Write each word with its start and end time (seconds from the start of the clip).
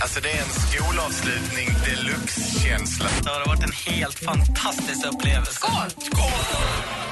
Alltså 0.00 0.20
det 0.20 0.30
är 0.30 0.42
en 0.42 0.48
skolavslutning 0.48 1.68
deluxe-känsla. 1.84 3.06
Det 3.22 3.28
har 3.30 3.46
varit 3.46 3.62
en 3.62 3.92
helt 3.92 4.18
fantastisk 4.18 5.06
upplevelse. 5.06 5.52
Skål! 5.52 5.90
Skål! 5.90 6.22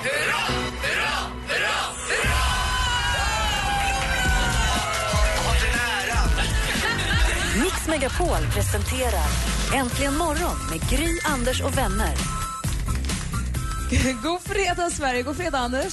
Hurra! 0.03 0.43
Hurra! 0.83 1.15
Hurra! 1.49 1.77
Hurra! 2.09 2.67
Mix 7.63 7.89
Megapol 7.89 8.53
presenterar 8.55 9.29
Äntligen 9.75 10.17
morgon 10.17 10.57
med 10.71 10.91
Gry, 10.91 11.19
Anders 11.25 11.61
och 11.61 11.79
vänner. 11.79 12.15
God 14.23 14.41
fredag, 14.41 14.91
Sverige. 14.91 15.23
God 15.23 15.37
fredag, 15.37 15.59
Anders. 15.59 15.93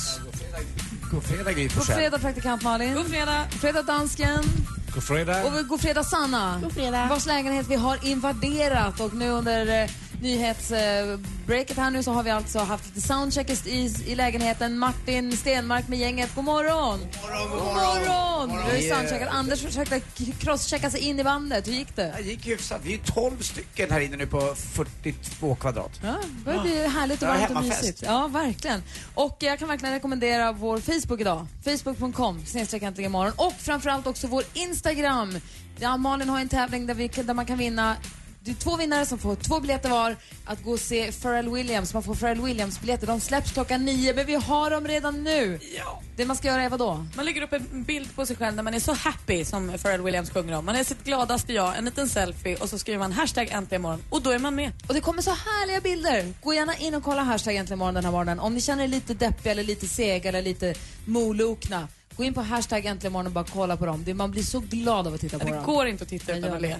God 1.11 1.23
fredag, 1.23 1.53
Gry 1.53 1.67
God 1.67 1.85
fredag, 1.85 2.19
praktikant 2.19 2.63
Malin. 2.63 2.93
God 2.93 3.07
fredag. 3.07 3.47
fredag, 3.51 3.81
dansken. 3.81 4.43
God 4.93 5.03
fredag. 5.03 5.43
Och 5.43 5.67
god 5.67 5.81
fredag, 5.81 6.03
Sanna. 6.03 6.59
God 6.63 6.71
fredag. 6.71 7.07
Vars 7.09 7.25
lägenhet 7.25 7.67
vi 7.69 7.75
har 7.75 8.05
invaderat. 8.05 8.99
Och 8.99 9.13
nu 9.13 9.29
under 9.29 9.81
eh, 9.83 9.89
nyhetsbreaket 10.23 11.77
här 11.77 11.91
nu 11.91 12.03
så 12.03 12.11
har 12.11 12.23
vi 12.23 12.29
alltså 12.31 12.59
haft 12.59 12.85
lite 12.85 13.07
soundcheck 13.07 13.67
i, 13.67 13.93
i 14.05 14.15
lägenheten. 14.15 14.77
Martin 14.77 15.37
Stenmark 15.37 15.87
med 15.87 15.99
gänget. 15.99 16.35
God 16.35 16.43
morgon! 16.43 16.99
God 16.99 17.31
morgon! 17.31 18.39
God 18.39 18.49
morgon. 18.49 18.65
Vi 18.65 18.71
har 18.71 18.77
ju 18.77 18.89
soundcheckat. 18.89 19.29
Anders 19.31 19.61
försökte 19.61 19.99
crosschecka 20.39 20.89
sig 20.89 20.99
in 20.99 21.19
i 21.19 21.23
bandet. 21.23 21.67
Hur 21.67 21.73
gick 21.73 21.95
det? 21.95 22.13
Det 22.17 22.23
gick 22.23 22.47
hyfsat. 22.47 22.81
Vi 22.83 22.93
är 22.93 22.97
12 22.97 23.37
stycken 23.39 23.91
här 23.91 23.99
inne 23.99 24.17
nu 24.17 24.27
på 24.27 24.55
42 24.55 25.55
kvadrat. 25.55 25.99
Ja, 26.03 26.15
det 26.37 26.45
börjar 26.45 26.61
bli 26.61 26.87
härligt 26.87 27.21
och 27.21 27.27
Ja, 27.27 27.33
varmt 27.33 27.57
och 27.57 27.63
mysigt. 27.63 28.03
Ja, 28.05 28.27
verkligen. 28.27 28.83
Och 29.15 29.37
jag 29.39 29.59
kan 29.59 29.67
verkligen 29.67 29.93
rekommendera 29.93 30.51
vår 30.51 30.77
Facebook 30.77 31.21
idag. 31.21 31.47
Facebook.com 31.63 32.45
snedstreck 32.45 32.83
äntligen 32.83 33.11
imorgon. 33.11 33.33
Och 33.35 33.53
framförallt 33.57 34.07
också 34.07 34.27
vår 34.27 34.43
Instagram. 34.53 35.37
Ja, 35.79 35.97
Malin 35.97 36.29
har 36.29 36.39
en 36.39 36.49
tävling 36.49 36.85
där, 36.87 36.93
vi, 36.93 37.07
där 37.07 37.33
man 37.33 37.45
kan 37.45 37.57
vinna 37.57 37.95
det 38.45 38.51
är 38.51 38.55
två 38.55 38.77
vinnare 38.77 39.05
som 39.05 39.19
får 39.19 39.35
två 39.35 39.59
biljetter 39.59 39.89
var 39.89 40.15
att 40.45 40.63
gå 40.63 40.71
och 40.71 40.79
se 40.79 41.11
Pharrell 41.11 41.49
Williams. 41.49 41.93
Man 41.93 42.03
får 42.03 42.15
Pharrell 42.15 42.41
Williams-biljetter. 42.41 43.07
De 43.07 43.19
släpps 43.19 43.51
klockan 43.51 43.85
nio, 43.85 44.13
men 44.13 44.25
vi 44.25 44.35
har 44.35 44.69
dem 44.69 44.87
redan 44.87 45.23
nu. 45.23 45.59
Ja. 45.77 46.01
Det 46.15 46.25
man 46.25 46.35
ska 46.35 46.47
göra 46.47 46.63
är 46.63 46.69
vad 46.69 46.79
då? 46.79 47.05
Man 47.15 47.25
lägger 47.25 47.41
upp 47.41 47.53
en 47.53 47.83
bild 47.83 48.15
på 48.15 48.25
sig 48.25 48.35
själv 48.35 48.55
där 48.55 48.63
man 48.63 48.73
är 48.73 48.79
så 48.79 48.93
happy 48.93 49.45
som 49.45 49.77
Pharrell 49.83 50.01
Williams 50.01 50.29
sjunger 50.29 50.57
om. 50.57 50.65
Man 50.65 50.75
är 50.75 50.83
sitt 50.83 51.03
gladaste 51.03 51.53
jag, 51.53 51.77
en 51.77 51.85
liten 51.85 52.09
selfie 52.09 52.55
och 52.55 52.69
så 52.69 52.79
skriver 52.79 52.99
man 52.99 53.11
hashtag 53.11 53.49
äntligen 53.51 53.85
och 53.85 54.21
då 54.21 54.29
är 54.29 54.39
man 54.39 54.55
med. 54.55 54.71
Och 54.87 54.93
det 54.93 55.01
kommer 55.01 55.21
så 55.21 55.31
härliga 55.31 55.81
bilder. 55.81 56.33
Gå 56.41 56.53
gärna 56.53 56.75
in 56.75 56.95
och 56.95 57.03
kolla 57.03 57.23
hashtag 57.23 57.55
äntligen 57.55 57.79
morgon 57.79 57.93
den 57.93 58.05
här 58.05 58.11
morgonen. 58.11 58.39
Om 58.39 58.53
ni 58.53 58.61
känner 58.61 58.83
er 58.83 58.87
lite 58.87 59.13
deppiga 59.13 59.51
eller 59.51 59.63
lite 59.63 59.87
sega 59.87 60.29
eller 60.29 60.41
lite 60.41 60.75
molokna. 61.05 61.87
Gå 62.17 62.23
in 62.23 62.33
på 62.33 62.41
hashtag 62.41 62.85
äntligen 62.85 63.13
morgon 63.13 63.25
och 63.27 63.31
bara 63.31 63.45
kolla 63.53 63.77
på 63.77 63.85
dem. 63.85 64.03
Det- 64.05 64.13
Man 64.13 64.31
blir 64.31 64.43
så 64.43 64.59
glad 64.59 65.07
av 65.07 65.13
att 65.13 65.21
titta 65.21 65.39
på 65.39 65.45
Det 65.47 65.53
dem. 65.55 65.63
går 65.65 65.87
inte 65.87 66.03
att 66.03 66.09
titta 66.09 66.37
utan 66.37 66.53
att 66.53 66.61
le. 66.61 66.67
det. 66.67 66.79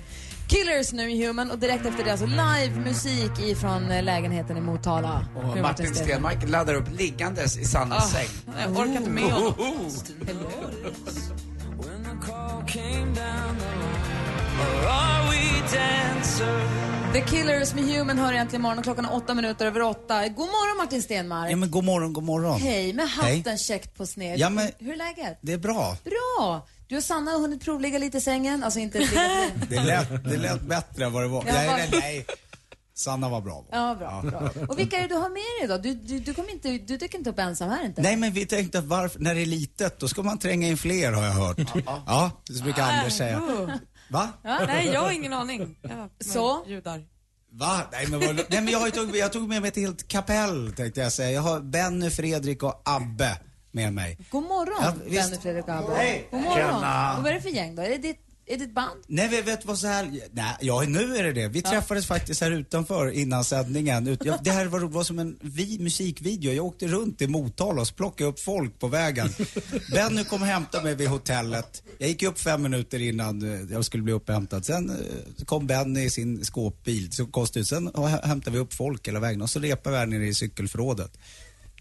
Killers 0.56 0.92
nu 0.94 1.12
i 1.12 1.26
Human 1.28 1.52
och 1.52 1.59
direkt 1.59 1.86
efter 1.86 2.03
det 2.03 2.12
alltså 2.12 2.26
live-musik 2.26 3.39
ifrån 3.39 3.92
eh, 3.92 4.04
lägenheten 4.04 4.58
i 4.58 4.61
Motala. 4.61 5.26
Och 5.36 5.58
Martin 5.58 5.95
Stenmark 5.95 6.50
laddar 6.50 6.73
upp 6.73 7.00
liggandes 7.00 7.58
i 7.58 7.66
Sannas 7.66 8.11
säng. 8.11 8.28
Jag 8.61 8.72
orkar 8.72 8.98
inte 8.98 9.09
med 9.09 9.23
honom. 9.23 9.54
The 17.14 17.22
Killers 17.22 17.74
med 17.74 17.84
Human 17.84 18.18
hör 18.18 18.34
egentligen 18.34 18.62
imorgon 18.62 18.78
och 18.78 18.84
klockan 18.84 19.06
är 19.06 19.14
åtta 19.16 19.34
minuter 19.34 19.66
över 19.66 19.82
åtta. 19.82 20.28
God 20.28 20.48
morgon 20.48 20.78
Martin 20.78 21.02
Stenmark. 21.02 21.52
Ja 21.52 21.56
men 21.56 21.72
god 21.72 21.84
morgon, 21.84 22.14
god 22.14 22.24
morgon. 22.24 22.60
Hej, 22.60 22.94
med 22.94 23.10
hatten 23.10 23.44
Hej. 23.46 23.58
käckt 23.58 23.98
på 23.98 24.06
sned. 24.06 24.40
Ja, 24.40 24.50
men- 24.50 24.72
Hur 24.80 24.94
är 24.94 24.98
läget? 24.98 25.38
Det 25.42 25.54
är 25.54 25.58
bra. 25.58 25.98
Bra! 26.04 26.68
Du 26.88 26.98
och 26.98 27.04
Sanna 27.04 27.32
har 27.32 27.40
hunnit 27.40 27.62
provligga 27.62 27.98
lite 28.00 28.18
i 28.18 28.22
sängen. 28.22 28.64
Alltså 28.64 28.80
inte 28.80 29.00
Det 29.70 29.84
lät, 29.84 30.24
det 30.24 30.38
lät 30.38 30.62
bättre 30.62 31.06
än 31.06 31.12
vad 31.14 31.24
det 31.24 31.28
var. 31.28 31.44
Ja, 31.48 31.54
nej, 31.54 31.68
nej, 31.68 31.90
nej. 31.92 32.26
Sanna 32.96 33.30
var 33.30 33.42
bra. 33.42 33.66
Ja, 33.72 33.95
bra, 34.00 34.22
bra. 34.22 34.66
Och 34.70 34.80
vilka 34.80 34.98
är 34.98 35.02
det 35.02 35.08
du 35.08 35.16
har 35.16 35.30
med 35.30 35.42
dig 35.60 35.68
då? 35.68 35.78
Du, 35.78 35.94
du, 35.94 36.20
du, 36.20 36.34
kommer 36.34 36.52
inte, 36.52 36.70
du 36.70 36.98
dyker 36.98 37.18
inte 37.18 37.30
upp 37.30 37.40
ensam 37.40 37.70
här 37.70 37.86
inte? 37.86 38.02
Nej 38.02 38.16
men 38.16 38.32
vi 38.34 38.45
tänkte 38.45 38.80
att 38.80 38.86
varför, 38.86 39.20
när 39.20 39.36
det 39.36 39.42
är 39.42 39.45
litet, 39.45 40.00
då 40.00 40.08
ska 40.08 40.24
man 40.24 40.40
tränga 40.40 40.68
in 40.68 40.78
fler 40.78 41.12
har 41.12 41.24
jag 41.24 41.32
hört. 41.32 41.58
Ja, 41.86 42.32
det 42.48 42.64
brukar 42.64 42.84
Anders 42.84 43.14
säga. 43.18 43.42
Va? 44.09 44.30
Nej, 44.43 44.87
jag 44.87 45.02
har 45.02 45.11
ingen 45.11 45.33
aning. 45.33 45.75
Ja, 45.81 46.09
Så? 46.19 46.64
Judar. 46.67 47.05
Va? 47.52 47.81
Nej 47.91 48.08
men, 48.08 48.19
vad, 48.19 48.36
nej, 48.36 48.45
men 48.49 48.67
jag, 48.67 48.93
tagit, 48.93 49.15
jag 49.15 49.33
tog 49.33 49.49
med 49.49 49.61
mig 49.61 49.67
ett 49.69 49.75
helt 49.75 50.08
kapell 50.08 50.73
tänkte 50.77 51.02
jag 51.02 51.11
säga. 51.11 51.31
Jag 51.31 51.41
har 51.41 51.59
Benny, 51.59 52.09
Fredrik 52.09 52.64
och 52.64 52.81
Abbe 52.86 53.37
med 53.71 53.93
mig. 53.93 54.17
God 54.31 54.43
morgon, 54.43 55.02
Ja. 55.08 55.21
Benny 55.21 55.37
Fredrik 55.41 55.67
och 55.67 55.73
Abbe. 55.73 55.95
Hej. 55.95 56.27
God 56.31 56.41
morgon. 56.41 56.58
Tjena. 56.58 57.17
Och 57.17 57.23
vad 57.23 57.31
är 57.31 57.36
det 57.36 57.41
för 57.41 57.49
gäng 57.49 57.75
då? 57.75 57.81
Är 57.81 57.89
det 57.89 57.97
ditt, 57.97 58.23
är 58.45 58.58
det 58.58 58.65
ditt 58.65 58.76
band? 58.76 58.99
Nej, 59.08 59.27
vet, 59.27 59.48
vet 59.48 59.65
vad 59.65 59.80
så 59.80 59.87
här, 59.87 60.11
nej, 60.31 60.55
ja 60.61 60.81
nu 60.87 61.15
är 61.17 61.23
det 61.23 61.33
det. 61.33 61.48
Vi 61.48 61.61
träffades 61.61 62.05
faktiskt 62.05 62.42
här 62.42 62.52
utanför 62.52 63.11
innan 63.11 63.43
sändningen. 63.43 64.08
Ut, 64.08 64.26
jag, 64.26 64.43
det 64.43 64.52
här 64.52 64.65
var, 64.65 64.80
var 64.80 65.04
som 65.04 65.20
en 65.20 65.37
vi, 65.42 65.80
musikvideo. 65.80 66.53
Jag 66.53 66.65
åkte 66.65 66.87
runt 66.87 67.21
i 67.21 67.27
Motala 67.27 67.82
och 67.82 67.95
plockade 67.95 68.30
upp 68.30 68.39
folk 68.39 68.80
på 68.80 68.87
vägen. 68.87 69.30
Benny 69.92 70.23
kom 70.23 70.42
och 70.42 70.48
hämtade 70.48 70.83
mig 70.83 70.95
vid 70.95 71.08
hotellet. 71.08 71.83
Jag 71.98 72.09
gick 72.09 72.23
upp 72.23 72.39
fem 72.39 72.61
minuter 72.61 73.02
innan 73.02 73.53
eh, 73.53 73.71
jag 73.71 73.86
skulle 73.86 74.03
bli 74.03 74.14
upphämtad. 74.14 74.65
Sen 74.65 74.89
eh, 74.89 75.45
kom 75.45 75.67
Benny 75.67 76.03
i 76.03 76.09
sin 76.09 76.45
skåpbil, 76.45 77.11
så 77.11 77.26
konstigt. 77.26 77.67
Sen 77.67 77.87
hä- 77.89 78.27
hämtade 78.27 78.53
vi 78.58 78.59
upp 78.64 78.73
folk 78.73 79.08
hela 79.08 79.20
vägen 79.20 79.42
och 79.42 79.49
så 79.49 79.59
repade 79.59 79.95
vi 79.95 79.99
här 79.99 80.05
nere 80.05 80.27
i 80.27 80.33
cykelförrådet. 80.33 81.17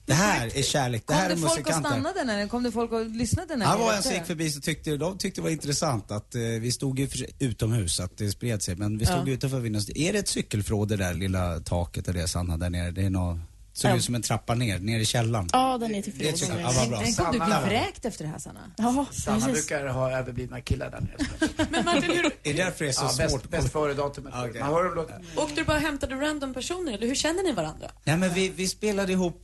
Det 0.06 0.12
här 0.14 0.56
är 0.58 0.62
kärlek, 0.62 1.02
det 1.02 1.06
Kom 1.06 1.16
här 1.16 1.24
är 1.30 1.34
det 1.34 1.36
folk 1.36 1.50
och 1.52 1.58
musikanter. 1.58 1.88
stannade 1.90 2.24
när 2.24 2.48
Kom 2.48 2.62
det 2.62 2.72
folk 2.72 2.92
och 2.92 3.06
lyssnade 3.06 3.56
när 3.56 3.66
Han 3.66 3.78
ni 3.78 3.84
var 3.84 3.90
en 3.90 3.96
rökte? 3.96 4.08
som 4.08 4.18
gick 4.18 4.26
förbi 4.26 4.50
så 4.50 4.60
tyckte 4.60 4.96
de 4.96 5.18
tyckte 5.18 5.40
det 5.40 5.42
var 5.42 5.50
intressant 5.50 6.10
att 6.10 6.34
eh, 6.34 6.40
vi 6.40 6.72
stod 6.72 6.98
ju 6.98 7.08
för, 7.08 7.26
utomhus, 7.38 8.00
att 8.00 8.16
det 8.18 8.30
spred 8.30 8.62
sig. 8.62 8.76
Men 8.76 8.98
vi 8.98 9.06
stod 9.06 9.28
Ja. 9.28 9.32
utanför 9.32 9.58
vinden. 9.60 9.82
Är 9.94 10.12
det 10.12 10.18
ett 10.18 10.28
cykelförråd 10.28 10.88
det 10.88 10.96
där 10.96 11.14
lilla 11.14 11.60
taket 11.60 12.08
och 12.08 12.14
det 12.14 12.28
Sanna 12.28 12.56
där 12.56 12.70
nere? 12.70 12.90
Det 12.90 13.02
är 13.02 13.10
något, 13.10 13.38
såg 13.72 13.96
ut 13.96 14.04
som 14.04 14.14
en 14.14 14.22
trappa 14.22 14.54
ner, 14.54 14.78
ner 14.78 15.00
i 15.00 15.04
källaren. 15.04 15.48
Ja, 15.52 15.78
den 15.78 15.94
är 15.94 16.02
till 16.02 16.12
Det 16.18 16.38
förrådet. 16.38 16.60
ja, 16.64 16.72
vad 16.76 16.88
bra. 16.88 17.00
Tänk 17.04 17.20
om 17.20 17.26
du 17.32 17.38
blir 17.38 17.60
vräkt 17.66 18.04
efter 18.04 18.24
det 18.24 18.30
här 18.30 18.38
Sanna. 18.38 18.60
Ja, 18.76 19.06
Sanna 19.12 19.46
precis. 19.46 19.68
brukar 19.68 19.86
ha 19.86 20.10
överblivna 20.18 20.60
killar 20.60 20.90
där 20.90 21.00
nere. 21.00 21.66
Men 21.70 21.84
Martin, 21.84 22.10
hur, 22.10 22.30
Det 22.42 22.50
är 22.50 22.54
därför 22.56 22.84
det 22.84 22.90
är 22.90 22.92
så 22.92 23.04
Ja, 23.04 23.28
svårt. 23.28 23.42
bäst, 23.42 23.50
bäst 23.50 23.72
före 23.72 23.94
datumet. 23.94 24.34
Okej. 24.36 24.60
Man 24.60 24.68
hör 24.74 24.84
dem 24.84 24.94
låta. 24.94 25.14
åkte 25.36 25.54
du 25.60 25.64
bara 25.64 25.76
och 25.76 25.82
hämtade 25.82 26.14
random 26.14 26.54
personer 26.54 26.92
eller 26.92 27.06
hur 27.06 27.14
känner 27.14 27.42
ni 27.42 27.52
varandra? 27.52 27.90
Nej 28.04 28.16
men 28.16 28.34
vi, 28.34 28.48
vi 28.48 28.68
spelade 28.68 29.12
ihop, 29.12 29.42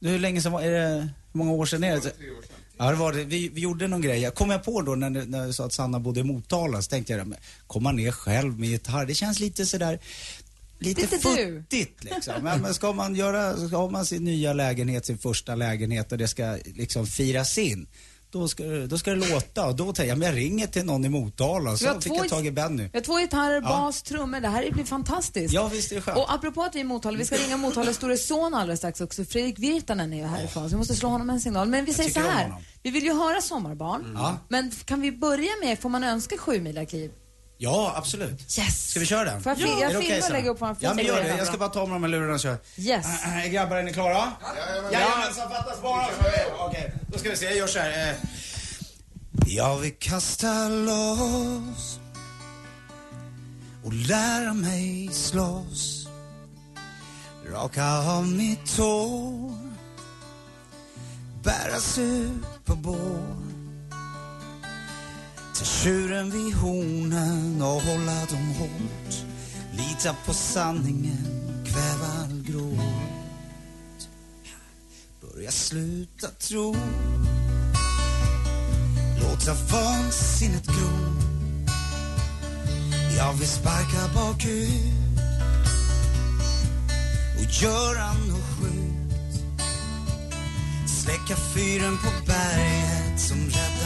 hur 0.00 0.18
länge 0.18 0.42
sedan 0.42 0.52
var 0.52 0.62
är 0.62 0.70
det? 0.70 1.08
Hur 1.32 1.38
många 1.38 1.52
år 1.52 1.66
sedan 1.66 1.84
är 1.84 2.00
det? 2.00 2.12
Ja 2.78 2.90
det 2.90 2.96
var 2.96 3.12
det. 3.12 3.24
Vi, 3.24 3.48
vi 3.48 3.60
gjorde 3.60 3.88
någon 3.88 4.00
grej. 4.00 4.20
Jag 4.20 4.34
kom 4.34 4.50
jag 4.50 4.64
på 4.64 4.82
då 4.82 4.94
när, 4.94 5.10
när 5.10 5.46
du 5.46 5.52
sa 5.52 5.64
att 5.64 5.72
Sanna 5.72 6.00
bodde 6.00 6.20
i 6.20 6.24
Motala 6.24 6.82
så 6.82 6.88
tänkte 6.90 7.12
jag, 7.12 7.26
men 7.26 7.38
komma 7.66 7.92
ner 7.92 8.12
själv 8.12 8.58
med 8.60 8.68
gitarr, 8.68 9.06
det 9.06 9.14
känns 9.14 9.40
lite 9.40 9.66
sådär 9.66 9.98
Lite, 10.82 11.00
Lite 11.00 11.16
du. 11.16 11.22
futtigt 11.22 12.04
liksom. 12.04 12.34
Men, 12.42 12.60
men 12.60 12.74
ska 12.74 12.92
man 12.92 13.14
göra, 13.14 13.68
ska 13.68 13.88
man 13.88 14.06
sin 14.06 14.24
nya 14.24 14.52
lägenhet, 14.52 15.06
sin 15.06 15.18
första 15.18 15.54
lägenhet 15.54 16.12
och 16.12 16.18
det 16.18 16.28
ska 16.28 16.58
liksom 16.64 17.06
firas 17.06 17.58
in. 17.58 17.86
Då 18.32 18.48
ska, 18.48 18.64
då 18.64 18.98
ska 18.98 19.10
det 19.10 19.28
låta 19.32 19.66
och 19.66 19.76
då 19.76 19.84
tänkte 19.84 20.04
jag, 20.04 20.18
men 20.18 20.28
jag 20.28 20.36
ringer 20.36 20.66
till 20.66 20.84
någon 20.84 21.04
i 21.04 21.08
Motala 21.08 21.76
så 21.76 22.00
fick 22.00 22.12
jag 22.12 22.28
tag 22.28 22.46
i 22.46 22.50
Benny. 22.50 22.82
Vi 22.92 22.98
har 22.98 23.00
två 23.04 23.16
gitarrer, 23.16 23.60
bas, 23.60 24.02
trummor. 24.02 24.40
Det 24.40 24.48
här 24.48 24.70
blir 24.70 24.84
fantastiskt. 24.84 25.54
Ja 25.54 25.68
visst 25.68 25.92
är 25.92 25.96
det 25.96 26.02
skönt. 26.02 26.18
Och 26.18 26.32
apropå 26.32 26.62
att 26.62 26.74
vi 26.74 26.78
är 26.78 26.84
i 26.84 26.86
Motala, 26.86 27.18
vi 27.18 27.24
ska 27.24 27.36
ringa 27.36 27.56
Motalas 27.56 27.96
store 27.96 28.16
son 28.16 28.54
alldeles 28.54 28.80
strax 28.80 29.00
också. 29.00 29.24
Fredrik 29.24 29.58
Virtanen 29.58 30.12
är 30.12 30.16
ju 30.16 30.24
härifrån, 30.24 30.62
så 30.62 30.68
vi 30.68 30.76
måste 30.76 30.94
slå 30.94 31.08
honom 31.08 31.30
en 31.30 31.40
signal. 31.40 31.68
Men 31.68 31.84
vi 31.84 31.94
säger 31.94 32.10
så 32.10 32.20
här, 32.20 32.54
vi 32.82 32.90
vill 32.90 33.04
ju 33.04 33.12
höra 33.12 33.40
Sommarbarn. 33.40 34.12
Ja. 34.14 34.36
Men 34.48 34.70
kan 34.84 35.00
vi 35.00 35.12
börja 35.12 35.50
med, 35.62 35.78
får 35.78 35.88
man 35.88 36.04
önska 36.04 36.38
sju 36.38 36.74
kliv? 36.88 37.10
Ja, 37.62 37.92
absolut. 37.96 38.58
Yes! 38.58 38.90
Ska 38.90 39.00
vi 39.00 39.06
köra 39.06 39.24
den? 39.24 39.42
Får 39.42 39.50
jag 39.52 39.58
fi- 39.58 39.80
jag 39.80 40.02
filmar 40.02 40.26
och 40.26 40.32
lägger 40.32 40.50
upp 40.50 40.60
våran 40.60 40.76
Ja, 40.80 40.94
men 40.94 41.04
gör 41.04 41.22
det. 41.22 41.28
Jag 41.38 41.46
ska 41.46 41.56
bara 41.58 41.68
ta 41.68 41.86
med 41.86 41.94
de 41.94 42.02
här 42.02 42.10
lurarna 42.10 42.34
och 42.34 42.40
köra. 42.40 42.56
Yes. 42.76 43.06
Äh, 43.24 43.44
äh, 43.46 43.50
grabbar, 43.52 43.76
är 43.76 43.82
ni 43.82 43.92
klara? 43.92 44.32
Jajamensan, 44.92 45.50
fattas 45.50 45.82
bara. 45.82 46.06
Okej, 46.58 46.92
då 47.08 47.18
ska 47.18 47.30
vi 47.30 47.36
se. 47.36 47.44
Jag 47.44 47.56
gör 47.56 47.66
så 47.66 47.78
här. 47.78 48.14
Jag 49.46 49.76
vill 49.78 49.94
kasta 49.98 50.68
loss 50.68 52.00
och 53.84 53.92
lära 53.92 54.54
mig 54.54 55.08
slåss. 55.12 56.08
Raka 57.52 57.98
av 57.98 58.26
mitt 58.28 58.76
hår, 58.78 59.52
bäras 61.42 61.98
ut 61.98 62.64
på 62.64 62.74
bår. 62.74 63.49
Ta 65.60 65.66
tjuren 65.66 66.30
vid 66.30 66.54
hornen 66.54 67.62
och 67.62 67.82
hålla 67.82 68.26
dem 68.30 68.54
hårt. 68.58 69.14
Lita 69.72 70.16
på 70.26 70.34
sanningen, 70.34 71.64
kväva 71.66 72.06
all 72.22 72.42
gråt. 72.42 74.08
Börja 75.20 75.50
sluta 75.50 76.26
tro. 76.28 76.76
Låta 79.20 79.54
vansinnet 79.54 80.66
gro. 80.66 80.90
Jag 83.16 83.32
vill 83.32 83.48
sparka 83.48 84.14
bakut 84.14 85.20
och 87.38 87.62
göra 87.62 88.12
något 88.12 88.58
sjukt. 88.60 89.44
Släcka 90.86 91.36
fyren 91.54 91.98
på 91.98 92.10
berget 92.26 93.20
som 93.20 93.38
räddar. 93.38 93.79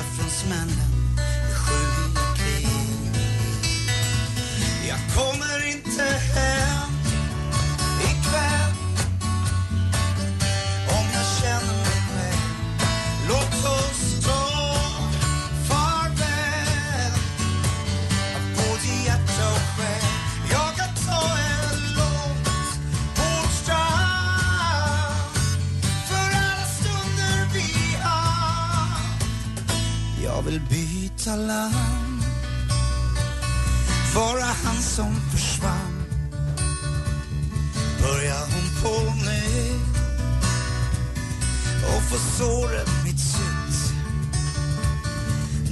Smita 0.00 0.16
från 0.16 0.30
smällen 0.30 1.16
med 1.16 1.56
sju 1.56 2.14
kliv. 2.36 3.16
Jag 4.88 4.98
kommer 5.16 5.66
inte 5.66 6.02
hem 6.02 6.99
byta 31.36 31.70
vara 34.14 34.44
han 34.64 34.82
som 34.82 35.14
försvann. 35.32 36.04
Börja 38.02 38.34
hon 38.34 38.82
på 38.82 39.14
nytt. 39.14 39.96
Och 41.84 42.02
få 42.02 42.16
såret 42.38 42.88
mitt 43.04 43.20
sytt 43.20 43.94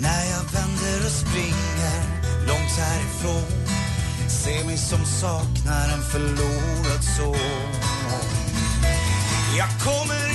När 0.00 0.24
jag 0.30 0.44
vänder 0.52 1.06
och 1.06 1.12
springer 1.12 2.02
långt 2.46 2.70
härifrån. 2.78 3.66
Se 4.28 4.64
mig 4.64 4.76
som 4.76 5.04
saknar 5.04 5.88
en 5.94 6.02
förlorad 6.02 7.04
son. 7.16 7.72
Jag 9.58 9.68
kommer 9.84 10.27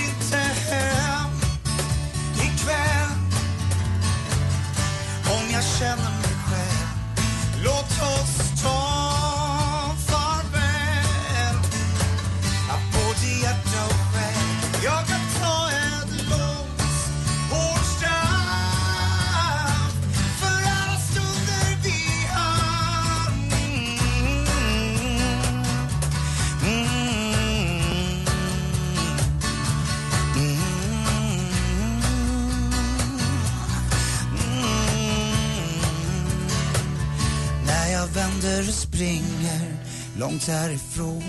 långt 40.24 40.48
härifrån. 40.48 41.24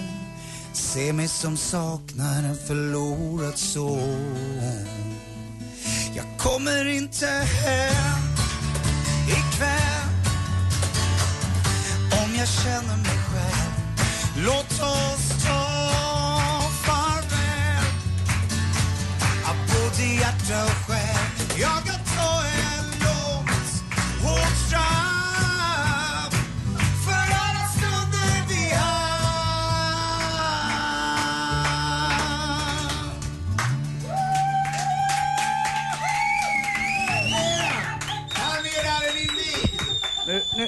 Se 0.73 1.13
mig 1.13 1.29
som 1.29 1.57
saknar 1.57 2.43
en 2.43 2.57
förlorad 2.67 3.59
son. 3.59 4.87
Jag 6.17 6.27
kommer 6.39 6.85
inte 6.89 7.27
hem 7.27 8.23
ikväll. 9.29 10.09
Om 12.25 12.35
jag 12.39 12.49
känner 12.49 12.97
mig 12.97 13.14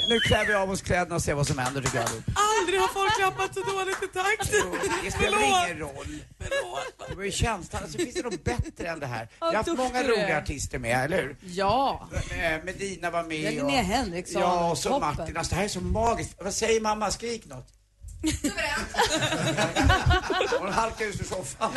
Nu, 0.09 0.21
klär 0.21 0.47
vi 0.47 0.55
av 0.55 0.71
oss 0.71 0.83
kläderna 0.83 1.15
och 1.15 1.23
ser 1.23 1.35
vad 1.35 1.47
som 1.47 1.59
händer 1.59 1.83
tycker 1.83 1.99
jag. 1.99 2.09
Aldrig 2.61 2.81
har 2.81 2.89
folk 2.89 3.17
klappat 3.19 3.55
så 3.55 3.61
dåligt 3.61 4.03
i 4.03 4.07
takt. 4.07 4.53
Det 5.05 5.11
spelar 5.11 5.39
ingen 5.67 5.79
roll. 5.79 6.19
Det 7.09 7.15
var 7.15 7.25
ju 7.25 7.33
känslan. 7.33 7.83
Alltså, 7.83 7.99
finns 7.99 8.15
det 8.15 8.23
något 8.23 8.45
bättre 8.45 8.89
än 8.89 9.01
det 9.01 9.07
här? 9.07 9.29
Jag 9.39 9.47
har 9.47 9.55
haft 9.55 9.69
många 9.77 10.03
roliga 10.03 10.39
artister 10.39 10.79
med, 10.79 11.05
eller 11.05 11.23
hur? 11.23 11.37
Ja. 11.41 12.09
Eh, 12.31 12.65
Medina 12.65 13.11
var 13.11 13.23
med. 13.23 13.41
Ja, 13.43 13.51
Linnea 13.51 13.83
Henriksson, 13.83 14.43
Ja, 14.43 14.71
och 14.71 14.79
så 14.79 14.89
toppen. 14.89 15.17
Martin. 15.17 15.37
Alltså, 15.37 15.51
det 15.51 15.57
här 15.57 15.65
är 15.65 15.69
så 15.69 15.81
magiskt. 15.81 16.35
Vad 16.41 16.55
säger 16.55 16.81
mamma? 16.81 17.11
Skrik 17.11 17.47
något. 17.47 17.67
Hon 20.61 20.73
halkar 20.73 21.05
ut 21.05 21.21
ur 21.21 21.25
soffan. 21.25 21.71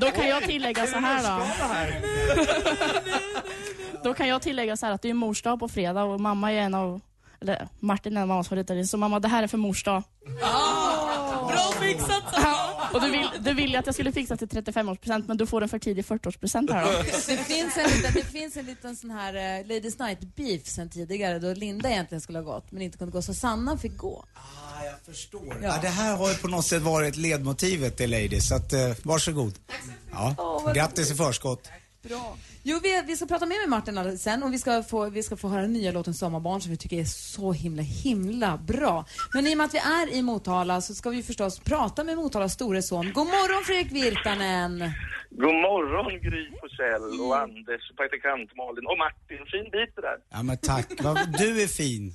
Då 0.00 0.10
kan 0.10 0.28
jag 0.28 0.42
tillägga 0.42 0.86
så 0.86 0.96
här 0.98 1.22
då. 1.38 1.46
Då 4.04 4.14
kan 4.14 4.28
jag 4.28 4.42
tillägga 4.42 4.76
så 4.76 4.86
här 4.86 4.92
att 4.92 5.02
det 5.02 5.10
är 5.10 5.14
mors 5.14 5.42
dag 5.42 5.60
på 5.60 5.68
fredag 5.68 6.04
och 6.04 6.20
mamma 6.20 6.52
är 6.52 6.56
en 6.60 6.74
av, 6.74 7.00
eller 7.40 7.68
Martin 7.80 8.12
är 8.12 8.16
en 8.16 8.22
av 8.22 8.28
mammas 8.28 8.48
favoriter. 8.48 8.84
Så 8.84 8.96
mamma, 8.96 9.20
det 9.20 9.28
här 9.28 9.42
är 9.42 9.46
för 9.46 9.58
mors 9.58 9.84
dag. 9.84 10.02
Bra 11.48 11.72
fixat 11.80 12.22
Och 12.94 13.00
du, 13.00 13.10
vill, 13.10 13.28
du 13.40 13.54
ville 13.54 13.78
att 13.78 13.86
jag 13.86 13.94
skulle 13.94 14.12
fixa 14.12 14.36
till 14.36 14.48
35-årspresent 14.48 15.24
men 15.26 15.36
du 15.36 15.46
får 15.46 15.62
en 15.62 15.68
för 15.68 15.78
tidig 15.78 16.04
40-årspresent 16.04 16.72
här 16.72 16.84
då. 16.84 17.02
Det 17.02 17.44
finns 17.44 17.76
en 17.76 17.90
liten, 17.90 18.12
det 18.14 18.24
finns 18.24 18.56
en 18.56 18.66
liten 18.66 18.96
sån 18.96 19.10
här 19.10 19.34
eh, 19.34 19.66
Ladies 19.66 19.98
Night 19.98 20.20
beef 20.36 20.66
sen 20.66 20.90
tidigare 20.90 21.38
då 21.38 21.54
Linda 21.54 21.90
egentligen 21.90 22.20
skulle 22.20 22.38
ha 22.38 22.44
gått 22.44 22.72
men 22.72 22.82
inte 22.82 22.98
kunde 22.98 23.12
gå 23.12 23.22
så 23.22 23.34
Sanna 23.34 23.78
fick 23.78 23.96
gå. 23.96 24.24
Ah, 24.34 24.84
jag 24.84 25.14
förstår. 25.14 25.58
Ja. 25.62 25.68
Ja. 25.68 25.78
det 25.82 25.88
här 25.88 26.16
har 26.16 26.28
ju 26.28 26.34
på 26.34 26.48
något 26.48 26.64
sätt 26.66 26.82
varit 26.82 27.16
ledmotivet 27.16 27.96
till 27.96 28.10
Ladies, 28.10 28.48
så 28.48 28.54
att, 28.54 28.72
eh, 28.72 28.80
varsågod. 29.02 29.54
Ja. 30.12 30.34
Åh, 30.38 30.64
vad 30.64 30.74
Grattis 30.74 31.10
i 31.10 31.14
förskott. 31.14 31.68
Bra. 32.02 32.36
Jo, 32.64 32.78
vi, 32.82 33.02
vi 33.06 33.16
ska 33.16 33.26
prata 33.26 33.46
mer 33.46 33.60
med 33.60 33.68
Martin 33.68 34.18
sen 34.18 34.42
och 34.42 34.52
vi 34.52 34.58
ska, 34.58 34.82
få, 34.82 35.10
vi 35.10 35.22
ska 35.22 35.36
få 35.36 35.48
höra 35.48 35.66
nya 35.66 35.92
låten 35.92 36.14
Sommarbarn 36.14 36.60
som 36.60 36.70
vi 36.70 36.76
tycker 36.76 36.96
är 37.00 37.04
så 37.04 37.52
himla, 37.52 37.82
himla 37.82 38.56
bra. 38.56 39.04
Men 39.34 39.46
i 39.46 39.52
och 39.54 39.58
med 39.58 39.64
att 39.64 39.74
vi 39.74 39.78
är 39.78 40.12
i 40.12 40.22
Motala 40.22 40.80
så 40.80 40.94
ska 40.94 41.10
vi 41.10 41.22
förstås 41.22 41.58
prata 41.60 42.04
med 42.04 42.16
Motalas 42.16 42.52
store 42.52 42.82
son. 42.82 43.12
God 43.12 43.26
morgon 43.26 43.64
Fredrik 43.64 43.92
Virtanen! 43.92 44.90
God 45.30 45.54
morgon 45.54 46.20
Gry 46.20 46.50
Forssell 46.60 47.20
och 47.20 47.38
Anders, 47.38 47.92
praktikant 47.96 48.56
Malin 48.56 48.86
och 48.86 48.98
Martin. 48.98 49.46
Fin 49.52 49.70
bit 49.70 49.96
det 49.96 50.02
där. 50.02 50.16
Ja 50.30 50.42
men 50.42 50.56
tack. 50.56 50.88
Du 51.38 51.62
är 51.62 51.66
fin. 51.66 52.14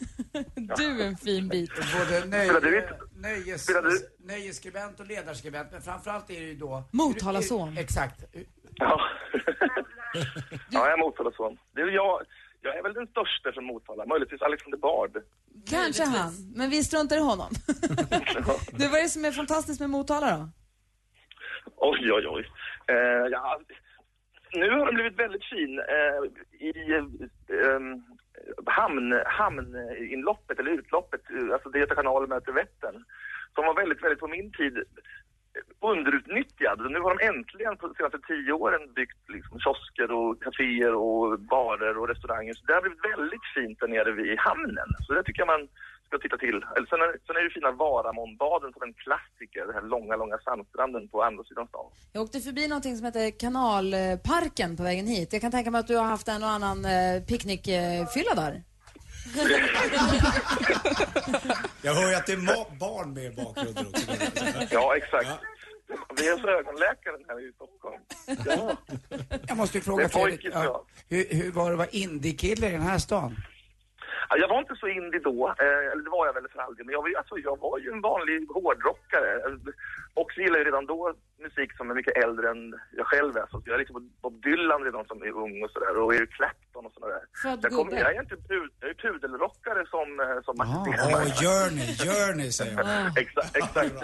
Du 0.78 1.02
är 1.02 1.08
en 1.08 1.18
fin 1.18 1.48
bit. 1.50 1.72
Både 1.76 2.26
nöj, 2.26 2.46
Spelar 2.46 2.62
du 2.62 2.78
inte? 2.82 2.98
nöjes, 3.16 3.68
nöjesskribent 4.28 5.00
och 5.00 5.08
ledarskribent, 5.08 5.68
men 5.72 5.82
framförallt 5.82 6.30
är 6.30 6.40
det 6.40 6.46
ju 6.46 6.56
då... 6.56 6.84
Motalason. 6.92 7.78
Exakt. 7.78 8.24
Ja. 8.76 9.02
ja, 10.70 10.80
jag 10.86 10.94
är 10.94 10.98
Motalason. 10.98 11.58
Är 11.76 11.88
jag, 11.88 12.22
jag 12.62 12.78
är 12.78 12.84
väl 12.84 12.94
den 12.94 13.08
största 13.08 13.52
från 13.52 13.66
Motala, 13.66 14.06
möjligtvis 14.06 14.42
Alexander 14.42 14.78
Bard. 14.78 15.24
Kanske 15.70 16.04
han, 16.04 16.32
men 16.56 16.70
vi 16.70 16.84
struntar 16.84 17.18
i 17.18 17.20
honom. 17.20 17.50
du, 18.72 18.88
vad 18.88 19.00
är 19.00 19.04
det 19.04 19.10
som 19.10 19.26
är 19.26 19.32
fantastiskt 19.32 19.80
med 19.80 19.90
Motala 19.90 20.38
då? 20.38 20.50
Oj, 21.76 22.12
oj, 22.12 22.28
oj. 22.28 22.52
Eh, 22.88 23.28
ja, 23.32 23.60
nu 24.54 24.70
har 24.70 24.86
den 24.86 24.96
blivit 24.96 25.20
väldigt 25.20 25.46
fin 25.46 25.80
eh, 25.80 26.22
i 26.68 26.92
eh, 26.92 27.80
hamn, 28.66 29.22
hamninloppet, 29.26 30.60
eller 30.60 30.72
utloppet, 30.72 31.22
alltså 31.54 31.70
det 31.70 31.80
Göta 31.80 31.96
kanal 31.96 32.28
möter 32.28 32.52
Vättern, 32.52 33.06
som 33.56 33.66
var 33.66 33.76
väldigt, 33.76 34.04
väldigt 34.04 34.20
på 34.20 34.28
min 34.28 34.52
tid 34.52 34.84
underutnyttjad. 35.92 36.80
Nu 36.92 37.00
har 37.00 37.12
de 37.16 37.26
äntligen 37.32 37.78
på 37.78 37.88
de 37.88 37.94
senaste 37.96 38.20
tio 38.32 38.54
åren 38.64 38.94
byggt 38.96 39.22
liksom, 39.36 39.60
kiosker 39.60 40.10
och 40.20 40.44
kaféer 40.44 40.94
och 40.96 41.40
barer 41.40 41.98
och 41.98 42.08
restauranger. 42.08 42.54
Så 42.54 42.66
det 42.66 42.74
har 42.74 42.82
blivit 42.82 43.06
väldigt 43.12 43.46
fint 43.56 43.80
där 43.80 43.88
nere 43.88 44.12
vid 44.12 44.40
hamnen. 44.40 44.90
Så 45.04 45.14
det 45.14 45.24
tycker 45.24 45.42
jag 45.42 45.54
man 45.56 45.68
ska 46.08 46.18
titta 46.18 46.38
till. 46.38 46.58
Eller 46.76 46.88
sen, 46.92 47.02
är, 47.06 47.10
sen 47.28 47.36
är 47.40 47.44
det 47.44 47.50
fina 47.50 47.72
Varamonbaden 47.72 48.74
som 48.74 48.84
en 48.88 48.94
klassiker, 48.94 49.66
den 49.66 49.76
här 49.78 49.86
långa, 49.94 50.16
långa 50.16 50.38
sandstranden 50.38 51.08
på 51.08 51.24
andra 51.24 51.44
sidan 51.44 51.68
stan. 51.68 51.92
Jag 52.14 52.24
åkte 52.24 52.40
förbi 52.40 52.68
någonting 52.68 52.96
som 52.98 53.06
heter 53.06 53.40
Kanalparken 53.40 54.78
på 54.78 54.84
vägen 54.84 55.08
hit. 55.08 55.34
Jag 55.34 55.42
kan 55.42 55.52
tänka 55.52 55.72
mig 55.72 55.80
att 55.80 55.88
du 55.88 55.98
har 55.98 56.10
haft 56.16 56.28
en 56.28 56.44
och 56.44 56.50
annan 56.50 56.86
eh, 56.86 57.24
picknickfylla 57.30 58.34
där. 58.44 58.54
Jag 61.82 61.94
hör 61.94 62.10
ju 62.10 62.16
att 62.16 62.26
det 62.26 62.34
är 62.34 62.38
ma- 62.38 62.78
barn 62.80 63.14
med 63.14 63.24
i 63.26 63.30
bakgrunden 63.36 63.88
också. 63.88 64.12
Ja, 64.72 64.96
exakt. 64.98 65.30
Vi 66.18 66.28
är 66.28 66.38
så 66.38 66.48
ögonläkaren 66.48 67.20
här 67.28 67.50
i 67.50 67.54
Stockholm. 67.54 68.02
Ja. 68.46 68.78
Jag 69.48 69.58
måste 69.58 69.78
ju 69.78 69.84
fråga 69.84 70.10
Fredrik, 70.10 70.46
ja, 70.54 70.64
ja. 70.64 70.84
hur, 71.10 71.26
hur 71.30 71.52
var 71.52 71.66
det 71.66 71.72
att 71.72 71.78
vara 71.78 71.88
indiekille 71.92 72.68
i 72.68 72.72
den 72.72 72.82
här 72.82 72.98
stan? 72.98 73.36
Ja, 74.30 74.38
Jag 74.38 74.48
var 74.48 74.60
inte 74.60 74.76
så 74.76 74.88
indie 74.88 75.20
då, 75.24 75.48
eh, 75.60 75.92
eller 75.92 76.04
det 76.04 76.10
var 76.10 76.26
jag 76.26 76.34
väl 76.34 76.48
för 76.54 76.60
all 76.60 76.76
del, 76.76 76.86
men 76.86 76.94
jag 76.94 77.02
var, 77.02 77.10
ju- 77.10 77.16
alltså, 77.16 77.38
jag 77.38 77.60
var 77.60 77.80
ju 77.80 77.92
en 77.92 78.02
vanlig 78.02 78.48
hårdrockare. 78.54 79.42
Och 80.14 80.32
så 80.34 80.42
gillade 80.42 80.60
jag 80.60 80.68
redan 80.68 80.86
då 80.86 81.14
musik 81.46 81.70
som 81.78 81.90
är 81.92 81.96
mycket 81.96 82.18
äldre 82.24 82.46
än 82.54 82.62
jag 83.00 83.06
själv 83.12 83.32
är. 83.42 83.48
Så 83.52 83.56
jag 83.66 83.74
är 83.76 83.80
liksom 83.84 84.10
Bob 84.22 84.36
Dylan 84.44 84.82
redan 84.88 85.06
som 85.06 85.18
är 85.28 85.32
ung 85.46 85.56
och 85.64 85.72
sådär, 85.72 85.94
och 86.02 86.16
Eric 86.16 86.32
Clapton 86.38 86.86
och 86.86 86.94
sådär. 86.98 87.22
Så 87.42 87.48
jag, 87.64 87.72
kom, 87.78 87.88
jag 88.04 88.16
är 88.16 88.22
inte 88.26 88.36
pud, 88.50 88.70
jag 88.82 88.90
är 88.90 88.98
pudelrockare 89.06 89.82
som, 89.94 90.08
eh, 90.26 90.38
som 90.48 90.54
Martin 90.62 90.94
Åh, 90.94 91.04
Stenmarck. 91.04 91.36
Journey, 91.46 91.88
Journey 92.08 92.50
säger 92.60 92.78
jag. 92.78 93.18
exakt, 93.24 93.56
exakt. 93.62 93.96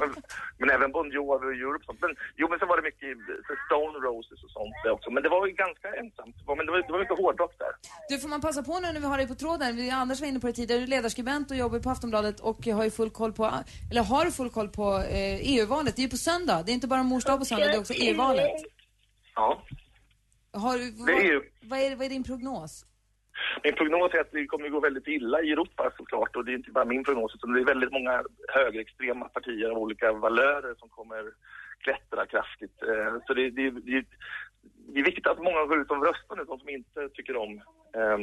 men, 0.00 0.10
men 0.58 0.68
även 0.76 0.92
Bon 0.96 1.08
Jovi 1.16 1.46
och 1.46 1.54
Europe 1.66 1.84
sånt. 1.88 2.00
Men, 2.00 2.12
jo, 2.40 2.44
men 2.50 2.58
så 2.58 2.66
var 2.70 2.76
det 2.80 2.82
mycket 2.90 3.08
så 3.48 3.52
Stone 3.66 3.96
Roses 4.06 4.40
och 4.44 4.50
sånt 4.58 4.74
där 4.84 4.90
också. 4.96 5.08
Men 5.10 5.22
det 5.22 5.28
var 5.28 5.46
ju 5.46 5.52
ganska 5.52 5.88
ensamt. 6.02 6.34
Det 6.38 6.44
var- 6.46 6.56
Men 6.56 6.66
det 6.66 6.72
var, 6.72 6.78
det 6.86 6.92
var 6.92 6.98
mycket 6.98 7.18
hårdrock 7.18 7.54
där. 7.58 7.72
Du, 8.08 8.18
får 8.18 8.28
man 8.28 8.40
passa 8.40 8.62
på 8.62 8.80
nu 8.80 8.92
när 8.92 9.00
vi 9.00 9.06
har 9.06 9.16
dig 9.18 9.28
på 9.28 9.34
tråden? 9.34 9.76
Vi, 9.76 9.90
Anders 9.90 10.20
var 10.20 10.28
inne 10.28 10.40
på 10.40 10.46
det 10.46 10.52
tidigare. 10.52 10.80
Du 10.80 10.84
är 10.84 10.88
ledarskribent 10.96 11.50
och 11.50 11.56
jobbar 11.56 11.78
på 11.78 11.90
Aftonbladet 11.90 12.40
och 12.40 12.66
har 12.66 12.84
ju 12.84 12.90
full 12.90 13.10
koll 13.10 13.32
på, 13.32 13.44
eller 13.90 14.02
har 14.02 14.24
full 14.30 14.50
koll 14.50 14.68
på 14.68 14.96
eh, 14.98 15.36
EU-valet? 15.52 15.96
Det 15.96 16.00
är 16.00 16.04
ju 16.04 16.08
på 16.10 16.16
söndag. 16.16 16.62
Det 16.66 16.72
är 16.72 16.74
inte 16.74 16.88
bara 16.88 17.02
mors 17.02 17.24
dag 17.24 17.38
på 17.38 17.44
söndag, 17.44 17.66
det 17.66 17.72
är 17.74 17.78
också 17.80 17.94
EU-valet. 17.96 18.50
Ja. 19.34 19.62
Har, 20.52 20.98
vad, 20.98 21.06
Det 21.08 21.12
är 21.12 21.24
ju- 21.32 21.50
vad, 21.62 21.78
är, 21.78 21.96
vad 21.96 22.06
är 22.06 22.10
din 22.10 22.24
prognos? 22.24 22.84
Min 23.64 23.74
prognos 23.74 24.14
är 24.14 24.20
att 24.20 24.32
det 24.32 24.46
kommer 24.46 24.68
gå 24.68 24.80
väldigt 24.80 25.06
illa 25.08 25.42
i 25.42 25.52
Europa 25.52 25.92
såklart 25.96 26.36
och 26.36 26.44
det 26.44 26.52
är 26.52 26.56
inte 26.56 26.70
bara 26.70 26.84
min 26.84 27.04
prognos 27.04 27.34
utan 27.34 27.52
det 27.52 27.60
är 27.60 27.64
väldigt 27.64 27.92
många 27.92 28.24
högerextrema 28.48 29.28
partier 29.28 29.70
av 29.70 29.78
olika 29.78 30.12
valörer 30.12 30.74
som 30.78 30.88
kommer 30.88 31.22
klättra 31.78 32.26
kraftigt. 32.26 32.82
Eh, 32.82 33.16
Så 33.26 33.34
det, 33.34 33.50
det, 33.50 33.70
det, 33.70 34.04
det 34.92 35.00
är 35.00 35.04
viktigt 35.04 35.26
att 35.26 35.38
många 35.42 35.64
går 35.66 35.80
ut 35.80 35.90
och 35.90 36.06
röstar 36.06 36.36
nu, 36.36 36.44
de 36.44 36.58
som 36.58 36.68
inte 36.68 37.08
tycker 37.08 37.36
om 37.36 37.52
eh, 37.98 38.18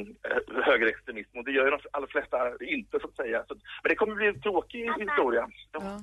högerextremism 0.64 1.38
och 1.38 1.46
det 1.46 1.52
gör 1.52 1.66
ju 1.66 1.72
de 1.72 1.80
allra 1.94 2.08
flesta 2.08 2.38
inte 2.62 3.00
så 3.00 3.08
att 3.08 3.16
säga. 3.16 3.44
Så, 3.48 3.54
men 3.84 3.90
det 3.90 3.96
kommer 3.96 4.16
bli 4.16 4.28
en 4.28 4.42
tråkig 4.42 4.90
historia. 5.00 5.50
Ja. 5.72 6.00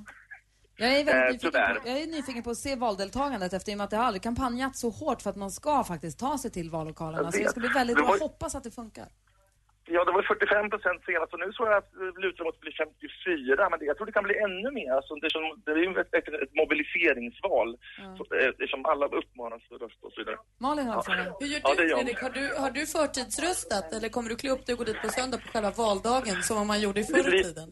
Jag 0.81 0.91
är, 0.99 1.05
väldigt 1.05 1.43
Eh, 1.43 1.49
nyfiken 1.51 1.51
på, 1.83 1.89
jag 1.89 1.97
är 2.01 2.07
nyfiken 2.07 2.43
på 2.43 2.49
att 2.49 2.57
se 2.57 2.75
valdeltagandet 2.75 3.53
efter 3.53 3.71
i 3.71 3.75
och 3.75 3.77
med 3.77 3.83
att 3.85 3.89
det 3.89 3.97
har 3.97 4.03
aldrig 4.09 4.21
kampanjat 4.23 4.75
så 4.77 4.89
hårt 4.89 5.21
för 5.21 5.29
att 5.29 5.35
man 5.35 5.51
ska 5.51 5.83
faktiskt 5.83 6.19
ta 6.19 6.37
sig 6.37 6.51
till 6.51 6.69
vallokalerna. 6.69 7.23
Jag 7.23 7.33
Så 7.33 7.39
det 7.39 7.49
ska 7.49 7.59
bli 7.59 7.69
väldigt, 7.69 7.97
Det 7.97 8.03
var- 8.03 8.19
hoppas 8.19 8.55
att 8.55 8.63
det 8.63 8.71
funkar. 8.71 9.07
Ja, 9.95 10.05
det 10.05 10.11
var 10.11 10.23
45 10.23 10.69
procent 10.73 10.99
senast 11.09 11.33
och 11.33 11.39
nu 11.39 11.47
jag 11.71 11.77
att 11.81 11.91
det 12.15 12.21
lutar 12.25 12.43
mot 12.43 12.55
att 12.55 12.65
bli 12.65 12.71
54, 12.71 13.69
men 13.69 13.79
det, 13.79 13.85
jag 13.85 13.95
tror 13.97 14.05
det 14.09 14.11
kan 14.19 14.23
bli 14.29 14.37
ännu 14.47 14.69
mer. 14.79 14.91
Alltså, 14.97 15.11
det, 15.21 15.27
är 15.29 15.33
som, 15.37 15.43
det 15.65 15.71
är 15.71 15.81
ju 15.85 15.89
ett, 16.03 16.13
ett, 16.19 16.27
ett 16.45 16.53
mobiliseringsval 16.61 17.69
så, 18.17 18.21
eh, 18.35 18.49
eftersom 18.49 18.81
alla 18.91 19.05
uppmanas 19.19 19.61
att 19.73 19.81
rösta 19.85 20.03
och 20.07 20.13
så 20.13 20.19
vidare. 20.21 20.37
Malin 20.65 20.87
har 20.87 21.01
fråga. 21.01 21.23
Hur 21.39 21.47
gör 21.53 21.61
Ja, 21.63 21.69
du 21.75 21.81
det 21.81 21.89
gör 21.89 21.97
Fredrik? 21.97 22.19
Har 22.25 22.29
du, 22.39 22.43
har 22.63 22.71
du 22.77 22.83
förtidsröstat 22.97 23.87
eller 23.95 24.09
kommer 24.15 24.29
du 24.29 24.35
klä 24.41 24.49
upp 24.55 24.65
dig 24.65 24.73
och 24.73 24.79
gå 24.79 24.85
dit 24.89 25.01
på 25.05 25.09
söndag 25.17 25.37
på 25.43 25.47
själva 25.53 25.71
valdagen 25.83 26.37
som 26.47 26.67
man 26.71 26.79
gjorde 26.85 26.99
i 26.99 27.03
förr 27.03 27.35
i 27.39 27.43
tiden? 27.43 27.69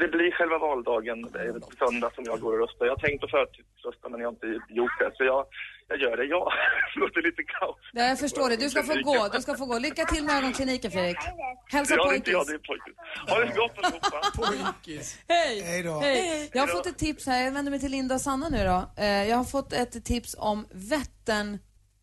Det 0.00 0.08
blir 0.08 0.30
själva 0.38 0.58
valdagen 0.58 1.18
eh, 1.24 1.52
på 1.54 1.70
söndag 1.78 2.10
som 2.14 2.24
jag 2.24 2.40
går 2.40 2.52
och 2.52 2.58
röstar. 2.68 2.86
Jag 2.86 2.92
har 2.96 3.02
tänkt 3.08 3.24
att 3.24 3.30
förtidsrösta 3.30 4.08
men 4.08 4.20
jag 4.20 4.28
har 4.28 4.32
inte 4.32 4.46
gjort 4.78 4.98
det. 4.98 5.10
Så 5.16 5.24
jag, 5.24 5.46
jag 5.88 5.98
gör 6.00 6.16
det. 6.16 6.24
Ja, 6.24 6.52
det 6.94 7.00
låter 7.00 7.22
lite 7.22 7.42
kaos. 7.42 7.76
Ja, 7.92 8.04
jag 8.04 8.18
förstår 8.18 8.48
det. 8.50 8.56
Du 8.56 8.70
ska 8.70 8.82
få 8.82 8.94
gå. 9.10 9.28
Du 9.32 9.40
ska 9.40 9.54
få 9.54 9.66
gå. 9.66 9.78
Lycka 9.78 10.04
till 10.04 10.24
med 10.24 10.36
ögonkliniken, 10.38 10.90
Fredrik. 10.90 11.16
Hälsa 11.72 11.94
ja, 11.94 12.00
jag, 12.00 12.08
pojkis. 12.08 12.46
det 12.48 12.54
är 12.54 12.58
pojkis. 12.70 12.94
Ha 13.28 13.38
det 13.40 13.52
gott 13.60 13.76
allihopa. 13.84 14.20
Pojkis. 14.36 15.18
Hej! 15.28 15.62
Hej 15.62 15.82
då. 15.82 15.98
Hej! 16.00 16.50
Jag 16.52 16.62
har 16.62 16.68
fått 16.68 16.86
ett 16.86 16.98
tips 16.98 17.26
här. 17.26 17.44
Jag 17.44 17.52
vänder 17.52 17.70
mig 17.70 17.80
till 17.80 17.90
Linda 17.90 18.14
och 18.14 18.20
Sanna 18.20 18.48
nu 18.48 18.64
då. 18.64 19.02
Eh, 19.02 19.28
Jag 19.30 19.36
har 19.36 19.44
fått 19.44 19.72
ett 19.72 20.04
tips 20.04 20.36
om 20.38 20.66
Vättern... 20.70 21.58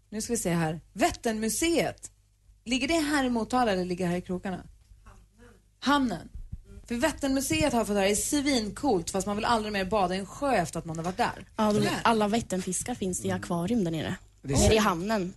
Nu 0.10 0.22
ska 0.22 0.34
vi 0.34 0.38
se 0.38 0.50
här. 0.50 0.80
Vätternmuseet. 0.94 2.02
Ligger 2.66 2.88
det 2.88 2.94
här 2.94 3.24
i 3.24 3.30
Motala 3.30 3.72
eller 3.72 3.86
ligger 3.86 4.06
det 4.06 4.12
här 4.12 4.18
i 4.18 4.22
krokarna? 4.22 4.64
Hamnen. 5.80 6.30
För 6.88 6.96
Vätternmuseet 6.96 7.74
har 7.74 7.80
jag 7.80 7.88
fått 7.88 7.96
höra 7.96 8.08
är 8.08 8.16
svincoolt 8.16 9.10
fast 9.10 9.28
man 9.28 9.36
vill 9.36 9.46
aldrig 9.46 9.74
mer 9.74 9.86
bada 9.86 10.16
i 10.16 10.18
en 10.18 10.26
sjö 10.26 10.56
efter 10.56 10.80
att 10.80 10.86
man 10.86 10.98
har 10.98 11.04
varit 11.04 11.18
där. 11.18 11.46
Ja, 11.56 11.74
de, 11.74 11.90
alla 12.04 12.28
Vätternfiskar 12.28 12.96
finns 12.96 13.26
i 13.26 13.32
akvarium 13.32 13.84
där 13.84 13.92
nere. 13.92 14.16
Det 14.42 14.54
är 14.54 14.58
Nere 14.58 14.74
i 14.74 14.78
hamnen. 14.78 15.34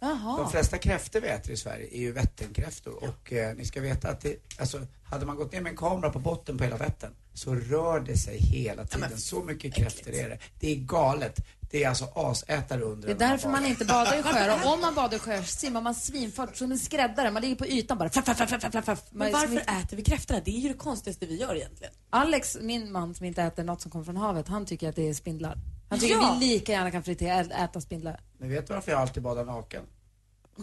Jaha. 0.00 0.36
De 0.38 0.50
flesta 0.50 0.78
kräftor 0.78 1.20
vi 1.20 1.28
äter 1.28 1.52
i 1.52 1.56
Sverige 1.56 1.88
är 1.92 2.00
ju 2.00 2.12
vätternkräftor 2.12 3.04
och 3.04 3.32
eh, 3.32 3.56
ni 3.56 3.64
ska 3.64 3.80
veta 3.80 4.08
att 4.08 4.20
det, 4.20 4.36
alltså, 4.60 4.86
hade 5.04 5.26
man 5.26 5.36
gått 5.36 5.52
ner 5.52 5.60
med 5.60 5.70
en 5.70 5.76
kamera 5.76 6.10
på 6.10 6.18
botten 6.18 6.58
på 6.58 6.64
hela 6.64 6.76
Vättern 6.76 7.12
så 7.34 7.54
rör 7.54 8.00
det 8.00 8.16
sig 8.16 8.38
hela 8.38 8.86
tiden. 8.86 9.18
så 9.18 9.44
mycket 9.44 9.74
kräftor 9.74 10.12
är 10.12 10.28
det. 10.28 10.38
Det 10.60 10.72
är 10.72 10.76
galet. 10.76 11.40
Det 11.70 11.84
är 11.84 11.88
alltså 11.88 12.04
asätare 12.14 12.80
under 12.80 13.06
Det 13.08 13.12
är 13.14 13.28
därför 13.28 13.48
man 13.48 13.66
inte 13.66 13.84
badar 13.84 14.18
i 14.18 14.22
sjöar. 14.22 14.60
Och 14.66 14.72
om 14.72 14.80
man 14.80 14.94
badar 14.94 15.16
i 15.16 15.20
sjöar 15.20 15.42
simmar 15.42 15.80
man 15.80 15.94
svinfort 15.94 16.56
som 16.56 16.72
en 16.72 16.78
skräddare. 16.78 17.30
Man 17.30 17.42
ligger 17.42 17.56
på 17.56 17.66
ytan 17.66 17.98
bara. 17.98 18.08
Flaff, 18.10 18.24
flaff, 18.24 18.36
flaff, 18.48 18.60
flaff, 18.70 18.84
flaff. 18.84 19.02
Men 19.10 19.32
Man- 19.32 19.40
varför 19.40 19.56
äter 19.82 19.96
vi 19.96 20.02
kräftorna? 20.04 20.40
Det 20.44 20.50
är 20.50 20.60
ju 20.60 20.68
det 20.68 20.74
konstigaste 20.74 21.26
vi 21.26 21.36
gör 21.40 21.54
egentligen. 21.56 21.92
Alex, 22.10 22.56
min 22.60 22.92
man 22.92 23.14
som 23.14 23.26
inte 23.26 23.42
äter 23.42 23.64
något 23.64 23.80
som 23.82 23.90
kommer 23.90 24.04
från 24.04 24.16
havet, 24.16 24.48
han 24.48 24.66
tycker 24.66 24.88
att 24.88 24.96
det 24.96 25.08
är 25.08 25.14
spindlar. 25.14 25.58
Han 25.90 25.98
tycker 25.98 26.14
Ja. 26.14 26.36
vi 26.40 26.46
lika 26.46 26.72
gärna 26.72 26.90
kan 26.90 27.02
fritera, 27.02 27.40
äta 27.40 27.80
spindlar. 27.80 28.20
Men 28.38 28.48
vet 28.50 28.66
du 28.66 28.74
varför 28.74 28.92
jag 28.92 29.00
alltid 29.00 29.22
badar 29.22 29.44
naken? 29.44 29.82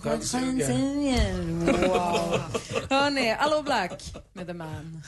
Skönsugare. 0.03 0.73
Wow. 1.87 2.39
Hörni, 2.89 3.31
Allo 3.39 3.61
Black 3.63 4.13
med 4.33 4.47
The 4.47 4.53
Man. 4.53 5.01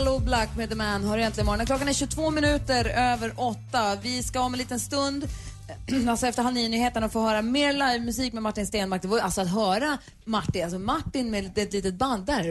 Allo 0.00 0.18
Black 0.18 0.56
med 0.56 0.68
The 0.68 0.74
Man 0.74 1.04
har 1.04 1.18
egentligen 1.18 1.46
morgon. 1.46 1.66
Klockan 1.66 1.88
är 1.88 1.92
22 1.92 2.30
minuter 2.30 2.84
över 2.84 3.32
åtta. 3.36 3.96
Vi 4.02 4.22
ska 4.22 4.40
om 4.40 4.54
en 4.54 4.58
liten 4.58 4.80
stund 4.80 5.28
Alltså 6.08 6.26
efter 6.26 6.42
halv 6.42 6.54
nio-nyheterna 6.54 7.08
få 7.08 7.20
höra 7.20 7.42
mer 7.42 7.72
livemusik 7.72 8.32
med 8.32 8.42
Martin 8.42 8.66
Stenmark. 8.66 9.02
Det 9.02 9.08
var 9.08 9.16
ju 9.16 9.22
alltså 9.22 9.40
att 9.40 9.50
höra 9.50 9.98
Martin, 10.24 10.62
alltså 10.64 10.78
Martin 10.78 11.30
med 11.30 11.58
ett 11.58 11.72
litet 11.72 11.94
band 11.94 12.26
där. 12.26 12.44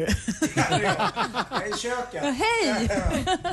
Jag 0.56 1.64
är 1.64 1.76
i 1.76 1.78
köket. 1.78 2.22
Ja, 2.24 2.30
hej! 2.30 2.90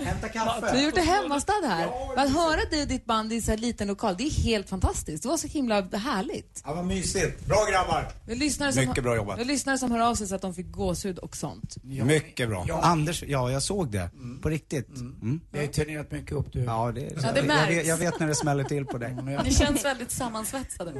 Hämta 0.04 0.28
kaffe. 0.28 0.60
Du 0.60 0.76
har 0.76 0.84
gjort 0.84 0.94
det 0.94 1.00
hemmastad 1.00 1.52
här. 1.68 1.88
Att 2.16 2.32
höra 2.34 2.60
dig 2.70 2.82
och 2.82 2.88
ditt 2.88 3.04
band 3.04 3.32
i 3.32 3.36
en 3.36 3.42
så 3.42 3.50
här 3.50 3.58
liten 3.58 3.88
lokal, 3.88 4.14
det 4.18 4.24
är 4.24 4.30
helt 4.30 4.68
fantastiskt. 4.68 5.22
Det 5.22 5.28
var 5.28 5.36
så 5.36 5.46
himla 5.48 5.80
härligt. 5.82 6.62
Ja, 6.64 6.74
vad 6.74 6.84
mysigt. 6.84 7.46
Bra 7.46 7.66
grabbar. 7.70 8.08
Lyssnare 8.26 8.72
som, 8.72 8.84
Mycket 8.86 9.04
bra 9.04 9.16
jobbat. 9.16 9.38
har 9.38 9.44
lyssnare 9.44 9.78
som 9.78 9.90
hör 9.92 10.00
av 10.00 10.14
sig 10.14 10.26
så 10.26 10.34
att 10.34 10.42
de 10.42 10.54
fick 10.54 10.70
gåshud 10.70 11.18
och 11.18 11.36
sånt. 11.36 11.76
Mycket 11.82 12.48
bra. 12.48 12.64
Ja. 12.68 12.80
Anders, 12.82 13.22
ja 13.26 13.50
jag 13.50 13.62
såg 13.62 13.90
det. 13.92 14.10
På 14.42 14.48
riktigt. 14.48 14.88
Mm. 14.88 15.40
Vi 15.50 15.58
har 15.58 15.66
ju 15.66 15.72
turnerat 15.72 16.10
mycket 16.12 16.32
upp 16.32 16.52
du. 16.52 16.64
Ja, 16.64 16.92
det, 16.94 17.00
det 17.00 17.32
jag, 17.36 17.46
märks. 17.46 17.70
vet, 17.70 17.86
jag 17.86 17.96
vet 17.96 18.20
när 18.20 18.26
det 18.26 18.34
smäller 18.34 18.64
till 18.64 18.84
på 18.86 18.98
dig. 18.98 19.16
Känns 19.58 19.84
väldigt 19.84 20.10
sammansvetsade. 20.10 20.92
Det 20.92 20.98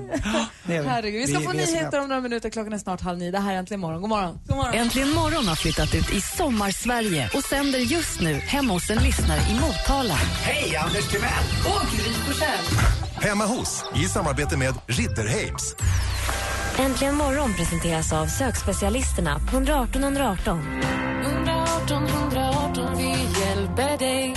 är 0.75 0.83
vi. 0.83 0.89
Herregud, 0.89 1.27
vi 1.27 1.35
ska 1.35 1.41
få 1.41 1.53
nyheter 1.53 2.01
om 2.01 2.09
några 2.09 2.21
minuter. 2.21 2.51
Klockan 2.51 2.73
är 2.73 2.79
snart 2.79 3.01
halv 3.01 3.19
nio. 3.19 3.31
Det 3.31 3.39
här 3.39 3.55
är 3.55 3.59
Äntligen 3.59 3.81
morgon. 3.81 4.01
God 4.01 4.11
morgon. 4.11 4.39
God 4.47 4.57
morgon. 4.57 4.75
Äntligen 4.75 5.11
morgon 5.11 5.49
har 5.49 5.57
flyttat 5.57 5.95
ut 5.95 6.11
i 6.13 6.21
Sommarsverige 6.21 7.31
och 7.35 7.45
sänder 7.45 7.79
just 7.79 8.21
nu 8.21 8.35
hemma 8.35 8.73
hos 8.73 8.91
en 8.91 8.99
lyssnare 8.99 9.41
i 9.51 9.55
Motala. 9.55 10.15
Hej, 10.15 10.77
Anders 10.77 11.09
Timell! 11.09 11.45
Och 11.65 11.97
Gry. 11.97 12.17
Hemma 13.29 13.47
hos, 13.47 13.85
i 13.95 14.05
samarbete 14.05 14.57
med 14.57 14.75
Ridderheims. 14.87 15.77
Äntligen 16.79 17.15
morgon 17.15 17.55
presenteras 17.55 18.13
av 18.13 18.27
sökspecialisterna 18.27 19.39
på 19.39 19.57
118 19.57 20.03
118. 20.03 20.83
118 21.25 22.07
118, 22.07 22.97
vi 22.97 23.09
hjälper 23.41 23.99
dig. 23.99 24.35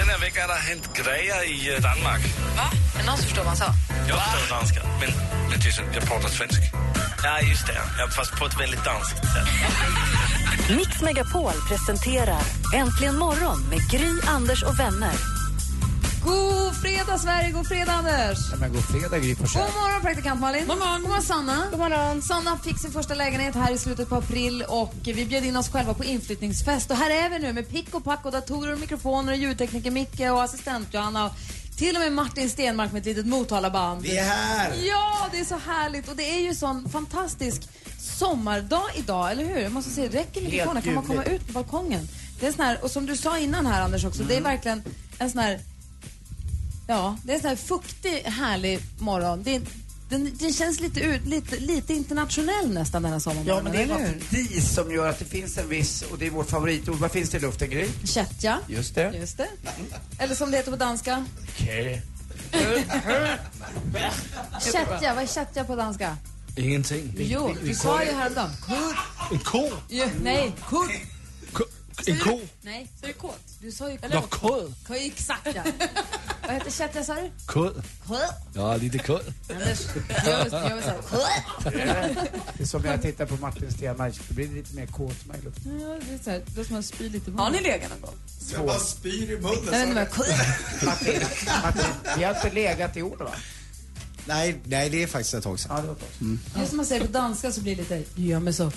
Den 0.00 0.08
här 0.08 0.18
veckan 0.18 0.42
har 0.48 0.56
det 0.56 0.62
hänt 0.70 0.86
grejer 0.94 1.38
i 1.54 1.74
eh, 1.74 1.82
Danmark. 1.82 2.22
Va? 2.56 2.66
Är 3.00 3.06
någon 3.06 3.16
som 3.16 3.26
förstår 3.26 3.44
vad 3.44 3.46
han 3.46 3.56
sa? 3.56 3.70
Jag 4.08 4.18
förstår 4.22 4.56
danska, 4.56 4.80
men, 5.00 5.10
men 5.50 5.60
tyst, 5.60 5.82
jag 5.94 6.02
pratar 6.02 6.28
svenska. 6.28 6.62
Ja, 7.22 7.40
just 7.40 7.66
det. 7.66 7.80
Ja, 7.98 8.08
fast 8.16 8.32
på 8.38 8.46
ett 8.46 8.60
väldigt 8.60 8.84
danskt 8.84 9.16
sätt. 9.16 9.48
Mix 10.76 11.02
Megapol 11.02 11.52
presenterar 11.68 12.42
Äntligen 12.74 13.18
morgon 13.18 13.68
med 13.70 13.90
Gry, 13.90 14.12
Anders 14.26 14.62
och 14.62 14.80
vänner. 14.80 15.39
God 16.24 16.76
fredag 16.82 17.18
Sverige, 17.18 17.50
god 17.50 17.66
fredag 17.66 17.92
Anders. 17.92 18.38
Ja, 18.50 18.56
men 18.56 18.72
god 18.72 18.84
fredag 18.84 19.18
Gry 19.18 19.34
Forssell. 19.34 19.62
God 19.66 19.74
morgon 19.74 20.00
praktikant 20.00 20.40
Malin. 20.40 20.66
God 20.66 20.78
morgon. 20.78 21.00
God 21.00 21.08
morgon 21.08 21.22
Sanna. 21.22 21.66
God 21.70 21.78
morgon. 21.78 22.22
Sanna 22.22 22.58
fick 22.58 22.78
sin 22.78 22.90
första 22.90 23.14
lägenhet 23.14 23.54
här 23.54 23.72
i 23.72 23.78
slutet 23.78 24.08
på 24.08 24.16
april 24.16 24.64
och 24.68 24.94
vi 25.04 25.26
bjöd 25.26 25.44
in 25.44 25.56
oss 25.56 25.68
själva 25.68 25.94
på 25.94 26.04
inflyttningsfest. 26.04 26.90
Och 26.90 26.96
här 26.96 27.10
är 27.10 27.30
vi 27.30 27.38
nu 27.38 27.52
med 27.52 27.68
pick 27.68 27.94
och 27.94 28.04
pack 28.04 28.24
och 28.24 28.32
datorer 28.32 28.72
och 28.72 28.80
mikrofoner 28.80 29.32
och 29.32 29.38
ljudtekniker 29.38 29.90
Micke 29.90 30.20
och 30.20 30.42
assistent 30.42 30.94
Johanna. 30.94 31.26
Och 31.26 31.32
till 31.76 31.96
och 31.96 32.02
med 32.02 32.12
Martin 32.12 32.50
Stenmark 32.50 32.92
med 32.92 33.00
ett 33.00 33.06
litet 33.06 33.26
Motalaband. 33.26 34.02
Vi 34.02 34.18
är 34.18 34.24
här. 34.24 34.72
Ja, 34.84 35.28
det 35.32 35.40
är 35.40 35.44
så 35.44 35.58
härligt 35.66 36.08
och 36.08 36.16
det 36.16 36.34
är 36.34 36.40
ju 36.40 36.54
sån 36.54 36.88
fantastisk 36.88 37.62
sommardag 37.98 38.90
idag, 38.94 39.32
eller 39.32 39.44
hur? 39.44 39.60
Jag 39.60 39.72
måste 39.72 39.90
se, 39.90 40.08
räcker 40.08 40.40
mikrofonen? 40.42 40.82
Kan 40.82 40.94
man 40.94 41.04
komma 41.04 41.24
ut 41.24 41.46
på 41.46 41.52
balkongen? 41.52 42.08
Det 42.40 42.46
är 42.46 42.52
sån 42.52 42.64
här, 42.64 42.84
och 42.84 42.90
som 42.90 43.06
du 43.06 43.16
sa 43.16 43.38
innan 43.38 43.66
här 43.66 43.82
Anders 43.82 44.04
också, 44.04 44.22
det 44.22 44.36
är 44.36 44.40
verkligen 44.40 44.82
en 45.18 45.30
sån 45.30 45.40
här, 45.40 45.60
ja, 46.90 47.16
det 47.24 47.32
är 47.32 47.36
en 47.36 47.40
sån 47.40 47.48
här 47.48 47.56
fuktig, 47.56 48.10
härlig 48.24 48.80
morgon. 48.98 49.42
Det, 49.42 49.54
är, 49.54 49.62
den, 50.08 50.36
den 50.38 50.52
känns 50.52 50.80
lite, 50.80 51.00
ut, 51.00 51.26
lite, 51.26 51.56
lite 51.56 51.94
internationell 51.94 52.74
nästan 52.74 53.02
den 53.02 53.12
här 53.12 53.18
sommarmorgonen, 53.18 53.56
Ja, 53.56 53.62
men 53.62 53.72
det 53.72 53.78
är 53.78 53.96
eller 53.96 54.06
hur? 54.06 54.14
något 54.14 54.30
dis 54.30 54.74
som 54.74 54.92
gör 54.92 55.08
att 55.08 55.18
det 55.18 55.24
finns 55.24 55.58
en 55.58 55.68
viss, 55.68 56.02
och 56.02 56.18
det 56.18 56.26
är 56.26 56.30
vårt 56.30 56.50
favoritord. 56.50 56.96
Vad 56.96 57.12
finns 57.12 57.30
det 57.30 57.36
i 57.36 57.40
luften, 57.40 57.70
Gry? 57.70 57.88
Kättja. 58.04 58.58
Just 58.68 58.94
det. 58.94 59.12
Just 59.16 59.36
det. 59.36 59.48
Eller 60.18 60.34
som 60.34 60.50
det 60.50 60.56
heter 60.56 60.70
på 60.70 60.76
danska, 60.76 61.24
Okej. 61.54 62.02
kättja. 64.72 65.14
Vad 65.14 65.22
är 65.22 65.26
kättja 65.26 65.64
på 65.64 65.76
danska? 65.76 66.16
Ingenting. 66.56 67.14
Jo, 67.18 67.54
du 67.64 67.74
sa 67.74 68.04
ju 68.04 68.10
häromdagen. 68.12 68.50
Kut. 68.66 68.96
En 69.32 69.38
ko? 69.38 69.70
Ja, 69.88 70.06
nej, 70.22 70.52
kut. 70.68 70.90
En 72.06 72.18
ko? 72.18 72.40
Nej. 72.62 72.88
Så 73.00 73.04
är 73.06 73.08
det 73.08 73.12
kåt? 73.14 73.40
Du 73.60 73.72
sa 73.72 73.90
ju 73.90 73.98
Nå, 74.12 74.22
kod. 74.22 74.74
Kod, 74.86 74.96
Exakt 74.96 75.48
ja. 75.54 75.62
Vad 76.42 76.52
heter 76.52 76.70
kättja 76.70 77.04
sa 77.04 77.14
du? 77.14 77.30
Kod. 77.46 77.82
Ja, 78.54 78.76
lite 78.76 78.98
kod. 78.98 79.20
Anders, 79.50 79.80
gör 80.26 80.44
vi- 80.44 80.50
gör 80.50 80.76
vi 80.76 80.82
så 80.82 80.88
här. 80.88 80.98
Kod. 81.02 81.72
Det 82.56 82.62
är 82.62 82.66
som 82.66 82.82
när 82.82 82.90
jag 82.90 83.02
tittar 83.02 83.26
på 83.26 83.36
Martin 83.36 83.70
Stenmark, 83.70 84.14
då 84.28 84.34
blir 84.34 84.48
det 84.48 84.54
lite 84.54 84.74
mer 84.74 84.86
i 85.38 85.44
luften. 85.44 85.80
Ja, 85.80 85.96
det 86.08 86.14
är 86.14 86.18
så 86.24 86.30
här, 86.30 86.42
då 86.56 86.64
ska 86.64 86.72
man 86.72 86.82
spy 86.82 87.08
lite. 87.08 87.30
Har 87.30 87.50
ni 87.50 87.60
legat 87.60 87.90
någon 87.90 88.00
gång? 88.00 88.14
Jag 88.52 88.66
bara 88.66 88.78
spyr 88.78 89.30
i 89.30 89.36
munnen. 89.40 89.64
Jag. 89.70 90.26
Martin, 90.86 91.20
Martin, 91.62 91.84
vi 92.18 92.24
har 92.24 92.34
inte 92.34 92.50
legat 92.50 92.96
i 92.96 93.02
ord 93.02 93.18
va? 93.18 93.34
Nej, 94.26 94.56
nej, 94.64 94.90
det 94.90 95.02
är 95.02 95.06
faktiskt 95.06 95.34
ett 95.34 95.44
tag 95.44 95.60
sedan. 95.60 95.72
Ja, 95.76 95.80
det 95.82 95.86
var 95.88 95.94
ett 95.94 96.00
tag 96.00 96.08
sedan. 96.18 96.26
Mm. 96.26 96.40
Just 96.56 96.68
som 96.68 96.76
man 96.76 96.86
säger 96.86 97.06
på 97.06 97.12
danska 97.12 97.52
så 97.52 97.60
blir 97.60 97.76
det 97.76 97.82
lite, 97.82 98.02
du 98.14 98.22
gör 98.22 98.40
mig 98.40 98.52
så. 98.52 98.64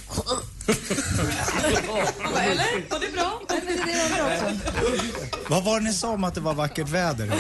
Eller? 2.42 2.90
Var 2.90 3.00
det 3.00 3.12
bra? 3.14 3.42
Nej, 3.50 3.62
men 3.66 3.76
det 3.76 3.92
är 3.94 4.10
det 4.10 4.18
jag 4.18 4.28
också. 4.34 4.70
Vad 5.50 5.64
var 5.64 5.80
det 5.80 5.86
ni 5.86 5.94
sa 5.94 6.10
om 6.14 6.24
att 6.24 6.34
det 6.36 6.42
var 6.42 6.54
vackert 6.54 6.90
väder? 6.90 7.26
Det 7.26 7.32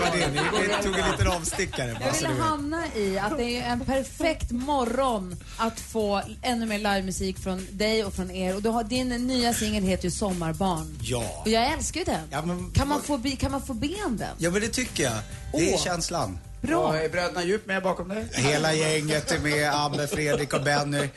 var 0.00 0.16
det. 0.18 0.28
Ni, 0.28 0.40
ni 0.68 0.82
tog 0.84 0.98
en 0.98 1.10
liten 1.10 1.26
avstickare. 1.28 1.92
bara 1.94 2.04
Jag 2.04 2.14
så 2.16 2.20
ville 2.22 2.28
du 2.28 2.34
vet. 2.34 2.44
hamna 2.44 2.82
i 2.96 3.18
att 3.18 3.36
det 3.38 3.44
är 3.60 3.72
en 3.72 3.80
perfekt 3.80 4.50
morgon 4.50 5.36
att 5.56 5.80
få 5.80 6.22
ännu 6.42 6.66
mer 6.66 6.78
livemusik 6.78 7.38
från 7.38 7.66
dig 7.70 8.04
och 8.04 8.14
från 8.14 8.30
er. 8.30 8.54
Och 8.56 8.62
du 8.62 8.68
har, 8.68 8.84
din 8.84 9.08
nya 9.08 9.54
singel 9.54 9.82
heter 9.84 10.04
ju 10.04 10.10
Sommarbarn. 10.10 10.98
Ja. 11.02 11.42
Och 11.44 11.48
jag 11.50 11.72
älskar 11.72 12.00
ju 12.00 12.04
den. 12.04 12.28
Ja, 12.30 12.42
men, 12.42 12.70
Kan 12.70 12.88
man 12.88 13.02
få, 13.02 13.18
be- 13.18 13.36
kan 13.36 13.52
man 13.52 13.62
få 13.62 13.74
ben 13.74 14.16
den? 14.16 14.28
ja, 14.38 14.50
men 14.50 14.60
det 14.60 14.68
tycker 14.68 15.02
jag. 15.04 15.16
Det 15.52 15.70
är 15.70 15.74
Åh. 15.74 15.80
känslan. 15.84 16.38
Bra. 16.60 16.88
Och 16.88 16.96
är 16.96 17.08
bröderna 17.08 17.44
Djup 17.44 17.66
med 17.66 17.82
bakom 17.82 18.08
dig? 18.08 18.28
Hela 18.32 18.74
gänget 18.74 19.32
är 19.32 19.38
med, 19.38 19.70
Abbe, 19.74 20.06
Fredrik 20.06 20.54
och 20.54 20.62
Benny. 20.62 21.08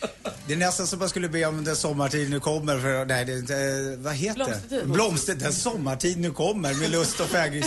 Det 0.47 0.53
är 0.53 0.57
nästan 0.57 0.87
som 0.87 0.99
man 0.99 1.09
skulle 1.09 1.29
be 1.29 1.45
om 1.45 1.63
den 1.63 1.75
sommartid 1.75 2.29
nu 2.29 2.39
kommer. 2.39 2.79
För, 2.79 3.05
nej, 3.05 3.25
det 3.25 3.33
inte, 3.33 3.55
eh, 3.55 3.99
vad 4.03 4.13
heter 4.13 4.39
det? 4.39 4.45
Blomstertid. 4.45 4.89
Blomster, 4.91 5.35
den 5.35 5.53
sommartid 5.53 6.17
nu 6.19 6.31
kommer 6.31 6.73
med 6.73 6.89
lust 6.91 7.19
och 7.19 7.27
fägring. 7.27 7.63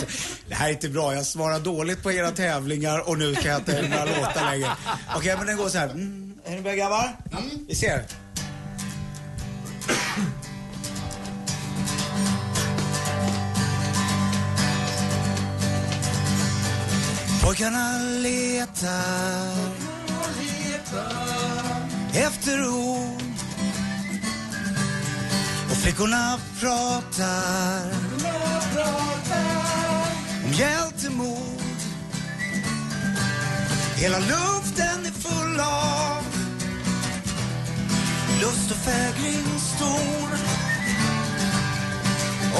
Det 0.48 0.54
här 0.54 0.68
är 0.68 0.72
inte 0.72 0.88
bra, 0.88 1.14
jag 1.14 1.26
svarar 1.26 1.60
dåligt 1.60 2.02
på 2.02 2.12
era 2.12 2.30
tävlingar 2.30 3.08
och 3.08 3.18
nu 3.18 3.34
kan 3.34 3.50
jag 3.50 3.60
inte 3.60 3.82
några 3.82 4.04
låtar 4.04 4.50
längre. 4.50 4.70
Okej, 5.16 5.34
men 5.36 5.46
den 5.46 5.56
går 5.56 5.68
så 5.68 5.78
här. 5.78 5.88
Mm, 5.88 6.34
är 6.44 6.50
ni 6.50 6.60
med 6.60 6.76
grabbar? 6.76 7.16
Vi 7.68 7.74
ser. 7.74 8.04
Pojkarna 17.46 17.98
letar 17.98 19.56
efter 22.14 22.68
ord 22.68 23.22
och 25.70 25.76
flickorna 25.76 26.38
pratar 26.60 27.90
om 30.44 30.52
hjältemod. 30.52 31.60
Hela 33.96 34.18
luften 34.18 35.06
är 35.06 35.10
full 35.10 35.60
av 35.60 36.24
lust 38.40 38.70
och 38.70 38.76
fägring 38.76 39.58
stor. 39.76 40.38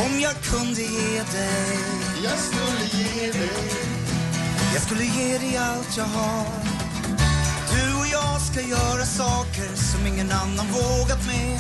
Om 0.05 0.21
jag 0.21 0.35
kunde 0.43 0.83
ge 0.83 1.23
dig, 1.33 1.79
jag 2.25 2.39
skulle 2.39 3.05
ge 3.05 3.33
dig 3.33 3.96
jag 4.77 4.83
skulle 4.83 5.05
ge 5.05 5.39
dig 5.39 5.57
allt 5.57 5.97
jag 5.97 6.05
har. 6.05 6.47
Du 7.73 8.01
och 8.01 8.07
jag 8.13 8.41
ska 8.41 8.61
göra 8.61 9.05
saker 9.05 9.77
som 9.77 10.07
ingen 10.07 10.31
annan 10.33 10.67
vågat 10.67 11.27
med. 11.27 11.59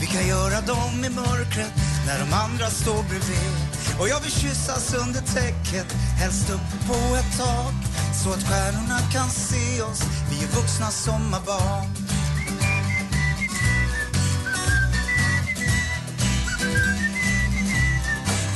Vi 0.00 0.06
kan 0.06 0.26
göra 0.28 0.60
dem 0.60 1.04
i 1.04 1.10
mörkret 1.10 1.72
när 2.06 2.18
de 2.18 2.32
andra 2.32 2.66
står 2.66 3.02
bredvid. 3.02 3.54
Och 4.00 4.08
jag 4.08 4.20
vill 4.20 4.32
kyssas 4.32 4.94
under 4.94 5.20
täcket, 5.20 5.92
helst 6.20 6.50
uppe 6.50 6.76
på 6.88 7.16
ett 7.16 7.38
tak 7.38 7.74
Så 8.22 8.30
att 8.30 8.42
stjärnorna 8.48 8.98
kan 9.12 9.30
se 9.30 9.82
oss, 9.82 10.02
vi 10.30 10.36
är 10.44 10.48
vuxna 10.48 10.90
sommarbarn. 10.90 11.88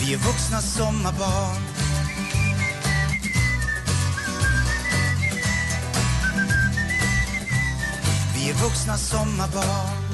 Vi 0.00 0.14
är 0.14 0.18
vuxna 0.18 0.60
sommarbarn. 0.60 1.75
Vuxna 8.66 8.96
sommarbarn. 8.96 10.06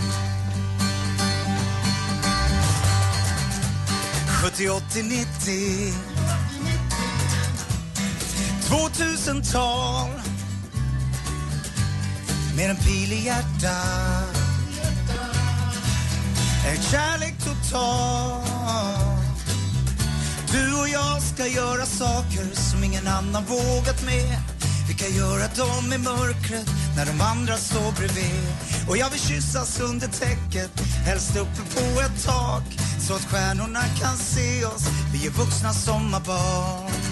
70, 4.43 4.69
80, 4.71 5.03
90 5.03 5.95
2000-tal 8.69 10.11
Med 12.57 12.71
en 12.71 12.77
pil 12.77 13.13
i 13.13 13.25
hjärtat 13.25 14.37
En 16.67 16.83
kärlek 16.83 17.35
total 17.45 18.43
Du 20.53 20.81
och 20.81 20.89
jag 20.89 21.23
ska 21.23 21.47
göra 21.47 21.87
saker 21.87 22.55
som 22.55 22.85
ingen 22.85 23.07
annan 23.07 23.45
vågat 23.45 24.05
med. 24.05 24.39
Vi 24.89 24.95
kan 24.95 25.17
göra 25.17 25.49
dem 25.57 25.93
i 25.93 25.99
mörkret 25.99 26.82
när 26.97 27.07
de 27.07 27.21
andra 27.21 27.57
står 27.57 27.93
bredvid. 27.93 28.47
Och 28.89 28.97
jag 28.97 29.11
vill 29.11 29.21
kyssas 29.21 29.81
under 29.81 30.09
täcket, 30.09 30.71
helst 31.07 31.37
uppe 31.37 31.63
på 31.75 32.01
ett 32.01 32.25
tak 32.25 32.65
Så 33.01 33.15
att 33.15 33.25
stjärnorna 33.25 33.83
kan 34.01 34.17
se 34.17 34.65
oss, 34.65 34.85
vi 35.13 35.27
är 35.27 35.31
vuxna 35.31 35.73
sommarbarn. 35.73 37.12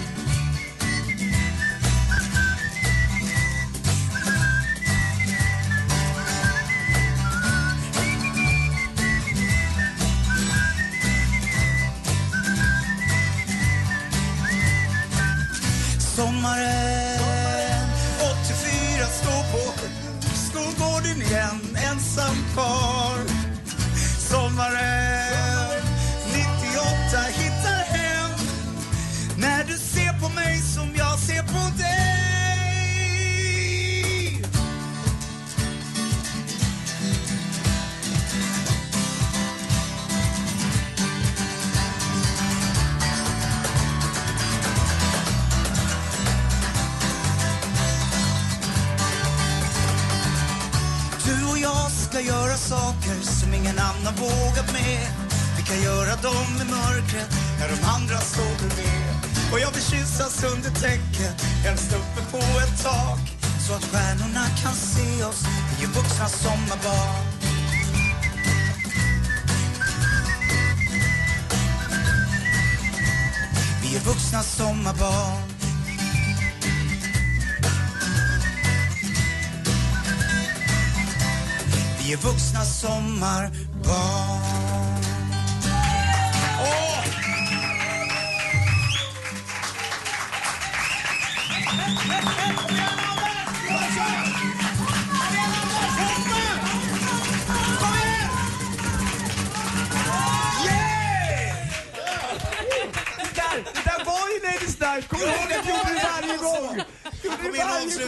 Saker 53.11 53.23
som 53.23 53.53
ingen 53.53 53.79
annan 53.79 54.15
vågat 54.15 54.73
med. 54.73 55.07
Vi 55.57 55.63
kan 55.63 55.83
göra 55.83 56.15
dem 56.21 56.47
i 56.61 56.65
mörkret 56.71 57.29
när 57.59 57.67
de 57.67 57.77
andra 57.95 58.17
står 58.17 58.55
bredvid 58.57 59.51
Och 59.51 59.59
jag 59.59 59.71
vill 59.71 59.83
kyssas 59.83 60.43
under 60.43 60.69
täcket, 60.69 61.41
helst 61.63 61.91
uppe 61.93 62.31
på 62.31 62.37
ett 62.37 62.83
tak 62.83 63.19
Så 63.67 63.73
att 63.73 63.83
stjärnorna 63.83 64.45
kan 64.63 64.73
se 64.73 65.23
oss, 65.23 65.43
vi 65.77 65.83
är 65.83 65.87
vuxna 65.87 66.27
sommarbarn 66.27 67.25
Vi 73.81 73.95
är 73.95 73.99
vuxna 73.99 74.43
sommarbarn 74.43 75.50
är 82.13 82.17
vuxna 82.17 82.61
sommarbarn. 82.65 84.60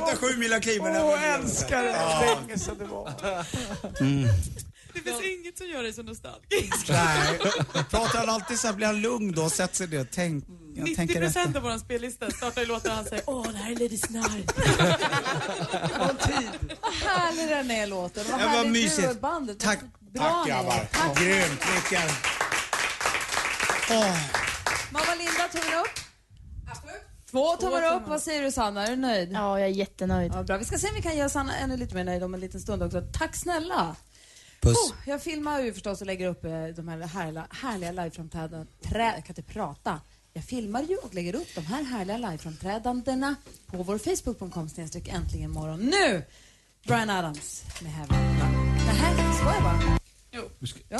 Avsluta 0.02 0.16
sju 0.28 0.38
mila 0.38 0.60
kliv 0.60 0.82
med 0.84 0.94
den 0.94 1.04
Åh, 1.04 1.24
älskar 1.34 1.84
det! 1.84 1.90
Ja. 1.90 2.38
Länge 2.40 2.60
sedan 2.60 2.78
det 2.78 2.86
var. 2.86 3.14
Det 4.94 5.00
finns 5.00 5.22
inget 5.22 5.58
som 5.58 5.68
gör 5.68 5.84
dig 5.84 5.94
så 5.94 6.04
nostalgisk. 6.04 6.90
Nej. 6.90 7.40
Pratar 7.90 8.20
han 8.20 8.30
alltid 8.30 8.60
så 8.60 8.68
här, 8.68 8.74
blir 8.74 8.88
han 8.88 9.02
lugn 9.02 9.32
då 9.32 9.44
och 9.44 9.52
sätter 9.52 9.76
sig 9.76 9.88
ner 9.88 10.02
och 10.02 10.08
tänk, 10.12 10.46
jag 10.76 10.84
90 10.84 10.96
tänker 10.96 11.22
efter. 11.22 11.42
procent 11.42 11.56
av 11.56 11.64
vår 11.64 11.78
spellista 11.78 12.32
startar 12.32 12.62
ju 12.62 12.68
låtar 12.68 12.90
han 12.92 13.06
säger 13.06 13.24
åh 13.28 13.48
det 13.52 13.58
här 13.58 13.72
är 13.72 13.76
Lady 13.76 13.98
Snark. 13.98 14.46
Vad 16.00 16.22
härlig 17.12 17.50
den 17.50 17.72
är 17.72 17.88
låten. 17.88 18.24
Vad 18.32 18.40
härligt 18.42 18.64
du 18.74 18.80
mysigt. 18.80 19.10
och 19.10 19.16
bandet. 19.16 19.60
Tack, 19.60 19.80
Bra 20.14 20.24
tack 20.24 20.48
grabbar. 20.48 20.88
Tack. 20.92 21.20
Grymt, 21.20 21.62
lycka. 21.76 22.02
Åh. 23.92 24.18
Mamma 24.92 25.16
Linda, 25.16 25.48
tummen 25.52 25.80
upp. 25.80 26.03
Två 27.34 27.56
tummar 27.56 27.96
upp. 27.96 28.08
Vad 28.08 28.22
säger 28.22 28.42
du 28.44 28.52
Sanna? 28.52 28.88
Är 28.88 28.90
du 28.90 28.96
nöjd? 28.96 29.32
Ja, 29.34 29.60
jag 29.60 29.70
är 29.70 29.74
jättenöjd. 29.74 30.32
Ja, 30.36 30.44
bra. 30.44 30.58
Vi 30.58 30.66
ska 30.66 30.78
se 30.78 30.88
om 30.88 30.96
vi 30.96 31.02
kan 31.02 31.18
göra 31.18 31.30
Sanna 31.30 31.58
ännu 31.58 31.78
lite 31.78 31.96
mer 31.96 32.04
nöjd 32.04 32.24
om 32.24 32.34
en 32.34 32.40
liten 32.40 32.62
stund 32.62 32.84
också. 32.84 33.02
Tack 33.14 33.36
snälla. 33.36 33.96
Puss. 34.62 34.78
Oh, 34.78 34.96
jag 35.06 35.22
filmar 35.24 35.60
ju 35.60 35.74
förstås 35.74 36.02
och 36.02 36.08
lägger 36.08 36.28
upp 36.28 36.46
eh, 36.46 36.66
de 36.66 36.88
här 36.88 37.00
härliga, 37.00 37.48
härliga 37.50 37.92
liveframträdandena. 37.92 38.66
Trä, 38.82 39.04
jag 39.16 39.26
kan 39.26 39.36
inte 39.38 39.54
prata. 39.54 40.02
Jag 40.34 40.44
filmar 40.44 40.82
ju 40.82 40.98
och 40.98 41.14
lägger 41.14 41.36
upp 41.36 41.48
de 41.56 41.62
här 41.66 41.84
härliga 41.84 42.18
liveframträdandena 42.18 43.36
på 43.68 43.84
vår 43.84 43.98
Facebook.com 43.98 44.70
snedstreck 44.70 45.08
äntligen 45.08 45.52
morgon. 45.52 45.80
Nu! 45.80 46.24
Brian 46.88 47.10
Adams 47.10 47.64
med 47.82 47.92
Heaven. 47.92 48.18
Nej, 48.88 49.34
skojar 49.36 49.62
bara. 49.62 50.00
Vi 50.60 50.68
ska, 50.68 50.80
Ja. 50.90 51.00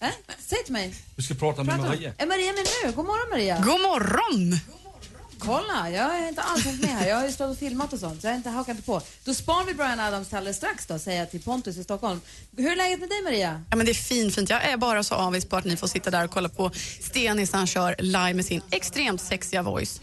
Äh? 0.00 0.08
Säg 0.38 0.64
till 0.64 0.72
mig. 0.72 0.94
vi 1.16 1.22
ska 1.22 1.34
prata 1.34 1.62
med 1.64 1.74
Prata. 1.74 1.88
Maria. 1.88 2.12
Är 2.18 2.26
Maria 2.26 2.52
med 2.52 2.64
nu? 2.84 2.92
God 2.92 3.06
morgon 3.06 3.30
Maria. 3.30 3.56
God 3.56 3.80
morgon! 3.80 4.60
Kolla, 5.38 5.90
jag 5.90 6.02
har 6.02 6.28
inte 6.28 6.42
alls 6.42 6.64
hängt 6.64 6.80
med 6.80 6.90
här. 6.90 7.08
Jag 7.08 7.16
har 7.16 7.26
ju 7.26 7.32
stått 7.32 7.50
och 7.50 7.58
filmat 7.58 7.92
och 7.92 7.98
sånt, 7.98 8.20
så 8.20 8.26
jag 8.26 8.32
har 8.32 8.36
inte 8.36 8.50
hakat 8.50 8.86
på. 8.86 9.02
Då 9.24 9.34
sparar 9.34 9.64
vi 9.64 9.74
Brian 9.74 10.00
Adams 10.00 10.34
alldeles 10.34 10.56
strax 10.56 10.86
då, 10.86 10.98
säger 10.98 11.18
jag 11.18 11.30
till 11.30 11.42
Pontus 11.42 11.76
i 11.76 11.84
Stockholm. 11.84 12.20
Hur 12.56 12.72
är 12.72 12.76
läget 12.76 13.00
med 13.00 13.08
dig 13.08 13.22
Maria? 13.22 13.62
Ja, 13.70 13.76
men 13.76 13.86
det 13.86 13.92
är 13.92 13.94
fint, 13.94 14.34
fint. 14.34 14.50
Jag 14.50 14.64
är 14.64 14.76
bara 14.76 15.04
så 15.04 15.14
avis 15.14 15.44
på 15.44 15.56
att 15.56 15.64
ni 15.64 15.76
får 15.76 15.86
sitta 15.86 16.10
där 16.10 16.24
och 16.24 16.30
kolla 16.30 16.48
på 16.48 16.70
Stenis 17.00 17.52
när 17.52 17.58
han 17.58 17.66
kör 17.66 17.96
live 17.98 18.34
med 18.34 18.44
sin 18.44 18.62
extremt 18.70 19.20
sexiga 19.20 19.62
voice. 19.62 20.00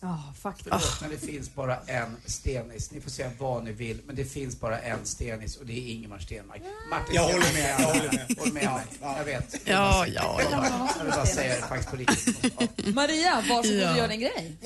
Ja, 0.00 0.34
faktiskt. 0.42 0.68
Förlåt, 0.70 1.00
men 1.00 1.10
det 1.10 1.18
finns 1.18 1.54
bara 1.54 1.76
en 1.86 2.16
Stenis. 2.26 2.90
Ni 2.90 3.00
får 3.00 3.10
säga 3.10 3.30
vad 3.38 3.64
ni 3.64 3.72
vill, 3.72 4.00
men 4.06 4.16
det 4.16 4.24
finns 4.24 4.60
bara 4.60 4.80
en 4.80 4.98
Stenis 5.06 5.56
och 5.56 5.66
det 5.66 5.72
är 5.72 5.92
Ingemar 5.92 6.18
Stenmark. 6.18 6.62
Martin 6.90 7.14
Jag 7.14 7.22
håller 7.22 7.52
med, 7.52 7.74
jag 7.78 7.86
håller 7.86 8.12
med. 8.12 8.36
Håller 8.38 8.52
med. 8.52 8.80
Jag 9.02 9.24
vet. 9.24 9.54
Ja, 9.64 10.06
ja, 10.06 10.06
Jag 10.06 10.36
vill 10.38 10.46
ja. 10.50 10.56
bara- 10.58 10.90
Jag 10.98 11.04
vill 11.04 11.12
bara 11.12 11.26
säga 11.26 11.54
det 11.54 11.62
faktiskt 11.66 11.90
på 11.90 11.96
riktigt. 11.96 12.94
Maria, 12.94 13.34
varsågod 13.48 13.80
Ja. 13.82 13.90
och 13.92 13.98
gör 13.98 14.08
din 14.08 14.20
grej. 14.20 14.56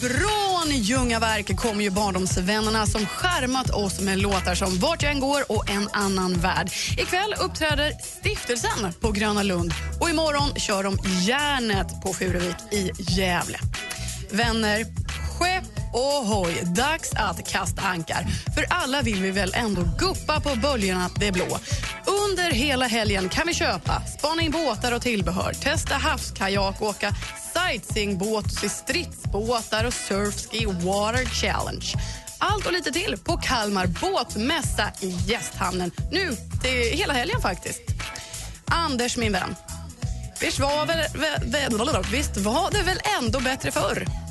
Från 0.00 0.43
Ljungaverk 0.84 1.56
kommer 1.56 1.82
ju 1.82 1.90
barndomsvännerna 1.90 2.86
som 2.86 3.06
skärmat 3.06 3.70
oss 3.70 4.00
med 4.00 4.18
låtar 4.18 4.54
som 4.54 4.78
Vart 4.78 5.02
jag 5.02 5.12
än 5.12 5.20
går 5.20 5.52
och 5.52 5.70
En 5.70 5.88
annan 5.92 6.34
värld. 6.34 6.70
Ikväll 6.98 7.34
uppträder 7.40 7.92
Stiftelsen 8.02 8.92
på 9.00 9.12
Gröna 9.12 9.42
Lund 9.42 9.72
och 10.00 10.10
imorgon 10.10 10.54
kör 10.56 10.82
de 10.82 10.98
Järnet 11.26 12.02
på 12.02 12.12
Furuvik 12.12 12.56
i 12.72 12.90
Gävle. 12.98 13.58
Vänner, 14.30 14.84
skepp 15.38 15.83
ohoj, 15.94 16.62
dags 16.64 17.12
att 17.14 17.48
kasta 17.48 17.82
ankar. 17.82 18.26
För 18.54 18.66
alla 18.70 19.02
vill 19.02 19.22
vi 19.22 19.30
väl 19.30 19.52
ändå 19.54 19.82
guppa 19.98 20.40
på 20.40 20.56
böljorna 20.56 21.10
det 21.20 21.32
blå. 21.32 21.58
Under 22.06 22.50
hela 22.50 22.86
helgen 22.86 23.28
kan 23.28 23.46
vi 23.46 23.54
köpa, 23.54 24.02
spana 24.18 24.42
in 24.42 24.50
båtar 24.50 24.92
och 24.92 25.02
tillbehör, 25.02 25.52
testa 25.52 25.94
havskajak, 25.94 26.82
åka 26.82 27.14
sightseeingbåt, 27.54 28.52
se 28.52 28.68
stridsbåtar 28.68 29.84
och 29.84 29.94
surfski 29.94 30.66
water 30.66 31.24
challenge. 31.24 31.86
Allt 32.38 32.66
och 32.66 32.72
lite 32.72 32.92
till 32.92 33.16
på 33.24 33.36
Kalmar 33.36 33.86
båtmässa 33.86 34.92
i 35.00 35.08
Gästhamnen 35.08 35.90
nu 36.10 36.36
till 36.62 36.98
hela 36.98 37.12
helgen 37.12 37.40
faktiskt. 37.40 37.82
Anders, 38.66 39.16
min 39.16 39.32
vän. 39.32 39.56
Visst 40.40 40.58
var, 40.58 40.86
väl, 40.86 40.98
väl, 41.50 42.04
visst 42.12 42.36
var 42.36 42.70
det 42.70 42.82
väl 42.82 43.00
ändå 43.20 43.40
bättre 43.40 43.70
förr? 43.70 44.23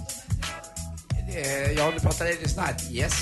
Eh, 1.36 1.72
Ja, 1.78 1.92
du 1.92 2.00
pratar 2.00 2.26
Lady 2.26 2.38
night. 2.38 2.92
Yes. 2.92 3.14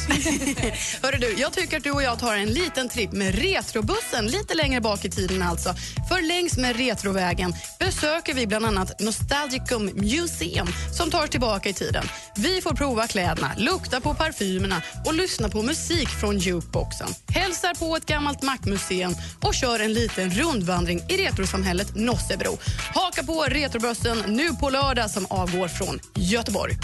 Hörru 1.03 1.17
du, 1.17 1.35
jag 1.37 1.53
tycker 1.53 1.77
att 1.77 1.83
du 1.83 1.91
och 1.91 2.03
jag 2.03 2.19
tar 2.19 2.35
en 2.35 2.49
liten 2.49 2.89
tripp 2.89 3.11
med 3.11 3.35
Retrobussen 3.35 4.27
lite 4.27 4.53
längre 4.53 4.81
bak 4.81 5.05
i 5.05 5.09
tiden 5.09 5.41
alltså. 5.41 5.73
För 6.09 6.27
längs 6.27 6.57
med 6.57 6.75
Retrovägen 6.75 7.53
besöker 7.79 8.33
vi 8.33 8.47
bland 8.47 8.65
annat 8.65 8.99
Nostalgicum 8.99 9.85
Museum 9.85 10.67
som 10.97 11.11
tar 11.11 11.23
oss 11.23 11.29
tillbaka 11.29 11.69
i 11.69 11.73
tiden. 11.73 12.03
Vi 12.35 12.61
får 12.61 12.73
prova 12.73 13.07
kläderna, 13.07 13.51
lukta 13.57 14.01
på 14.01 14.13
parfymerna 14.13 14.81
och 15.05 15.13
lyssna 15.13 15.49
på 15.49 15.61
musik 15.61 16.09
från 16.09 16.37
jukeboxen. 16.37 17.07
Hälsar 17.27 17.73
på 17.73 17.95
ett 17.95 18.05
gammalt 18.05 18.41
mackmuseum 18.41 19.15
och 19.41 19.53
kör 19.53 19.79
en 19.79 19.93
liten 19.93 20.29
rundvandring 20.29 21.01
i 21.09 21.17
retrosamhället 21.17 21.95
Nossebro. 21.95 22.57
Haka 22.93 23.23
på 23.23 23.43
Retrobussen 23.43 24.17
nu 24.27 24.49
på 24.55 24.69
lördag 24.69 25.09
som 25.11 25.25
avgår 25.29 25.67
från 25.67 25.99
Göteborg. 26.15 26.77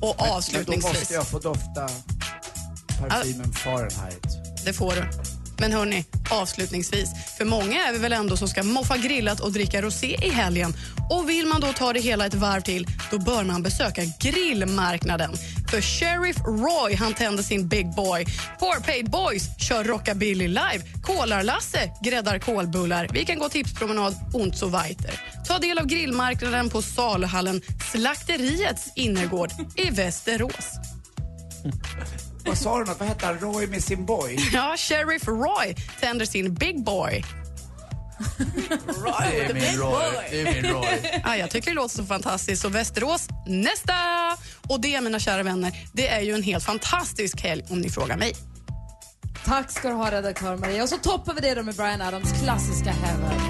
Och 0.00 0.16
Men 0.18 0.28
då 0.28 0.34
avslutningsvis... 0.34 0.98
måste 0.98 1.14
jag 1.14 1.26
få 1.26 1.38
dofta 1.38 1.88
parfymen 2.98 3.52
Fahrenheit. 3.52 4.26
Det 4.64 4.72
får 4.72 4.92
du. 4.92 5.39
Men 5.60 5.72
hörni, 5.72 6.04
avslutningsvis. 6.30 7.10
För 7.38 7.44
många 7.44 7.86
är 7.86 7.92
vi 7.92 7.98
väl 7.98 8.12
ändå 8.12 8.36
som 8.36 8.48
ska 8.48 8.62
moffa 8.62 8.96
grillat 8.96 9.40
och 9.40 9.52
dricka 9.52 9.82
rosé 9.82 10.16
i 10.22 10.30
helgen. 10.30 10.74
Och 11.10 11.28
vill 11.28 11.46
man 11.46 11.60
då 11.60 11.72
ta 11.72 11.92
det 11.92 12.00
hela 12.00 12.26
ett 12.26 12.34
varv 12.34 12.60
till, 12.60 12.86
då 13.10 13.18
bör 13.18 13.44
man 13.44 13.62
besöka 13.62 14.02
grillmarknaden. 14.20 15.30
För 15.70 15.80
Sheriff 15.80 16.36
Roy, 16.46 16.94
han 16.94 17.14
tänder 17.14 17.42
sin 17.42 17.68
Big 17.68 17.94
Boy. 17.94 18.26
Poor 18.58 18.80
Paid 18.82 19.10
Boys 19.10 19.42
kör 19.68 19.84
Rockabilly 19.84 20.48
live. 20.48 20.80
Kolar-Lasse 21.02 21.90
gräddar 22.04 22.38
kolbullar. 22.38 23.08
Vi 23.12 23.24
kan 23.24 23.38
gå 23.38 23.48
tipspromenad 23.48 24.14
und 24.34 24.56
so 24.56 24.68
weiter. 24.68 25.20
Ta 25.46 25.58
del 25.58 25.78
av 25.78 25.86
grillmarknaden 25.86 26.70
på 26.70 26.82
saluhallen 26.82 27.62
Slakteriets 27.92 28.92
innergård 28.96 29.50
i 29.76 29.90
Västerås. 29.90 30.70
Vad 32.44 32.58
sa 32.58 32.78
du? 32.78 32.84
något? 32.84 32.98
Vad 33.00 33.08
hette 33.08 33.26
han? 33.26 33.38
Roy 33.38 33.66
med 33.66 33.84
sin 33.84 34.06
boy? 34.06 34.36
Ja, 34.52 34.74
Sheriff 34.78 35.28
Roy 35.28 35.74
tänder 36.00 36.26
sin 36.26 36.54
Big 36.54 36.84
Boy. 36.84 37.24
Roy, 38.86 39.30
Det 39.30 39.44
är 39.44 39.54
min 39.54 39.80
Roy. 39.80 40.02
Det 40.30 40.40
är 40.40 40.62
min 40.62 40.72
Roy. 40.72 41.00
Ja, 41.24 41.36
jag 41.36 41.50
tycker 41.50 41.70
det 41.70 41.74
låter 41.74 41.94
så 41.96 42.04
fantastiskt. 42.04 42.62
Så 42.62 42.68
Västerås, 42.68 43.28
nästa! 43.46 43.94
Och 44.68 44.80
det, 44.80 45.00
mina 45.00 45.18
kära 45.18 45.42
vänner, 45.42 45.72
det 45.92 46.08
är 46.08 46.20
ju 46.20 46.34
en 46.34 46.42
helt 46.42 46.64
fantastisk 46.64 47.40
helg 47.42 47.62
om 47.70 47.78
ni 47.80 47.90
frågar 47.90 48.16
mig. 48.16 48.32
Tack 49.44 49.70
ska 49.70 49.88
du 49.88 49.94
ha 49.94 50.10
redaktör 50.10 50.56
Maria. 50.56 50.82
Och 50.82 50.88
så 50.88 50.96
toppar 50.96 51.34
vi 51.34 51.40
det 51.40 51.54
då 51.54 51.62
med 51.62 51.74
Brian 51.74 52.02
Adams 52.02 52.32
klassiska 52.42 52.90
Heaven. 52.90 53.40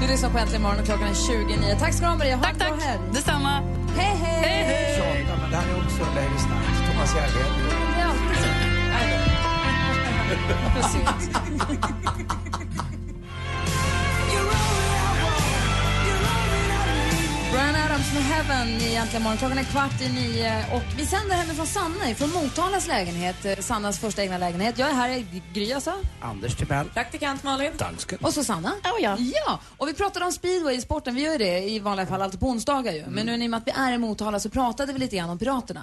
Du 0.00 0.06
lyssnar 0.06 0.30
på 0.30 0.38
Äntligen 0.38 0.62
morgon 0.62 0.78
och 0.80 0.86
klockan 0.86 1.08
är 1.08 1.14
29. 1.48 1.76
Tack 1.80 1.94
ska 1.94 2.02
du 2.04 2.10
ha 2.10 2.16
Maria. 2.16 2.36
Ha 2.36 2.42
tack, 2.44 2.52
en 2.52 2.58
bra 2.58 2.68
tack. 2.68 2.82
helg. 2.84 3.00
Detsamma. 3.12 3.62
Hej, 3.96 4.16
hej! 4.22 4.42
Hej, 4.42 4.64
hej. 4.64 4.96
Tjata, 5.26 5.40
men 5.40 5.50
det 5.50 5.56
här 5.56 5.68
är 5.68 5.84
också 5.86 5.98
Lady 6.14 6.38
Snark. 6.38 6.92
Thomas 6.92 7.14
Järvheden. 7.16 7.85
Synd. 10.92 11.36
Brian 17.52 17.74
Adams 17.74 18.12
med 18.14 18.22
Heaven 18.22 18.68
i 18.68 18.94
Äntligen 18.94 19.22
morgon. 19.22 19.38
Klockan 19.38 19.58
är 19.58 19.64
kvart 19.64 20.00
i 20.00 20.08
nio 20.08 20.64
och 20.74 20.82
vi 20.96 21.06
sänder 21.06 21.36
hemifrån 21.36 21.66
Sanna, 21.66 22.14
från 22.16 22.30
Motalas 22.32 22.88
lägenhet. 22.88 23.44
eh, 23.44 23.56
Sannas 23.58 23.98
första 23.98 24.22
egna 24.22 24.38
lägenhet. 24.38 24.78
Jag 24.78 24.90
är 24.90 24.94
här 24.94 25.08
i 25.10 25.42
Gry 25.54 25.72
alltså. 25.72 25.92
Anders 26.20 26.56
Timell. 26.56 26.88
Praktikant 26.88 27.42
Malin. 27.42 27.72
Dansken. 27.78 28.18
Och 28.22 28.34
Susanna. 28.34 28.68
Oh, 28.68 29.02
ja. 29.02 29.16
Ja, 29.18 29.58
och 29.76 29.88
vi 29.88 29.94
pratade 29.94 30.24
om 30.26 30.32
speedway 30.32 30.74
i 30.76 30.80
sporten. 30.80 31.14
Vi 31.14 31.22
gör 31.22 31.32
ju 31.32 31.38
det 31.38 31.58
i 31.70 31.78
vanliga 31.78 32.06
fall 32.06 32.22
alltid 32.22 32.40
på 32.40 32.46
onsdagar 32.46 32.92
ju. 32.92 33.04
Men 33.08 33.26
nu 33.26 33.32
i 33.44 33.46
och 33.46 33.50
med 33.50 33.58
att 33.58 33.66
vi 33.66 33.72
är 33.76 33.92
i 33.92 33.98
Motala 33.98 34.40
så 34.40 34.50
pratade 34.50 34.92
vi 34.92 34.98
lite 34.98 35.16
grann 35.16 35.30
om 35.30 35.38
Piraterna. 35.38 35.82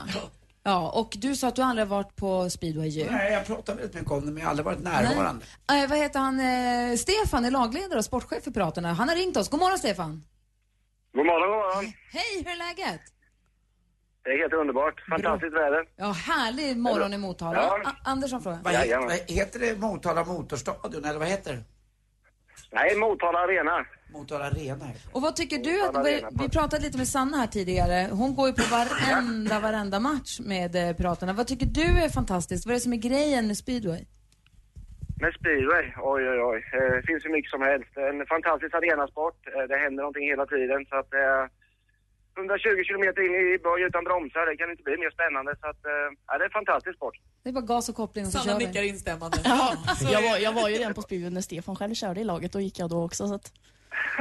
Ja, 0.65 0.91
och 0.91 1.13
du 1.17 1.36
sa 1.36 1.47
att 1.47 1.56
du 1.56 1.62
aldrig 1.62 1.88
varit 1.88 2.15
på 2.15 2.49
speedway 2.49 2.88
ju. 2.88 3.12
Nej, 3.12 3.34
jag 3.34 3.45
pratar 3.45 3.76
väldigt 3.76 3.93
mycket 3.95 4.12
om 4.12 4.26
det, 4.26 4.32
men 4.32 4.38
jag 4.38 4.45
har 4.45 4.49
aldrig 4.49 4.65
varit 4.65 4.80
närvarande. 4.80 5.45
Eh, 5.71 5.89
vad 5.89 5.97
heter 5.97 6.19
han? 6.19 6.39
Eh, 6.39 6.95
Stefan 6.97 7.45
är 7.45 7.52
lagledare 7.52 7.99
och 7.99 8.06
sportchef 8.06 8.43
för 8.43 8.52
Piraterna. 8.52 8.93
Han 8.93 9.10
har 9.10 9.15
ringt 9.15 9.38
oss. 9.38 9.49
God 9.49 9.60
morgon 9.60 9.78
Stefan. 9.78 10.23
God 11.13 11.26
morgon, 11.26 11.49
god 11.49 11.58
morgon. 11.58 11.93
Hej, 12.12 12.43
hur 12.45 12.52
är 12.52 12.58
läget? 12.58 13.02
Det 14.23 14.30
är 14.30 14.38
helt 14.38 14.54
underbart. 14.54 15.04
Fantastiskt 15.10 15.54
väder. 15.54 15.86
Ja, 15.95 16.12
härlig 16.12 16.78
morgon 16.78 17.13
i 17.13 17.17
Motala. 17.17 17.62
Ja. 17.84 17.91
Anders 18.04 18.32
har 18.32 18.39
fråga. 18.39 18.60
Vad 18.63 18.73
heter, 18.73 18.97
vad 18.97 19.12
heter 19.28 19.60
det 19.60 19.78
Motala 19.80 20.23
Motorstadion 20.26 21.06
eller 21.06 21.19
vad 21.19 21.28
heter 21.28 21.54
det? 21.54 21.63
Nej, 22.71 22.95
Motala 22.95 23.39
Arena. 23.39 23.86
Motala 24.13 24.45
Arena 24.45 24.86
heter 24.86 25.02
Och 25.12 25.21
vad 25.21 25.36
tycker 25.36 25.58
du 25.58 25.82
att, 25.88 26.06
vi, 26.06 26.26
vi 26.43 26.49
pratade 26.49 26.84
lite 26.84 26.97
med 26.97 27.08
Sanna 27.08 27.38
här 27.38 27.47
tidigare. 27.47 28.08
Hon 28.12 28.36
går 28.36 28.47
ju 28.47 28.54
på 28.54 28.63
varenda, 28.71 29.60
varenda 29.60 29.99
match 29.99 30.39
med 30.39 30.76
eh, 30.76 30.95
Piraterna. 30.95 31.34
Vad 31.34 31.47
tycker 31.47 31.65
du 31.65 31.82
är 32.06 32.10
fantastiskt? 32.10 32.65
Vad 32.65 32.71
är 32.71 32.76
det 32.76 32.82
som 32.82 32.93
är 32.93 32.97
grejen 32.97 33.47
med 33.47 33.58
speedway? 33.58 34.06
Med 35.21 35.34
speedway, 35.39 35.86
oj 36.12 36.21
oj 36.32 36.39
oj. 36.52 36.60
Eh, 36.73 36.91
Det 36.95 37.04
finns 37.08 37.26
hur 37.26 37.32
mycket 37.38 37.52
som 37.52 37.62
helst. 37.62 37.91
En 37.97 38.26
fantastisk 38.36 38.73
arenasport. 38.76 39.39
Eh, 39.47 39.63
Det 39.71 39.78
händer 39.84 40.02
någonting 40.04 40.26
hela 40.34 40.45
tiden. 40.45 40.80
Så 40.89 40.95
att, 41.02 41.13
eh, 41.13 41.43
120 42.38 42.84
kilometer 42.89 43.21
in 43.28 43.34
i 43.41 43.58
böj 43.65 43.82
utan 43.89 44.04
bromsar, 44.10 44.43
det 44.49 44.58
kan 44.62 44.69
inte 44.73 44.84
bli 44.88 44.95
mer 45.04 45.12
spännande. 45.17 45.52
Så 45.62 45.67
att, 45.71 45.82
eh, 45.91 46.08
ja, 46.28 46.32
det 46.38 46.43
är 46.45 46.49
en 46.52 46.58
fantastisk 46.62 46.95
sport. 46.99 47.15
Det 47.43 47.49
är 47.49 47.54
bara 47.54 47.69
gas 47.73 47.89
och 47.89 47.95
koppling 47.95 48.26
och 48.26 48.32
så 48.32 48.38
Sanna 48.39 48.52
kör 48.52 48.60
vi. 48.60 48.65
nickar 48.67 48.84
instämmande. 48.93 49.38
Ja, 49.43 49.73
jag, 50.15 50.21
var, 50.28 50.36
jag 50.38 50.54
var 50.60 50.69
ju 50.69 50.76
redan 50.82 50.93
på 50.93 51.02
Speedway 51.02 51.30
när 51.30 51.41
Stefan 51.49 51.76
själv 51.76 51.93
körde 51.93 52.19
i 52.21 52.23
laget. 52.23 52.52
Då 52.56 52.60
gick 52.60 52.80
jag 52.80 52.89
då 52.89 53.04
också. 53.08 53.28
Så 53.28 53.34
att... 53.39 53.47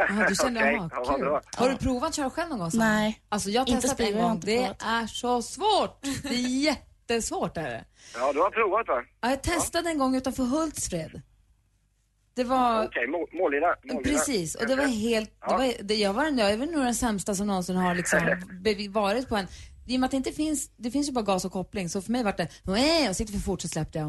Jaha, 0.08 0.28
du 0.28 0.34
kände, 0.34 0.70
ja, 0.72 0.88
vad 0.96 1.06
kul. 1.16 1.20
bra. 1.24 1.40
Har 1.56 1.66
du 1.68 1.72
Ja. 1.72 1.78
provat 1.78 2.08
att 2.08 2.14
köra 2.14 2.30
själv 2.30 2.48
någon 2.50 2.58
gång? 2.58 2.70
Sanna? 2.70 2.84
Nej. 2.84 3.22
Alltså 3.28 3.50
jag 3.50 3.60
har 3.60 3.68
Inte 3.68 3.80
testat 3.82 4.00
en 4.00 4.18
gång. 4.18 4.40
Det 4.44 4.64
är 4.84 5.06
så 5.06 5.42
svårt. 5.42 6.02
Det 6.22 6.28
är 6.28 6.32
jättesvårt 6.64 7.56
är 7.56 7.62
det. 7.62 7.84
Ja, 8.14 8.32
du 8.32 8.40
har 8.40 8.50
provat 8.50 8.88
va? 8.88 9.02
Ja, 9.20 9.30
jag 9.30 9.42
testade 9.42 9.90
en 9.90 9.98
gång 9.98 10.16
utanför 10.16 10.42
Hultsfred. 10.44 11.22
Det 12.34 12.44
var... 12.44 12.84
Okej, 12.84 13.06
Må- 13.06 13.28
Målilla. 13.32 13.74
Målilla. 13.84 14.10
Precis, 14.10 14.54
och 14.54 14.66
det 14.66 14.76
var 14.76 14.84
helt... 14.86 15.30
Det 15.48 15.54
var, 15.54 15.72
det, 15.82 15.94
jag, 15.94 16.12
var, 16.12 16.24
jag 16.24 16.50
är 16.52 16.56
väl 16.56 16.70
nog 16.70 16.84
den 16.84 16.94
sämsta 16.94 17.34
som 17.34 17.46
någonsin 17.46 17.76
har 17.76 17.94
liksom 17.94 18.20
varit 18.92 19.28
på 19.28 19.36
en... 19.36 19.46
I 19.86 19.96
och 19.96 20.00
med 20.00 20.06
att 20.06 20.10
det 20.10 20.16
inte 20.16 20.32
finns, 20.32 20.70
det 20.76 20.90
finns 20.90 21.08
ju 21.08 21.12
bara 21.12 21.24
gas 21.24 21.44
och 21.44 21.52
koppling, 21.52 21.88
så 21.88 22.02
för 22.02 22.12
mig 22.12 22.24
var 22.24 22.34
det 22.36 22.48
"Wee", 22.64 23.08
och 23.08 23.16
sitter 23.16 23.32
för 23.32 23.40
fort 23.40 23.60
så 23.60 23.68
släppte 23.68 23.98
jag 23.98 24.08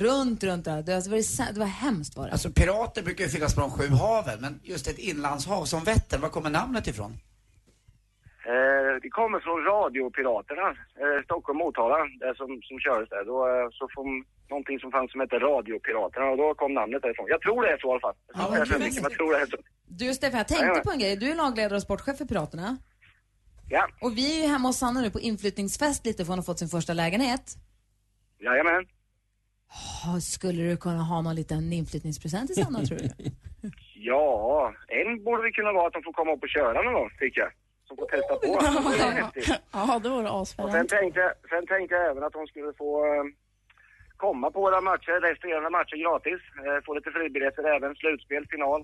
runt, 0.00 0.44
runt 0.44 0.64
där. 0.64 0.76
Det, 0.76 0.82
det, 0.82 1.10
var, 1.10 1.52
det 1.52 1.60
var 1.60 1.66
hemskt 1.66 2.16
var 2.16 2.26
det. 2.26 2.32
Alltså 2.32 2.50
pirater 2.50 3.02
brukar 3.02 3.24
ju 3.24 3.30
finnas 3.30 3.54
på 3.54 3.60
de 3.60 3.70
sju 3.70 3.88
haven, 3.88 4.38
men 4.40 4.60
just 4.62 4.88
ett 4.88 4.98
inlandshav 4.98 5.64
som 5.64 5.84
Vättern, 5.84 6.20
var 6.20 6.28
kommer 6.28 6.50
namnet 6.50 6.86
ifrån? 6.86 7.12
Eh, 8.52 8.92
det 9.02 9.10
kommer 9.18 9.38
från 9.40 9.58
radiopiraterna, 9.72 10.68
eh, 11.02 11.18
Stockholm, 11.24 11.58
Motala, 11.58 11.98
där 12.22 12.34
som, 12.34 12.48
som 12.68 12.76
kördes 12.84 13.08
där. 13.14 13.24
Då, 13.24 13.36
eh, 13.52 13.66
så 13.78 13.84
kom 13.96 14.24
någonting 14.50 14.78
som 14.82 14.90
fanns 14.90 15.12
som 15.12 15.20
hette 15.20 15.38
radiopiraterna 15.38 16.26
och 16.32 16.36
då 16.36 16.54
kom 16.54 16.74
namnet 16.74 17.02
därifrån. 17.02 17.26
Jag 17.34 17.40
tror 17.40 17.62
det 17.62 17.70
är 17.74 17.78
så 17.78 17.88
i 17.88 17.90
alla 17.90 18.00
fall. 18.06 18.16
Jag 18.34 18.60
det 18.60 18.66
så 18.66 18.78
mycket, 18.78 19.02
men 19.02 19.10
jag 19.10 19.18
tror 19.18 19.32
det 19.32 19.40
är 19.44 19.46
så. 19.46 19.56
Du 19.86 20.14
Stefan, 20.14 20.38
jag 20.38 20.48
tänkte 20.48 20.64
Jajamän. 20.64 20.82
på 20.88 20.90
en 20.90 20.98
grej. 20.98 21.16
Du 21.16 21.26
är 21.30 21.36
lagledare 21.44 21.76
och 21.76 21.82
sportchef 21.82 22.18
för 22.18 22.24
Piraterna. 22.24 22.68
Ja, 23.74 23.88
Och 24.00 24.16
vi 24.18 24.24
är 24.38 24.42
ju 24.42 24.48
hemma 24.52 24.68
hos 24.68 24.78
Sanna 24.78 25.00
nu 25.00 25.10
på 25.10 25.20
inflyttningsfest 25.20 26.06
lite 26.06 26.24
för 26.24 26.28
hon 26.32 26.38
har 26.38 26.44
fått 26.44 26.58
sin 26.58 26.68
första 26.68 26.92
lägenhet. 26.94 27.44
jajamän. 28.38 28.84
Oh, 30.06 30.18
skulle 30.18 30.62
du 30.62 30.76
kunna 30.76 31.02
ha 31.02 31.22
någon 31.22 31.34
liten 31.34 31.72
inflyttningspresent 31.72 32.46
till 32.46 32.64
Sanna 32.64 32.78
tror 32.86 32.98
du? 32.98 33.08
Ja, 33.94 34.74
en 34.88 35.24
borde 35.24 35.42
det 35.42 35.52
kunna 35.52 35.72
vara 35.72 35.86
att 35.86 35.92
de 35.92 36.02
får 36.02 36.12
komma 36.12 36.32
upp 36.32 36.42
och 36.42 36.48
köra 36.48 36.82
någon 36.82 36.92
gång, 36.94 37.10
tycker 37.18 37.40
jag. 37.40 37.50
Som 37.88 37.96
får 37.96 38.06
testa 38.06 38.34
på. 38.34 38.46
Det 38.90 39.02
är 39.04 39.10
häftigt. 39.22 39.60
Ja, 39.72 39.98
det 40.02 40.08
vore 40.08 40.30
Och 40.30 40.48
sen 40.48 40.86
tänkte, 40.86 41.20
jag- 41.20 41.36
sen 41.50 41.66
tänkte 41.66 41.94
jag 41.94 42.10
även 42.10 42.22
att 42.24 42.32
de 42.32 42.46
skulle 42.46 42.72
få 42.82 42.90
eh, 43.14 43.24
komma 44.16 44.50
på 44.50 44.60
våra 44.60 44.80
matcher, 44.80 45.20
resterande 45.28 45.70
matcher 45.70 45.96
gratis. 46.04 46.40
Eh, 46.66 46.78
få 46.86 46.94
lite 46.94 47.10
fribiljetter 47.10 47.64
även, 47.76 47.94
slutspel, 47.94 48.46
final. 48.50 48.80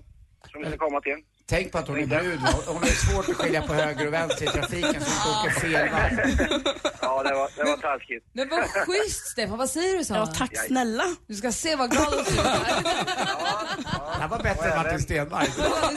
Som 0.51 0.61
vi 0.61 0.67
ska 0.69 0.77
komma 0.77 1.01
till. 1.01 1.19
Tänk 1.49 1.71
på 1.71 1.77
att 1.77 1.87
hon 1.87 1.97
är 1.99 2.05
brud? 2.05 2.39
Hon 2.39 2.77
har 2.77 2.85
svårt 2.85 3.29
att 3.29 3.35
skilja 3.35 3.61
på 3.61 3.73
höger 3.73 4.07
och 4.07 4.13
vänster 4.13 4.43
i 4.45 4.47
trafiken 4.47 5.01
så 5.01 5.29
hon 5.29 5.39
åker 5.47 5.59
fel 5.59 5.89
varv. 5.89 6.91
Ja, 7.01 7.23
det 7.23 7.35
var, 7.35 7.49
det 7.55 7.63
var 7.63 7.77
taskigt. 7.77 8.25
Men 8.33 8.49
vad 8.49 8.63
schysst 8.63 9.25
Stefan, 9.27 9.57
vad 9.57 9.69
säger 9.69 9.97
du 9.97 10.03
Sanna? 10.03 10.19
Ja, 10.19 10.25
tack 10.25 10.57
snälla. 10.67 11.03
Du 11.27 11.33
ska 11.35 11.51
se 11.51 11.75
vad 11.75 11.91
glad 11.91 12.05
hon 12.13 12.25
ser 12.25 12.31
ut. 12.33 12.43
Det 12.43 14.21
här 14.21 14.27
var 14.27 14.39
bättre 14.43 14.69
än 14.71 14.77
Martin 14.77 14.99
Stenmark. 14.99 15.49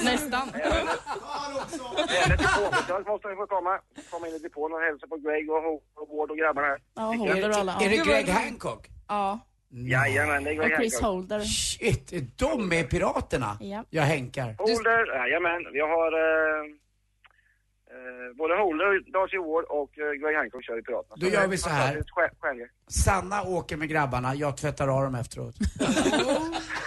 Nästan. 0.04 0.50
Även 2.24 2.36
depåbesök 2.38 3.06
måste 3.06 3.28
ni 3.28 3.36
få 3.36 3.46
komma. 3.46 3.78
Komma 4.10 4.28
in 4.28 4.34
i 4.34 4.38
depån 4.38 4.72
och 4.72 4.80
hälsa 4.80 5.06
på 5.06 5.16
Greg 5.16 5.50
och, 5.50 6.16
Ward 6.18 6.30
och 6.30 6.36
grabbarna 6.38 6.66
här. 6.66 6.78
Ja, 6.94 7.02
Holder 7.02 7.50
och 7.50 7.56
alla. 7.56 7.72
Är 7.80 7.88
det 7.88 7.96
Ja. 7.96 8.04
Greg 8.04 8.28
Hancock? 8.28 8.88
Ja, 9.08 9.40
Jajamän, 9.74 10.44
det 10.44 10.50
är 10.50 10.54
Greg 10.54 10.72
och 10.72 10.78
Chris. 10.78 11.00
Holder. 11.00 11.40
Shit, 11.40 12.12
är 12.12 12.26
de 12.36 12.68
med 12.68 12.80
i 12.80 12.84
Piraterna? 12.84 13.58
Ja. 13.60 13.84
Jag 13.90 14.02
hänkar. 14.02 14.54
Holder, 14.58 15.16
jajamän. 15.16 15.72
Vi 15.72 15.80
har 15.80 16.12
eh, 16.12 16.64
eh, 17.90 18.36
både 18.36 18.54
Holder, 18.56 19.12
Darcy 19.12 19.38
Ward 19.38 19.64
och 19.64 19.98
eh, 19.98 20.12
Greg 20.12 20.36
Hancock 20.36 20.64
kör 20.64 20.78
i 20.78 20.82
Piraterna. 20.82 21.16
Då 21.16 21.26
gör 21.26 21.46
vi 21.46 21.58
så 21.58 21.68
här. 21.68 22.02
Sanna 22.88 23.42
åker 23.42 23.76
med 23.76 23.88
grabbarna, 23.88 24.34
jag 24.34 24.56
tvättar 24.56 24.88
av 24.88 25.02
dem 25.04 25.14
efteråt. 25.14 25.54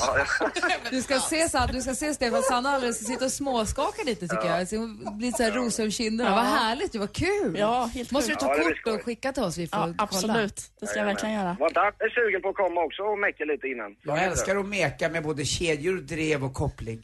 Ja, 0.00 0.18
ja. 0.40 0.48
Du 0.90 1.02
ska 1.02 1.18
se, 1.20 1.48
Sanna, 1.48 1.72
du 1.72 1.80
ska 1.82 1.94
se 1.94 2.14
Stefan, 2.14 2.42
Sanna 2.42 2.70
alldeles 2.70 3.06
sitter 3.06 3.24
och 3.26 3.32
småskakar 3.32 4.04
lite 4.04 4.28
tycker 4.28 4.46
jag. 4.58 4.68
Så 4.68 4.76
hon 4.76 5.18
blir 5.18 5.32
så 5.32 5.42
här 5.42 5.50
rosor 5.50 5.84
om 5.84 5.90
kinderna. 5.90 6.30
Ja. 6.30 6.36
Vad 6.36 6.44
härligt, 6.44 6.94
vad 6.94 7.12
kul! 7.12 7.56
Ja, 7.58 7.84
helt 7.94 8.10
Måste 8.10 8.30
du 8.30 8.36
ta 8.36 8.46
Ja, 8.56 8.68
det 8.68 8.74
kort 8.82 8.94
och 8.94 9.02
skicka 9.04 9.32
till 9.32 9.42
oss? 9.42 9.58
Vi 9.58 9.66
får 9.68 9.78
Ja, 9.78 9.84
kolla. 9.84 9.94
absolut. 9.98 10.62
Det 10.80 10.86
ska 10.86 10.98
jag 10.98 11.06
verkligen 11.06 11.34
göra. 11.34 11.56
Var 11.60 11.66
inte 11.68 12.10
sugen 12.14 12.42
på 12.42 12.48
att 12.48 12.56
komma 12.56 12.80
också 12.84 13.02
och 13.02 13.18
mecka 13.18 13.44
lite 13.44 13.66
innan? 13.68 13.96
Jag 14.02 14.24
älskar 14.24 14.56
att 14.56 14.66
meka 14.66 15.08
med 15.08 15.22
både 15.22 15.44
kedjor, 15.44 15.96
drev 15.96 16.44
och 16.44 16.54
koppling. 16.54 17.02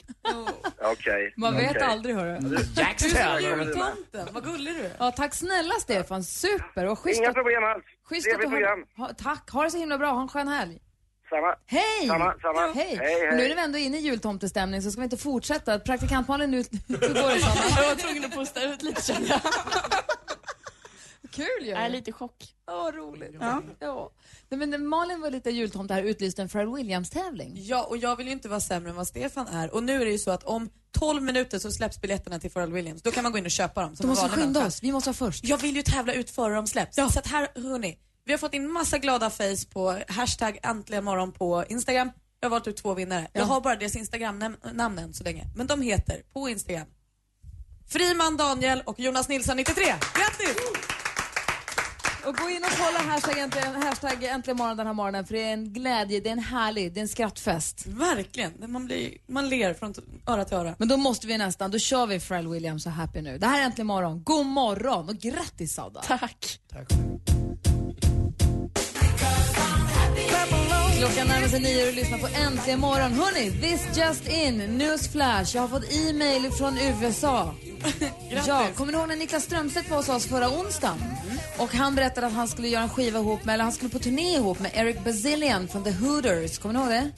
Okej. 0.82 1.34
Man 1.36 1.56
vet 1.56 1.70
okej. 1.70 1.82
aldrig 1.82 2.14
hörru. 2.16 2.58
Jackstone! 2.76 3.40
Jultomten, 3.40 4.28
vad 4.32 4.44
gullig 4.44 4.74
du 4.74 4.80
är. 4.84 4.90
Ja, 4.98 5.10
tack 5.10 5.34
snälla 5.34 5.74
Stefan, 5.80 6.24
super. 6.24 6.86
Och 6.86 6.98
schysst 6.98 7.20
Inga 7.20 7.32
problem 7.32 7.64
alls. 7.64 7.84
schysst 8.08 8.26
att 8.28 8.32
Trevligt 8.40 8.50
du 8.50 8.66
program. 8.66 8.84
ha, 8.96 9.08
Tack, 9.22 9.50
ha 9.50 9.64
det 9.64 9.70
så 9.70 9.78
himla 9.78 9.98
bra. 9.98 10.10
Ha 10.10 10.22
en 10.22 10.28
skön 10.28 10.48
helg. 10.48 10.78
Samma. 11.30 11.54
Hej! 11.66 12.08
Samma, 12.08 12.34
samma. 12.42 12.72
Hej! 12.72 12.96
Hej, 12.96 12.96
hej. 12.98 13.28
Och 13.30 13.36
nu 13.36 13.44
är 13.44 13.54
vi 13.54 13.62
ändå 13.62 13.78
inne 13.78 13.98
i 13.98 14.00
jultomtestämning 14.00 14.82
så 14.82 14.90
ska 14.90 15.00
vi 15.00 15.04
inte 15.04 15.16
fortsätta. 15.16 15.78
Praktikantmalen 15.78 16.50
nu, 16.50 16.56
hur 16.88 16.98
går 16.98 17.34
det 17.34 17.40
Sanna? 17.40 17.82
Jag 17.82 17.88
var 17.88 17.94
tvungen 17.94 18.24
att 18.24 18.34
pusta 18.34 18.62
ut 18.62 18.82
lite 18.82 19.02
kände 19.02 19.28
jag. 19.28 19.40
Kul 21.30 21.46
ju! 21.60 21.70
Jag 21.70 21.80
är 21.84 21.88
lite 21.88 22.10
i 22.10 22.12
chock. 22.12 22.54
Ja, 22.66 22.76
vad 22.76 22.94
roligt. 22.94 23.36
Ja. 23.40 23.62
Ja. 23.78 24.10
Nej, 24.48 24.66
men 24.66 24.86
Malin 24.86 25.20
var 25.20 25.30
lite 25.30 25.50
jultomte 25.50 25.94
här 25.94 26.02
och 26.02 26.08
utlyste 26.08 26.42
en 26.42 26.48
Pharrell 26.48 26.74
Williams-tävling. 26.76 27.52
Ja, 27.54 27.84
och 27.84 27.96
jag 27.96 28.16
vill 28.16 28.26
ju 28.26 28.32
inte 28.32 28.48
vara 28.48 28.60
sämre 28.60 28.90
än 28.90 28.96
vad 28.96 29.06
Stefan 29.06 29.46
är. 29.46 29.74
Och 29.74 29.82
nu 29.82 30.00
är 30.00 30.04
det 30.04 30.10
ju 30.10 30.18
så 30.18 30.30
att 30.30 30.44
om 30.44 30.70
12 30.98 31.22
minuter 31.22 31.58
så 31.58 31.70
släpps 31.70 32.00
biljetterna 32.00 32.38
till 32.38 32.50
Pharrell 32.50 32.72
Williams. 32.72 33.02
Då 33.02 33.10
kan 33.10 33.22
man 33.22 33.32
gå 33.32 33.38
in 33.38 33.44
och 33.44 33.50
köpa 33.50 33.82
dem. 33.82 33.94
Då 33.98 34.06
måste 34.08 34.28
skynda 34.28 34.46
människa. 34.46 34.66
oss, 34.66 34.82
vi 34.82 34.92
måste 34.92 35.10
vara 35.10 35.14
först. 35.16 35.44
Jag 35.44 35.58
vill 35.58 35.76
ju 35.76 35.82
tävla 35.82 36.12
ut 36.12 36.30
före 36.30 36.54
de 36.54 36.66
släpps. 36.66 36.96
Så 36.96 37.02
att 37.04 37.26
här, 37.26 37.48
hörni, 37.54 37.98
vi 38.28 38.32
har 38.32 38.38
fått 38.38 38.54
in 38.54 38.72
massa 38.72 38.98
glada 38.98 39.30
face 39.30 39.66
på 39.72 39.98
hashtag 40.08 40.58
äntligen 40.62 41.04
morgon 41.04 41.32
på 41.32 41.64
Instagram. 41.68 42.10
Jag 42.40 42.48
har 42.48 42.50
valt 42.50 42.66
ut 42.66 42.76
två 42.76 42.94
vinnare. 42.94 43.28
Jag 43.32 43.44
har 43.44 43.60
bara 43.60 43.76
deras 43.76 43.96
Instagram-namn 43.96 44.98
än 44.98 45.14
så 45.14 45.24
länge. 45.24 45.44
Men 45.56 45.66
de 45.66 45.82
heter 45.82 46.22
på 46.32 46.48
Instagram 46.48 46.86
Friman 47.88 48.36
Daniel 48.36 48.82
och 48.86 49.00
Jonas 49.00 49.28
Nilsson 49.28 49.56
93. 49.56 49.84
Grattis! 49.84 50.56
Och 52.26 52.36
gå 52.36 52.50
in 52.50 52.64
och 52.64 52.70
kolla 52.70 52.98
hashtag 52.98 53.38
äntligen, 53.38 53.82
hashtag 53.82 54.24
äntligen 54.24 54.56
morgon 54.56 54.76
den 54.76 54.86
här 54.86 54.94
morgonen 54.94 55.26
för 55.26 55.34
det 55.34 55.42
är 55.42 55.52
en 55.52 55.72
glädje, 55.72 56.20
det 56.20 56.28
är 56.28 56.32
en 56.32 56.38
härlig, 56.38 56.92
det 56.92 57.00
är 57.00 57.02
en 57.02 57.08
skrattfest. 57.08 57.86
Verkligen. 57.86 58.52
Man, 58.72 58.86
blir, 58.86 59.10
man 59.26 59.48
ler 59.48 59.74
från 59.74 59.94
öra 60.26 60.44
till 60.44 60.56
öra. 60.56 60.74
Men 60.78 60.88
då 60.88 60.96
måste 60.96 61.26
vi 61.26 61.38
nästan, 61.38 61.70
då 61.70 61.78
kör 61.78 62.06
vi 62.06 62.20
Pharrell 62.20 62.48
Williams 62.48 62.86
och 62.86 62.92
Happy 62.92 63.20
nu. 63.20 63.38
Det 63.38 63.46
här 63.46 63.60
är 63.60 63.64
Äntligen 63.64 63.86
morgon. 63.86 64.22
God 64.24 64.46
morgon 64.46 65.08
och 65.08 65.16
grattis 65.16 65.74
Sada. 65.74 66.00
Tack. 66.00 66.60
Klockan 70.98 71.26
närmar 71.28 71.48
sig 71.48 71.60
nio 71.60 71.88
och 71.88 71.94
lyssnar 71.94 72.18
på 72.18 72.26
Äntligen 72.26 72.80
morgon. 72.80 73.12
Hörni, 73.12 73.50
this 73.50 73.96
just 73.98 74.28
in, 74.28 74.58
newsflash. 74.78 75.54
Jag 75.54 75.62
har 75.62 75.68
fått 75.68 75.92
e-mail 75.92 76.50
från 76.52 76.78
USA. 76.78 77.54
ja, 78.46 78.66
kommer 78.74 78.92
ni 78.92 78.98
ihåg 78.98 79.08
när 79.08 79.16
Niklas 79.16 79.44
Strömstedt 79.44 79.90
var 79.90 79.96
hos 79.96 80.08
oss 80.08 80.26
förra 80.26 80.48
onsdagen? 80.50 80.96
Och 81.58 81.74
han 81.74 81.94
berättade 81.94 82.26
att 82.26 82.32
han 82.32 82.48
skulle 82.48 82.68
göra 82.68 82.82
en 82.82 82.88
skiva 82.88 83.18
ihop 83.18 83.44
med, 83.44 83.52
eller 83.54 83.64
han 83.64 83.72
skulle 83.72 83.90
på 83.90 83.98
turné 83.98 84.34
ihop 84.36 84.60
med 84.60 84.70
Eric 84.74 85.04
Bazillian 85.04 85.68
från 85.68 85.84
The 85.84 85.90
Hooters. 85.90 86.58
Kommer 86.58 86.74
ni 86.74 86.80
ihåg 86.80 86.88
det? 86.88 87.10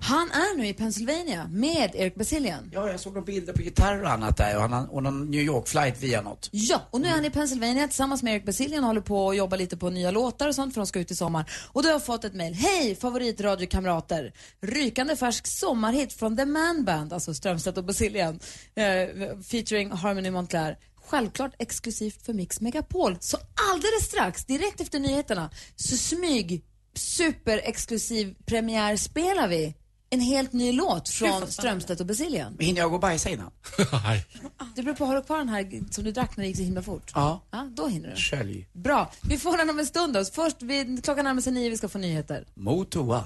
Han 0.00 0.30
är 0.30 0.56
nu 0.58 0.66
i 0.66 0.72
Pennsylvania 0.74 1.46
med 1.50 1.90
Eric 1.94 2.14
Bazillian. 2.14 2.70
Ja, 2.74 2.88
jag 2.90 3.00
såg 3.00 3.12
några 3.14 3.24
bilder 3.26 3.52
på 3.52 3.62
gitarr 3.62 4.02
och 4.02 4.10
annat 4.10 4.36
där 4.36 4.56
och, 4.56 4.62
han, 4.62 4.72
har- 4.72 4.94
och 4.94 5.02
någon 5.02 5.30
New 5.30 5.40
York-flight 5.40 6.02
via 6.02 6.22
något. 6.22 6.48
Ja, 6.52 6.82
och 6.90 7.00
nu 7.00 7.08
är 7.08 7.12
han 7.12 7.24
i 7.24 7.30
Pennsylvania 7.30 7.86
tillsammans 7.88 8.22
med 8.22 8.34
Eric 8.34 8.44
Bazillian 8.44 8.84
och 8.84 8.88
håller 8.88 9.00
på 9.00 9.30
att 9.30 9.36
jobba 9.36 9.56
lite 9.56 9.76
på 9.76 9.90
nya 9.90 10.10
låtar 10.10 10.48
och 10.48 10.54
sånt 10.54 10.74
för 10.74 10.80
de 10.80 10.86
ska 10.86 10.98
ut 11.00 11.10
i 11.10 11.14
sommar. 11.14 11.50
Och 11.72 11.82
då 11.82 11.88
har 11.88 11.92
jag 11.94 12.04
fått 12.06 12.24
ett 12.24 12.34
mejl. 12.34 12.54
Hej 12.54 12.94
favoritradiokamrater! 13.16 14.32
Rykande 14.60 15.16
färsk 15.16 15.46
sommarhit 15.46 16.12
från 16.12 16.36
The 16.36 16.44
Man 16.44 16.84
Band, 16.84 17.12
alltså 17.12 17.34
Strömstedt 17.34 17.78
och 17.78 17.84
Basilien, 17.84 18.40
eh, 18.74 19.38
featuring 19.42 19.90
Harmony 19.90 20.30
Montclair. 20.30 20.78
Självklart 20.96 21.54
exklusivt 21.58 22.26
för 22.26 22.32
Mix 22.32 22.60
Megapol. 22.60 23.16
Så 23.20 23.38
alldeles 23.72 24.04
strax, 24.04 24.44
direkt 24.44 24.80
efter 24.80 24.98
nyheterna, 24.98 25.50
så 25.76 25.96
smyg 25.96 26.64
superexklusiv 26.94 28.34
premiär 28.46 28.96
spelar 28.96 29.48
vi 29.48 29.74
en 30.10 30.20
helt 30.20 30.52
ny 30.52 30.72
låt 30.72 31.08
från 31.08 31.46
Strömstedt 31.46 32.00
och 32.00 32.06
Brasilien. 32.06 32.56
Hinner 32.60 32.80
jag 32.80 32.90
gå 32.90 32.94
och 32.94 33.00
bajsa 33.00 33.30
innan? 33.30 33.50
Det 34.74 34.82
beror 34.82 34.94
på, 34.94 35.04
har 35.04 35.14
du 35.14 35.22
kvar 35.22 35.38
den 35.38 35.48
här 35.48 35.92
som 35.92 36.04
du 36.04 36.12
drack 36.12 36.36
när 36.36 36.44
det 36.44 36.48
gick 36.48 36.56
så 36.56 36.62
himla 36.62 36.82
fort? 36.82 37.12
Ja. 37.14 37.42
Ja, 37.50 37.70
då 37.76 37.86
hinner 37.86 38.10
du. 38.10 38.16
Skölj. 38.16 38.68
Bra. 38.72 39.10
Vi 39.22 39.38
får 39.38 39.56
den 39.56 39.70
om 39.70 39.78
en 39.78 39.86
stund 39.86 40.14
då. 40.14 40.24
Först, 40.24 40.62
vid, 40.62 41.04
klockan 41.04 41.24
närmar 41.24 41.42
sig 41.42 41.52
nio, 41.52 41.70
vi 41.70 41.76
ska 41.76 41.88
få 41.88 41.98
nyheter. 41.98 42.46
Motoa. 42.54 43.24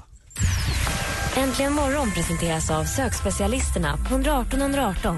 Äntligen 1.37 1.73
morgon 1.73 2.11
presenteras 2.11 2.71
av 2.71 2.85
sökspecialisterna 2.85 3.97
på 3.97 4.15
118 4.15 4.61
118. 4.61 5.17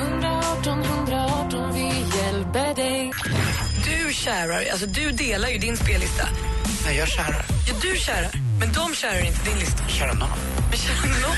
118 0.00 0.80
118, 0.82 1.74
vi 1.74 1.84
hjälper 2.18 2.74
dig. 2.74 3.12
Du 3.84 4.12
kärar, 4.14 4.64
alltså 4.72 4.86
du 4.86 5.10
delar 5.10 5.48
ju 5.48 5.58
din 5.58 5.76
spellista. 5.76 6.28
Nej, 6.88 6.96
jag 6.96 7.08
kärar. 7.08 7.44
Ja, 7.66 7.74
du 7.82 7.96
kärar, 7.96 8.30
men 8.60 8.72
de 8.72 8.94
kärar 8.94 9.26
inte 9.26 9.50
din 9.50 9.58
lista. 9.58 9.88
Kärar 9.88 10.14
någon. 10.14 10.28
Men 10.70 10.78
kärar 10.78 11.20
någon? 11.22 11.36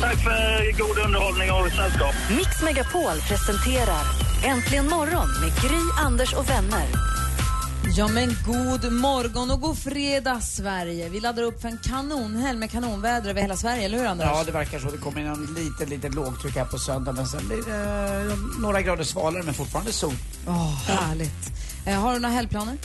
Tack 0.00 0.16
för 0.24 0.78
god 0.78 0.98
underhållning 1.06 1.52
och 1.52 1.72
sällskap. 1.72 2.14
Mix 2.36 2.62
Megapol 2.62 3.20
presenterar 3.28 4.04
Äntligen 4.44 4.88
morgon 4.88 5.28
med 5.40 5.62
Gry, 5.62 6.04
Anders 6.04 6.34
och 6.34 6.50
vänner. 6.50 6.86
Ja 7.96 8.08
men 8.08 8.36
god 8.46 8.92
morgon 8.92 9.50
och 9.50 9.60
god 9.60 9.78
fredag 9.78 10.40
Sverige. 10.40 11.08
Vi 11.08 11.20
laddar 11.20 11.42
upp 11.42 11.60
för 11.60 11.68
en 11.68 11.78
kanonhelg 11.82 12.58
med 12.58 12.70
kanonväder 12.70 13.30
över 13.30 13.42
hela 13.42 13.56
Sverige, 13.56 13.84
eller 13.84 13.98
hur 13.98 14.06
Anders? 14.06 14.28
Ja, 14.32 14.44
det 14.46 14.52
verkar 14.52 14.78
så. 14.78 14.90
Det 14.90 14.98
kommer 14.98 15.20
in 15.20 15.26
en 15.26 15.54
liten, 15.58 15.88
liten 15.88 16.12
lågtryck 16.12 16.56
här 16.56 16.64
på 16.64 16.78
söndag 16.78 17.12
men 17.12 17.26
sen 17.26 17.48
blir 17.48 17.62
det 17.62 18.30
eh, 18.30 18.60
några 18.60 18.82
grader 18.82 19.04
svalare 19.04 19.42
men 19.42 19.54
fortfarande 19.54 19.92
sol. 19.92 20.14
Åh, 20.46 20.74
härligt. 20.86 21.52
Eh, 21.86 22.00
har 22.00 22.12
du 22.14 22.18
några 22.18 22.34
helgplaner? 22.34 22.76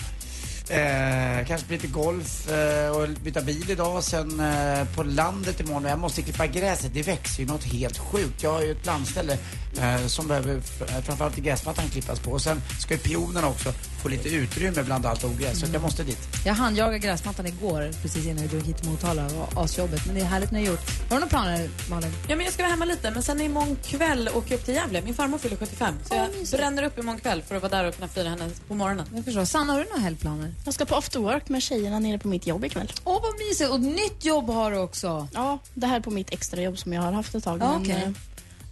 Eh, 0.70 1.46
kanske 1.48 1.72
lite 1.72 1.88
golf 1.88 2.52
eh, 2.52 2.90
och 2.90 3.10
byta 3.24 3.42
bil 3.42 3.70
idag. 3.70 4.04
Sen 4.04 4.40
eh, 4.40 4.88
på 4.96 5.04
landet 5.04 5.60
imorgon. 5.60 5.84
Jag 5.84 6.00
måste 6.00 6.22
klippa 6.22 6.48
gräset. 6.48 6.94
Det 6.94 7.02
växer 7.02 7.44
ju 7.44 7.48
något 7.48 7.64
helt 7.64 7.98
sjukt. 7.98 8.44
Jag 8.44 8.52
har 8.52 8.62
ju 8.62 8.72
ett 8.72 8.86
landställe 8.86 9.38
eh, 9.80 10.08
som 10.08 10.28
behöver 10.28 10.62
framförallt 11.02 11.36
gräsmattan 11.36 11.86
klippas 11.90 12.20
på. 12.20 12.32
Och 12.32 12.42
sen 12.42 12.62
ska 12.80 12.94
ju 12.94 13.00
pionerna 13.00 13.48
också 13.48 13.74
få 14.06 14.10
lite 14.10 14.30
utrymme 14.30 14.84
bland 14.84 15.06
allt 15.06 15.24
ogräs. 15.24 15.60
Så 15.60 15.66
jag 15.74 15.82
måste 15.82 16.04
dit. 16.04 16.18
Jag 16.46 16.54
handjagade 16.54 17.00
gräsmattan 17.00 17.46
igår, 17.48 17.92
precis 18.02 18.26
innan 18.26 18.38
jag 18.38 18.50
drog 18.50 18.62
hit 18.62 18.78
till 18.78 18.90
Motala. 18.90 19.22
Det 19.22 19.34
var 19.34 19.64
asjobbigt, 19.64 20.06
men 20.06 20.16
det 20.16 20.22
är 20.22 20.26
härligt 20.26 20.52
när 20.52 20.60
jag 20.60 20.68
gjort. 20.68 20.90
Har 20.90 21.10
du 21.10 21.16
några 21.16 21.28
planer, 21.28 21.70
Malin? 21.90 22.12
Ja, 22.28 22.36
men 22.36 22.46
jag 22.46 22.54
ska 22.54 22.64
vara 22.64 22.72
hemma 22.72 22.86
lite, 22.86 23.12
men 23.12 23.24
sen 23.24 23.42
imorgon 23.42 23.78
kväll 23.84 24.30
åker 24.34 24.52
jag 24.52 24.60
upp 24.60 24.66
till 24.66 24.74
Gävle. 24.74 25.02
Min 25.02 25.14
farmor 25.14 25.38
fyller 25.38 25.56
75, 25.56 25.96
så 26.10 26.16
jag 26.16 26.30
bränner 26.52 26.84
upp 26.84 27.00
imorgon 27.00 27.20
kväll 27.20 27.42
för 27.42 27.56
att 27.56 27.62
vara 27.62 27.72
där 27.72 27.88
och 27.88 27.96
kunna 27.96 28.08
fira 28.08 28.30
henne 28.30 28.50
på 28.68 28.76
morgonen. 28.76 29.06
Jag 29.16 29.26
förstår. 29.26 29.46
Sanna, 29.46 29.74
har 29.74 29.80
du 29.80 29.86
några 29.90 30.02
helgplaner? 30.02 30.54
Jag 30.66 30.74
ska 30.74 30.86
på 30.86 30.96
after 30.96 31.20
work 31.20 31.50
med 31.50 31.62
tjejerna 31.62 32.00
nere 32.00 32.20
på 32.20 32.28
mitt 32.28 32.48
jobb 32.48 32.66
ikväll. 32.66 32.92
Åh, 33.04 33.22
vad 33.22 33.34
mysigt! 33.50 33.70
Och 33.70 33.80
nytt 33.80 34.26
jobb 34.26 34.50
har 34.50 34.72
du 34.72 34.78
också. 34.78 35.28
Ja, 35.34 35.60
det 35.74 35.88
här 35.88 35.96
är 35.96 36.02
på 36.02 36.12
mitt 36.12 36.34
extrajobb 36.34 36.78
som 36.78 36.94
jag 36.94 37.02
har 37.02 37.12
haft 37.12 37.36
ett 37.36 37.44
tag. 37.44 37.62
Ja, 37.62 37.80
men, 37.80 38.16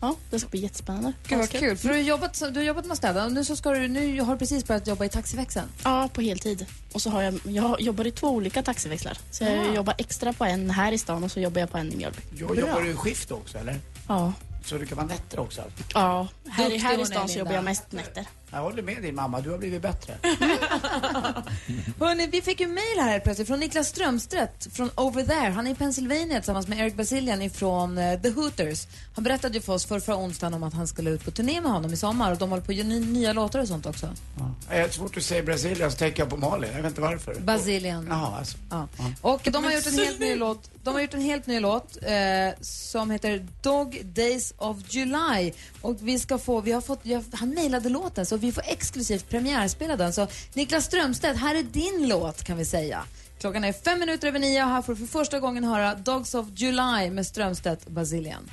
Ja, 0.04 0.16
det 0.30 0.40
ska 0.40 0.50
bli 0.50 0.60
jättespännande. 0.60 1.14
Gud 1.28 1.38
vad 1.40 1.50
kul. 1.50 1.78
För 1.78 1.88
du 1.88 1.94
har 1.94 2.02
jobbat, 2.02 2.40
du 2.54 2.60
har 2.60 2.64
jobbat 2.64 2.86
med 2.86 2.92
att 2.92 2.98
städa 2.98 3.26
och 3.26 3.32
nu, 3.32 3.44
så 3.46 3.56
ska 3.56 3.72
du, 3.72 3.88
nu 3.88 4.22
har 4.22 4.34
du 4.34 4.40
precis 4.40 4.68
börjat 4.68 4.88
jobba 4.88 5.06
i 5.06 5.10
taxiväxeln. 5.10 5.68
Ja, 5.84 6.10
på 6.14 6.22
heltid. 6.22 6.66
Och 6.94 7.02
så 7.02 7.10
har 7.10 7.22
jag, 7.22 7.40
jag 7.46 7.82
jobbar 7.82 8.08
i 8.08 8.12
två 8.12 8.28
olika 8.30 8.64
taxiväxlar. 8.64 9.18
Så 9.32 9.44
jag 9.44 9.54
Ah. 9.70 9.74
jobbar 9.76 9.96
extra 9.98 10.34
på 10.34 10.46
en 10.46 10.70
här 10.70 10.92
i 10.92 10.98
stan 10.98 11.24
och 11.24 11.32
så 11.32 11.40
jobbar 11.40 11.60
jag 11.62 11.72
på 11.72 11.78
en 11.78 11.94
i 11.94 11.96
Mjölby. 11.96 12.18
Jag 12.36 12.58
jobbar 12.60 12.82
du 12.82 12.90
i 12.90 12.94
skift 12.96 13.32
också 13.32 13.58
eller? 13.58 13.80
Ja. 14.08 14.34
Så 14.66 14.78
det 14.78 14.86
kan 14.86 14.98
vara 14.98 15.08
nätter 15.08 15.40
också? 15.40 15.62
alltså? 15.62 15.84
Ja, 15.94 16.28
här, 16.50 16.78
här 16.80 17.00
i 17.02 17.06
stan 17.06 17.30
så 17.30 17.40
jobbar 17.40 17.54
jag 17.54 17.64
mest 17.64 17.92
nätter. 17.92 18.26
Jag 18.54 18.62
håller 18.62 18.84
med 18.84 19.02
din 19.02 19.16
mamma, 19.16 19.42
du 19.42 19.52
har 19.52 19.58
blivit 19.58 19.82
bättre. 19.82 20.14
Hörrni, 22.00 22.28
vi 22.28 22.42
fick 22.42 22.60
ju 22.60 22.68
mejl 22.68 23.00
här 23.00 23.12
helt 23.12 23.24
plötsligt 23.24 23.48
från 23.48 23.60
Niklas 23.60 23.88
Strömstedt 23.88 24.76
från 24.76 24.90
Over 24.96 25.24
There. 25.24 25.50
Han 25.50 25.68
är 25.68 25.72
i 25.72 25.76
Pennsylvania 25.76 26.40
tillsammans 26.40 26.68
med 26.68 26.80
Eric 26.80 26.96
Basilian 26.96 27.42
ifrån 27.42 27.98
eh, 27.98 28.22
The 28.22 28.30
Hooters. 28.30 28.88
Han 29.16 29.24
berättade 29.24 29.54
ju 29.54 29.62
för 29.62 29.74
oss 29.74 29.86
för 29.86 30.00
förra 30.00 30.18
onsdagen 30.18 30.54
om 30.54 30.64
att 30.64 30.74
han 30.74 30.88
skulle 30.88 31.10
ut 31.10 31.26
på 31.26 31.32
turné 31.32 31.62
med 31.62 31.72
honom 31.72 31.94
i 31.94 31.98
sommar 31.98 32.32
och 32.32 32.38
de 32.38 32.50
håller 32.50 32.64
på 32.64 32.72
att 32.72 32.78
göra 32.78 32.88
ny, 32.88 33.00
nya 33.00 33.34
låtar 33.34 33.60
och 33.60 33.68
sånt 33.68 33.86
också. 33.86 34.10
Jag 34.70 34.78
är 34.80 34.90
svårt 34.90 35.18
att 35.18 35.24
säga 35.24 35.44
Brasilien 35.44 35.92
så 35.92 35.98
tänker 35.98 36.22
jag 36.22 36.30
på 36.30 36.38
Malin, 36.38 36.70
jag 36.76 36.82
vet 36.82 36.90
inte 36.90 37.02
varför. 37.02 37.36
Basilian. 37.40 38.08
Jaha, 38.10 38.38
alltså. 38.38 38.58
Ja. 38.70 38.88
Och 39.22 39.42
de 39.44 39.64
har 39.64 39.72
gjort 39.72 39.88
en 39.88 40.00
helt 40.00 40.20
ny 40.20 40.36
låt, 40.36 40.70
de 40.84 40.94
har 40.94 41.02
gjort 41.02 41.14
en 41.14 41.22
helt 41.22 41.48
ny 41.48 41.60
låt 41.60 41.98
eh, 42.02 42.62
som 42.62 43.12
heter 43.12 43.48
Dog 43.62 44.02
Days 44.06 44.54
of 44.58 44.78
July. 44.90 45.52
Och 45.82 45.98
vi 46.00 46.20
ska 46.20 46.38
få, 46.38 46.62
vi 46.62 46.72
har 46.72 46.82
fått, 46.82 47.00
jag, 47.04 47.24
han 47.34 47.50
mejlade 47.50 47.90
låten 47.90 48.26
så 48.26 48.38
vi 48.44 48.52
får 48.52 48.64
exklusivt 48.68 49.30
premiärspela 49.30 49.96
den. 49.96 50.14
Så 50.14 50.28
Niklas 50.54 50.86
Strömstedt, 50.86 51.40
här 51.40 51.56
är 51.56 51.64
din 51.64 52.08
låt 52.08 52.44
kan 52.44 52.58
vi 52.58 52.66
säga. 52.66 53.04
Klockan 53.40 53.64
är 53.64 53.74
fem 53.74 54.00
minuter 54.00 54.28
över 54.28 54.40
nio 54.40 54.64
och 54.64 54.70
här 54.70 54.82
får 54.82 54.94
du 54.94 55.00
för 55.00 55.20
första 55.20 55.40
gången 55.40 55.64
höra 55.64 55.96
Dogs 55.96 56.36
of 56.36 56.48
July 56.56 57.10
med 57.10 57.26
Strömstedt 57.26 57.88
Basilian. 57.88 58.52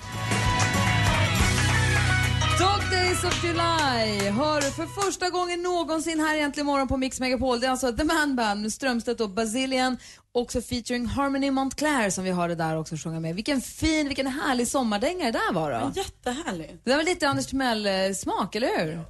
Dog 2.59 2.90
Days 2.90 3.24
of 3.24 3.44
July 3.44 4.31
hör 4.31 4.61
för 4.61 5.03
första 5.03 5.31
gången 5.31 5.62
någonsin 5.62 6.20
här 6.20 6.37
egentligen 6.37 6.66
morgon 6.66 6.88
på 6.88 6.96
Mix 6.96 7.20
Megapol. 7.20 7.61
Det 7.61 7.66
är 7.66 7.70
alltså 7.70 7.92
The 7.92 8.05
Man 8.05 8.37
Band 8.37 8.62
med 8.62 8.72
Strömstedt 8.72 9.20
och 9.20 9.31
Basilian. 9.31 9.96
Också 10.33 10.62
featuring 10.62 11.07
Harmony 11.07 11.50
Montclair 11.50 12.11
som 12.11 12.24
vi 12.24 12.31
hörde 12.31 12.55
där 12.55 12.76
också 12.76 12.96
sjunga 12.96 13.20
med. 13.20 13.35
Vilken 13.35 13.61
fin, 13.61 14.07
vilken 14.07 14.26
härlig 14.26 14.68
sommardänga 14.68 15.24
det 15.24 15.31
där 15.31 15.53
var 15.53 15.70
då. 15.70 15.92
Jättehärlig. 15.94 16.79
Det 16.85 16.90
där 16.90 16.96
var 16.96 17.05
lite 17.05 17.29
Anders 17.29 17.46
Timell-smak, 17.46 18.55
eller 18.55 18.79
hur? 18.79 19.05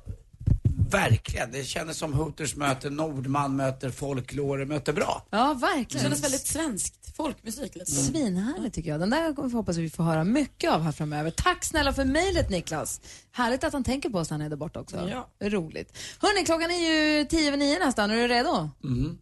Verkligen, 0.91 1.53
det 1.53 1.65
kändes 1.65 1.97
som 1.99 2.13
Hooters 2.15 2.57
möter 2.57 2.91
Nordman 2.91 3.57
möter 3.57 3.91
folklore 3.91 4.65
möter 4.67 4.93
bra. 4.93 5.27
Ja, 5.31 5.55
Det 5.55 5.61
verkligen. 5.67 6.03
kändes 6.03 6.25
väldigt 6.25 6.47
svenskt. 6.47 7.17
Folkmusik 7.17 7.75
lite. 7.77 7.91
Svinhärligt 7.91 8.75
tycker 8.75 8.91
jag. 8.91 9.01
Den 9.01 9.11
där 9.11 9.35
kommer 9.35 9.49
vi 9.49 9.55
hoppas 9.55 9.77
vi 9.77 9.91
får 9.91 10.05
höra 10.05 10.25
mycket 10.25 10.71
av 10.71 10.83
här 10.83 10.93
framöver. 10.93 11.31
Tack 11.31 11.65
snälla 11.65 11.93
för 11.93 12.05
mejlet 12.05 12.51
Niklas. 12.51 13.01
Härligt 13.33 13.65
att 13.65 13.73
han 13.73 13.85
tänker 13.85 14.11
på 14.11 14.19
oss 14.19 14.31
när 14.31 14.39
han 14.39 14.47
är 14.47 14.51
där 14.51 14.57
borta 14.57 14.81
också. 14.81 15.09
Ja. 15.41 15.49
Roligt. 15.49 15.99
Hörni, 16.19 16.45
klockan 16.47 16.71
är 16.71 17.19
ju 17.19 17.25
tio 17.25 17.49
över 17.49 17.57
nio 17.59 17.79
nästan. 17.79 18.11
Är 18.11 18.17
du 18.17 18.29
redo? 18.29 18.71
Mm. 18.85 19.19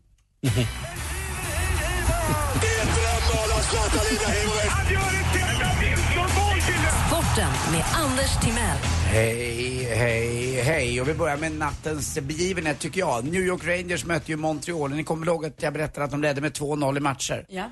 Sporten 7.08 7.50
med 7.72 7.84
Anders 7.94 8.40
Timell. 8.44 8.78
Hej, 9.04 9.84
hej, 9.94 10.60
hej. 10.62 11.00
Och 11.00 11.08
vi 11.08 11.14
börjar 11.14 11.36
med 11.36 11.52
nattens 11.52 12.18
begivenhet 12.20 12.78
tycker 12.78 13.00
jag. 13.00 13.24
New 13.24 13.42
York 13.42 13.64
Rangers 13.66 14.04
mötte 14.04 14.30
ju 14.32 14.36
Montreal. 14.36 14.90
Ni 14.90 15.04
kommer 15.04 15.26
ihåg 15.26 15.46
att 15.46 15.62
jag 15.62 15.72
berättade 15.72 16.04
att 16.04 16.10
de 16.10 16.22
ledde 16.22 16.40
med 16.40 16.52
2-0 16.52 16.96
i 16.96 17.00
matcher. 17.00 17.46
Ja. 17.48 17.70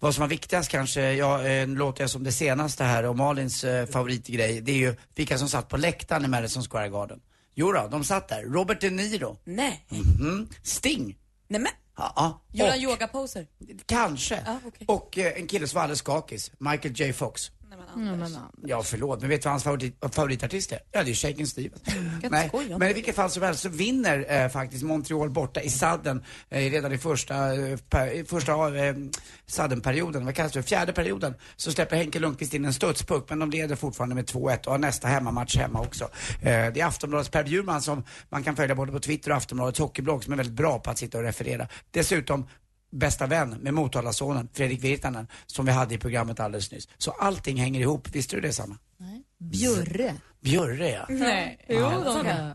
Vad 0.00 0.14
som 0.14 0.20
var 0.22 0.28
viktigast 0.28 0.70
kanske, 0.70 1.12
ja, 1.12 1.38
eh, 1.42 1.68
nu 1.68 1.76
låter 1.76 2.02
jag 2.02 2.10
som 2.10 2.24
det 2.24 2.32
senaste 2.32 2.84
här 2.84 3.04
och 3.04 3.16
Malins 3.16 3.64
eh, 3.64 3.86
favoritgrej, 3.86 4.60
det 4.60 4.72
är 4.72 4.76
ju 4.76 4.96
vilka 5.14 5.38
som 5.38 5.48
satt 5.48 5.68
på 5.68 5.76
läktaren 5.76 6.24
i 6.24 6.28
Madison 6.28 6.62
Square 6.62 6.88
Garden. 6.88 7.20
Jo 7.54 7.72
då, 7.72 7.88
de 7.90 8.04
satt 8.04 8.28
där. 8.28 8.42
Robert 8.42 8.80
De 8.80 8.90
Niro. 8.90 9.36
Nej. 9.44 9.86
Mhm. 9.88 10.48
Sting. 10.62 11.16
Nej 11.48 11.60
men. 11.60 11.72
Ja. 11.96 12.42
Gjorde 12.52 12.70
han 12.70 12.80
yogaposer? 12.80 13.46
Kanske. 13.86 14.42
Ja, 14.46 14.58
okej. 14.66 14.86
Och 14.88 15.18
eh, 15.18 15.32
en 15.36 15.46
kille 15.46 15.68
som 15.68 15.76
var 15.76 15.82
alldeles 15.82 15.98
skakis, 15.98 16.50
Michael 16.58 17.00
J 17.00 17.12
Fox. 17.12 17.50
Mm, 17.96 18.18
men, 18.18 18.36
Ja, 18.62 18.82
förlåt, 18.82 19.20
men 19.20 19.30
vet 19.30 19.42
du 19.42 19.46
vad 19.46 19.52
hans 19.52 19.64
favorit, 19.64 19.96
favoritartist 20.12 20.72
är? 20.72 20.78
Ja, 20.92 21.04
det 21.04 21.10
är 21.10 21.14
Shakin' 21.14 21.44
Stevens. 21.44 21.82
Nej, 22.30 22.48
skoja. 22.48 22.78
men 22.78 22.90
i 22.90 22.92
vilket 22.92 23.16
fall 23.16 23.30
som 23.30 23.42
helst 23.42 23.62
så 23.62 23.68
vinner 23.68 24.26
eh, 24.28 24.48
faktiskt 24.48 24.82
Montreal 24.82 25.30
borta 25.30 25.60
i 25.60 25.70
sadden 25.70 26.24
eh, 26.48 26.70
redan 26.70 26.92
i 26.92 26.98
första, 26.98 27.54
eh, 27.54 27.76
per, 27.76 28.24
första 28.24 28.76
eh, 28.76 28.94
saddenperioden, 29.46 30.24
vad 30.24 30.34
kallas 30.34 30.52
det, 30.52 30.62
fjärde 30.62 30.92
perioden, 30.92 31.34
så 31.56 31.72
släpper 31.72 31.96
Henke 31.96 32.18
Lundqvist 32.18 32.54
in 32.54 32.64
en 32.64 32.72
studspuck, 32.74 33.30
men 33.30 33.38
de 33.38 33.50
leder 33.50 33.76
fortfarande 33.76 34.14
med 34.14 34.24
2-1 34.24 34.66
och 34.66 34.72
har 34.72 34.78
nästa 34.78 35.08
hemmamatch 35.08 35.56
hemma 35.56 35.80
också. 35.80 36.04
Eh, 36.42 36.72
det 36.72 36.80
är 36.80 36.86
Aftonbladets 36.86 37.30
Per 37.30 37.44
Bjurman 37.44 37.82
som 37.82 38.04
man 38.28 38.42
kan 38.42 38.56
följa 38.56 38.74
både 38.74 38.92
på 38.92 39.00
Twitter 39.00 39.30
och 39.30 39.36
Aftonbladets 39.36 39.78
hockeyblogg 39.78 40.24
som 40.24 40.32
är 40.32 40.36
väldigt 40.36 40.56
bra 40.56 40.78
på 40.78 40.90
att 40.90 40.98
sitta 40.98 41.18
och 41.18 41.24
referera. 41.24 41.68
Dessutom 41.90 42.46
bästa 42.90 43.26
vän 43.26 43.50
med 43.50 43.74
Motalasonen, 43.74 44.48
Fredrik 44.52 44.84
Virtanen, 44.84 45.26
som 45.46 45.66
vi 45.66 45.72
hade 45.72 45.94
i 45.94 45.98
programmet 45.98 46.40
alldeles 46.40 46.72
nyss. 46.72 46.88
Så 46.98 47.10
allting 47.10 47.56
hänger 47.56 47.80
ihop, 47.80 48.08
visste 48.08 48.36
du 48.36 48.42
det 48.42 48.52
Sanna? 48.52 48.78
Bjurre. 49.38 50.14
Björre 50.40 50.90
ja. 50.90 51.06
Nej. 51.08 51.66
Jo, 51.68 51.90
de 52.04 52.24
kan. 52.24 52.52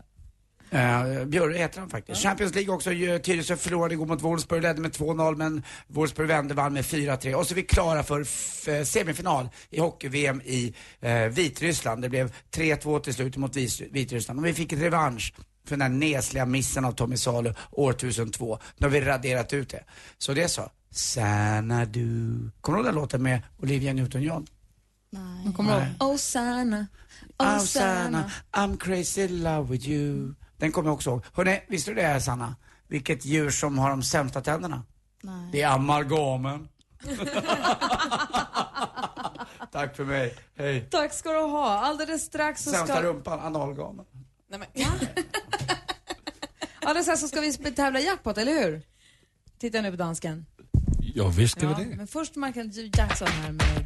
Uh, 0.74 1.24
Björre 1.24 1.58
heter 1.58 1.80
han 1.80 1.90
faktiskt. 1.90 2.22
Champions 2.22 2.54
League 2.54 2.74
också, 2.74 2.90
Tyresö 2.90 3.56
förlorade 3.56 3.94
igår 3.94 4.06
mot 4.06 4.22
Wolfsburg, 4.22 4.62
ledde 4.62 4.80
med 4.80 4.90
2-0 4.90 5.36
men 5.36 5.62
Wolfsburg 5.86 6.28
vände, 6.28 6.54
vann 6.54 6.72
med 6.72 6.84
4-3. 6.84 7.34
Och 7.34 7.46
så 7.46 7.54
är 7.54 7.56
vi 7.56 7.62
klara 7.62 8.02
för 8.02 8.20
eh, 8.20 8.82
semifinal 8.82 9.48
i 9.70 9.80
hockey-VM 9.80 10.40
i 10.44 10.74
eh, 11.00 11.22
Vitryssland. 11.22 12.02
Det 12.02 12.08
blev 12.08 12.32
3-2 12.54 13.00
till 13.00 13.14
slut 13.14 13.36
mot 13.36 13.56
Vitryssland. 13.90 14.40
Och 14.40 14.46
vi 14.46 14.54
fick 14.54 14.72
ett 14.72 14.80
revansch 14.80 15.34
för 15.68 15.76
den 15.76 15.92
där 15.92 15.98
nesliga 15.98 16.46
missen 16.46 16.84
av 16.84 16.92
Tommy 16.92 17.16
Salo 17.16 17.54
år 17.70 17.92
2002. 17.92 18.58
Nu 18.76 18.86
har 18.86 18.90
vi 18.92 19.00
raderat 19.00 19.52
ut 19.52 19.68
det. 19.68 19.84
Så 20.18 20.34
det 20.34 20.42
är 20.42 20.48
så. 20.48 20.70
Sanadu. 20.90 22.50
Kommer 22.60 22.78
du 22.78 22.84
ihåg 22.84 22.86
den 22.86 22.94
låten 22.94 23.22
med 23.22 23.42
Olivia 23.58 23.92
Newton-John? 23.92 24.46
Man 25.44 25.52
kommer 25.52 25.80
ihåg 25.80 26.12
Osana. 26.12 26.86
Oh, 27.38 27.56
Osana. 27.56 27.66
Sanna, 27.66 28.30
I'm 28.52 28.78
crazy 28.78 29.24
in 29.24 29.42
love 29.42 29.72
with 29.72 29.88
you. 29.88 30.34
Den 30.56 30.72
kommer 30.72 30.88
jag 30.88 30.94
också 30.94 31.10
ihåg. 31.10 31.22
Hörrni, 31.32 31.62
visste 31.68 31.90
du 31.90 31.94
det 31.94 32.02
här 32.02 32.20
Sanna? 32.20 32.56
Vilket 32.88 33.24
djur 33.24 33.50
som 33.50 33.78
har 33.78 33.90
de 33.90 34.02
sämsta 34.02 34.40
tänderna? 34.40 34.82
Nej. 35.22 35.48
Det 35.52 35.62
är 35.62 35.68
amalgamen. 35.68 36.68
Tack 39.72 39.96
för 39.96 40.04
mig. 40.04 40.34
Hej. 40.56 40.88
Tack 40.90 41.12
ska 41.12 41.32
du 41.32 41.38
ha. 41.38 41.78
Alldeles 41.78 42.22
strax 42.22 42.62
så 42.62 42.70
Sämsta 42.70 42.94
ska... 42.94 43.02
rumpan, 43.02 43.40
analgamen. 43.40 44.04
Nej, 44.48 44.58
men, 44.60 44.68
Alldeles 46.80 47.04
strax 47.06 47.20
så 47.20 47.28
ska 47.28 47.40
vi 47.40 47.52
tävla 47.52 48.00
jackpot, 48.00 48.38
eller 48.38 48.52
hur? 48.52 48.82
Titta 49.60 49.80
nu 49.80 49.90
på 49.90 49.96
dansken. 49.96 50.46
Ja, 51.14 51.28
visst 51.28 51.56
ska 51.58 51.66
Ja, 51.66 51.74
vi 51.78 51.84
det. 51.84 51.96
men 51.96 52.06
först 52.06 52.36
Michael 52.36 52.70
Jackson 52.98 53.28
här 53.28 53.52
med 53.52 53.76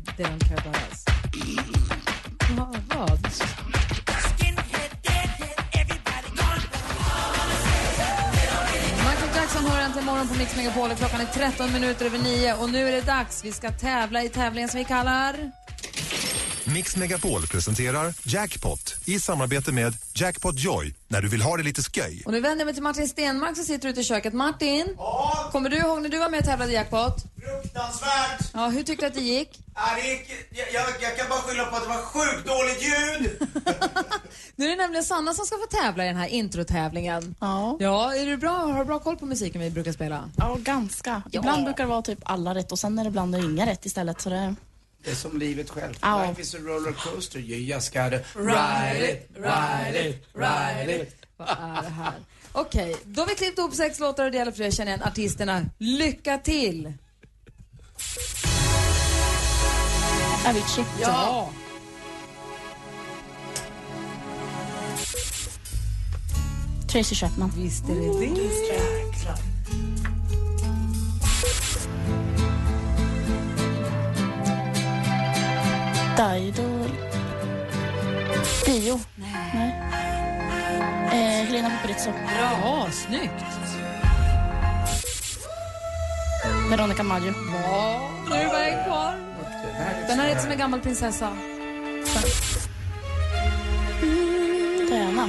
About 0.52 0.76
Us. 0.76 1.04
Ja, 2.56 2.74
vad? 2.94 3.18
Michael 8.96 9.36
Jackson 9.36 9.64
hör 9.64 9.80
äntligen 9.80 10.06
morgon 10.06 10.28
på 10.28 10.34
Mix 10.34 10.56
Megapol. 10.56 10.90
Klockan 10.90 11.20
är 11.20 11.24
13 11.26 11.72
minuter 11.72 12.06
över 12.06 12.18
9 12.18 12.54
och 12.54 12.70
nu 12.70 12.88
är 12.88 12.92
det 12.92 13.00
dags. 13.00 13.44
Vi 13.44 13.52
ska 13.52 13.70
tävla 13.72 14.22
i 14.22 14.28
tävlingen 14.28 14.68
som 14.68 14.78
vi 14.78 14.84
kallar... 14.84 15.50
Mix 16.64 16.96
Megapol 16.96 17.46
presenterar 17.46 18.14
Jackpot 18.24 18.94
i 19.04 19.20
samarbete 19.20 19.72
med 19.72 19.94
Jackpot 20.14 20.58
Joy 20.58 20.94
när 21.08 21.22
du 21.22 21.28
vill 21.28 21.42
ha 21.42 21.56
det 21.56 21.62
lite 21.62 21.82
sköj. 21.82 22.22
Och 22.26 22.32
nu 22.32 22.40
vänder 22.40 22.58
jag 22.58 22.66
mig 22.66 22.74
till 22.74 22.82
Martin 22.82 23.08
Stenmark 23.08 23.56
som 23.56 23.64
sitter 23.64 23.88
ute 23.88 24.00
i 24.00 24.04
köket. 24.04 24.32
Martin, 24.32 24.86
kommer 25.52 25.70
du 25.70 25.76
ihåg 25.76 26.02
när 26.02 26.08
du 26.08 26.18
var 26.18 26.30
med 26.30 26.38
och 26.40 26.46
tävlade 26.46 26.72
i 26.72 26.74
Jackpot? 26.74 27.16
Fruktansvärt! 27.62 28.50
Ja, 28.54 28.68
hur 28.68 28.82
tyckte 28.82 29.04
du 29.04 29.08
att 29.08 29.14
det 29.14 29.20
gick? 29.20 29.58
Ja, 29.74 29.82
det 29.96 30.08
gick, 30.08 30.30
jag, 30.50 30.66
jag, 30.72 31.02
jag 31.02 31.16
kan 31.16 31.28
bara 31.28 31.40
skylla 31.40 31.64
på 31.64 31.76
att 31.76 31.82
det 31.82 31.88
var 31.88 32.02
sjukt 32.02 32.46
dåligt 32.46 32.82
ljud. 32.82 33.48
Nu 34.56 34.66
är 34.66 34.70
det 34.70 34.76
nämligen 34.76 35.04
Sanna 35.04 35.34
som 35.34 35.46
ska 35.46 35.56
få 35.56 35.66
tävla 35.66 36.04
i 36.04 36.06
den 36.06 36.16
här 36.16 36.28
introtävlingen. 36.28 37.34
Ja. 37.40 37.76
Ja, 37.80 38.14
är 38.14 38.26
du 38.26 38.36
bra? 38.36 38.50
Har 38.50 38.78
du 38.78 38.84
bra 38.84 38.98
koll 38.98 39.16
på 39.16 39.26
musiken 39.26 39.60
vi 39.60 39.70
brukar 39.70 39.92
spela? 39.92 40.30
Ja, 40.36 40.56
ganska. 40.60 41.22
Ibland 41.32 41.64
brukar 41.64 41.84
det 41.84 41.90
vara 41.90 42.02
typ 42.02 42.18
alla 42.22 42.54
rätt 42.54 42.72
och 42.72 42.78
sen 42.78 42.98
är 42.98 43.04
det 43.04 43.08
ibland 43.08 43.36
inga 43.36 43.66
rätt 43.66 43.86
istället. 43.86 44.20
Så 44.20 44.30
det... 44.30 44.54
Det 45.04 45.10
är 45.10 45.14
som 45.14 45.38
livet 45.38 45.70
självt. 45.70 45.98
Ja. 46.02 46.26
Life 46.28 46.42
is 46.42 46.54
a 46.54 46.58
rollercoaster. 46.60 47.38
You 47.38 47.58
just 47.58 47.94
gotta 47.94 48.18
ride 48.34 49.12
it, 49.12 49.30
ride 49.36 50.08
it, 50.08 50.26
ride 50.34 51.02
it. 51.02 51.26
Vad 51.36 51.48
är 51.48 51.82
det 51.82 51.88
här? 51.88 52.14
Okej, 52.52 52.96
då 53.04 53.22
har 53.22 53.28
vi 53.28 53.34
klippt 53.34 53.58
ihop 53.58 53.74
sex 53.74 54.00
låtar 54.00 54.24
och 54.24 54.30
det 54.30 54.36
gäller 54.38 54.52
för 54.52 54.64
att 54.64 54.74
känna 54.74 54.90
igen 54.90 55.02
artisterna. 55.02 55.64
Lycka 55.78 56.38
till! 56.38 56.92
Avicii. 60.46 60.84
Ja! 61.00 61.52
Tracy 66.88 67.14
Chapman. 67.14 67.52
Visst 67.56 67.84
är 67.84 67.94
det 67.94 68.26
det. 68.26 69.49
Dido. 76.20 76.62
Dio. 78.66 79.00
Nej. 79.54 79.74
Eh, 81.12 81.46
Helena 81.46 81.70
Paparizou. 81.70 82.12
Bra, 82.12 82.86
snyggt! 82.90 83.44
Veronica 86.70 87.02
Maggio. 87.02 87.34
Ja, 87.62 88.10
nu 88.30 88.36
är 88.36 88.44
det 88.44 88.50
bara 88.50 88.66
en 88.66 88.84
kvar. 88.84 89.14
Den 90.08 90.18
här 90.18 90.28
heter 90.28 90.40
som 90.40 90.50
en 90.50 90.58
gammal 90.58 90.80
prinsessa. 90.80 91.32
Diana. 94.88 95.28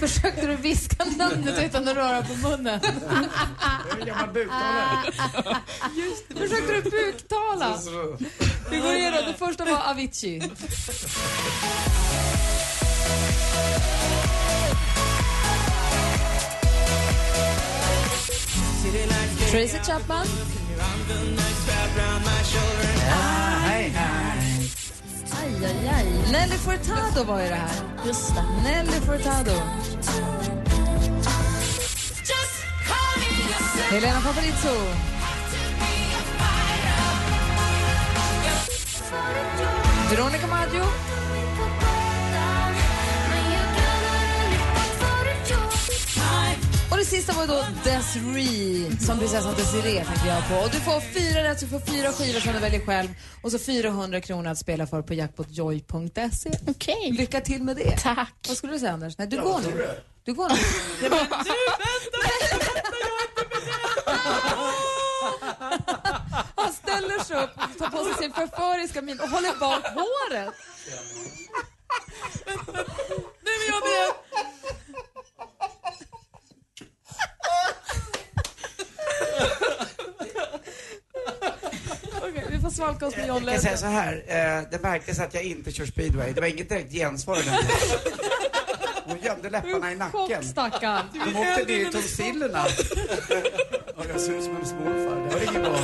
Försökte 0.00 0.46
du 0.46 0.56
viska 0.56 1.04
namnet 1.04 1.64
utan 1.64 1.88
att 1.88 1.96
röra 1.96 2.22
på 2.22 2.48
munnen? 2.48 2.80
Jag 4.06 4.08
är 4.08 4.24
en 4.24 4.32
buktalare. 4.32 5.12
Försökte 6.36 6.72
du 6.72 6.90
buktala? 6.90 7.78
Vi 8.70 8.78
går 8.78 8.94
igenom. 8.94 9.20
Det 9.26 9.34
första 9.38 9.64
var 9.64 9.90
Avicii. 9.90 10.50
Tracy 19.50 19.78
Chapman. 19.78 20.26
Hej. 22.98 23.49
Aj, 25.50 25.66
aj, 25.66 25.88
aj. 25.98 26.06
Nelly 26.30 26.58
Furtado 26.58 27.24
var 27.24 27.40
ju 27.40 27.48
det 27.48 27.54
här. 27.54 27.70
Just 28.06 28.34
det. 28.34 28.44
Nelly 28.62 29.00
Furtado. 29.00 29.52
Helena 33.90 34.20
Paparizou. 34.20 34.80
Veronica 40.10 40.46
Maggio. 40.46 41.19
Och 46.90 46.96
det 46.96 47.04
sista 47.04 47.32
var 47.32 47.46
då 47.46 47.64
Desiree, 47.84 48.96
som 49.00 49.18
prinsessan 49.18 49.54
Desiree 49.54 50.04
tänkte 50.04 50.28
jag 50.28 50.48
på. 50.48 50.54
Och 50.54 50.70
du 50.70 50.80
får 50.80 51.00
fyra 51.00 51.44
rätt, 51.44 51.60
så 51.60 51.64
du 51.64 51.70
får 51.70 51.80
fyra 51.80 52.12
skivor 52.12 52.40
som 52.40 52.52
du 52.52 52.58
väljer 52.58 52.80
själv 52.80 53.08
och 53.42 53.52
så 53.52 53.58
400 53.58 54.20
kronor 54.20 54.50
att 54.50 54.58
spela 54.58 54.86
för 54.86 55.02
på 55.02 55.14
jackpotjoy.se. 55.14 56.50
Okej. 56.68 57.12
Lycka 57.12 57.40
till 57.40 57.62
med 57.62 57.76
det. 57.76 57.96
Tack. 57.96 58.34
Vad 58.48 58.56
skulle 58.56 58.72
du 58.72 58.78
säga 58.78 58.92
Anders? 58.92 59.18
Nej, 59.18 59.26
du 59.28 59.42
går 59.42 59.60
nu. 59.60 59.88
Du 60.24 60.34
går 60.34 60.48
nu. 60.48 60.56
Han 66.56 66.72
ställer 66.72 67.24
sig 67.24 67.36
upp, 67.36 67.50
tar 67.78 67.90
på 67.90 68.04
sig 68.04 68.14
sin 68.14 68.32
förföriska 68.32 69.02
min 69.02 69.20
och 69.20 69.28
håller 69.28 69.60
bak 69.60 69.86
håret. 69.86 70.54
Nu 73.42 73.50
är 73.50 73.68
jag 73.68 73.82
med! 73.82 74.29
Oss 82.78 83.16
med 83.16 83.28
John 83.28 83.44
Jag 83.44 83.52
kan 83.52 83.60
säga 83.62 83.76
så 83.76 83.86
här, 83.86 84.22
eh, 84.26 84.62
det 84.70 84.82
märktes 84.82 85.18
att 85.20 85.34
jag 85.34 85.42
inte 85.42 85.72
kör 85.72 85.86
speedway. 85.86 86.32
Det 86.32 86.40
var 86.40 86.48
inget 86.48 86.68
direkt 86.68 86.92
gensvar 86.92 87.38
i 87.38 87.42
den. 87.42 87.54
Hon 89.04 89.18
gömde 89.22 89.50
läpparna 89.50 89.92
i 89.92 89.96
nacken. 89.96 90.44
stackarn. 90.44 91.02
De 91.12 91.36
åkte 91.36 91.64
ner 91.66 91.88
i 91.88 91.90
tonsillerna. 91.92 92.64
Och 93.96 94.04
jag 94.14 94.20
ser 94.20 94.32
ut 94.32 94.44
som 94.44 94.56
en 94.56 94.66
småfar. 94.66 95.28
Det 95.28 95.34
var 95.34 95.42
inget 95.42 95.62
bra. 95.62 95.78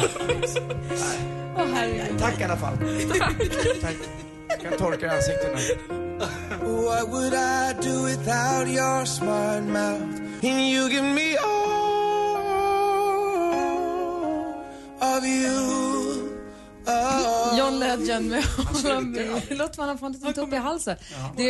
Åh, 1.57 1.66
herregud. 1.74 2.18
Tack 2.20 2.41
i 2.41 2.45
alla 2.45 2.57
fall. 2.57 2.76
Tack. 3.80 3.97
Jag 4.49 4.61
kan 4.61 4.72
torka 4.78 5.12
ansiktet 5.12 5.55
nu. 5.57 5.78
What 6.66 7.09
would 7.09 7.34
I 7.34 7.74
do 7.82 8.05
without 8.05 8.68
your 8.68 9.05
smart 9.05 9.62
mouth? 9.62 10.03
And 10.43 10.61
you 10.61 10.89
give 10.91 11.03
me 11.05 11.37
all 11.37 11.66
of 15.16 15.24
you. 15.24 15.56
Legend 17.99 18.29
med 18.31 18.45
honom. 18.45 19.15
Han 19.79 19.89
har 19.89 19.97
fått 19.97 20.25
en 20.25 20.33
tupp 20.33 20.53
i 20.53 20.57
halsen. 20.57 20.97
Det, 21.37 21.43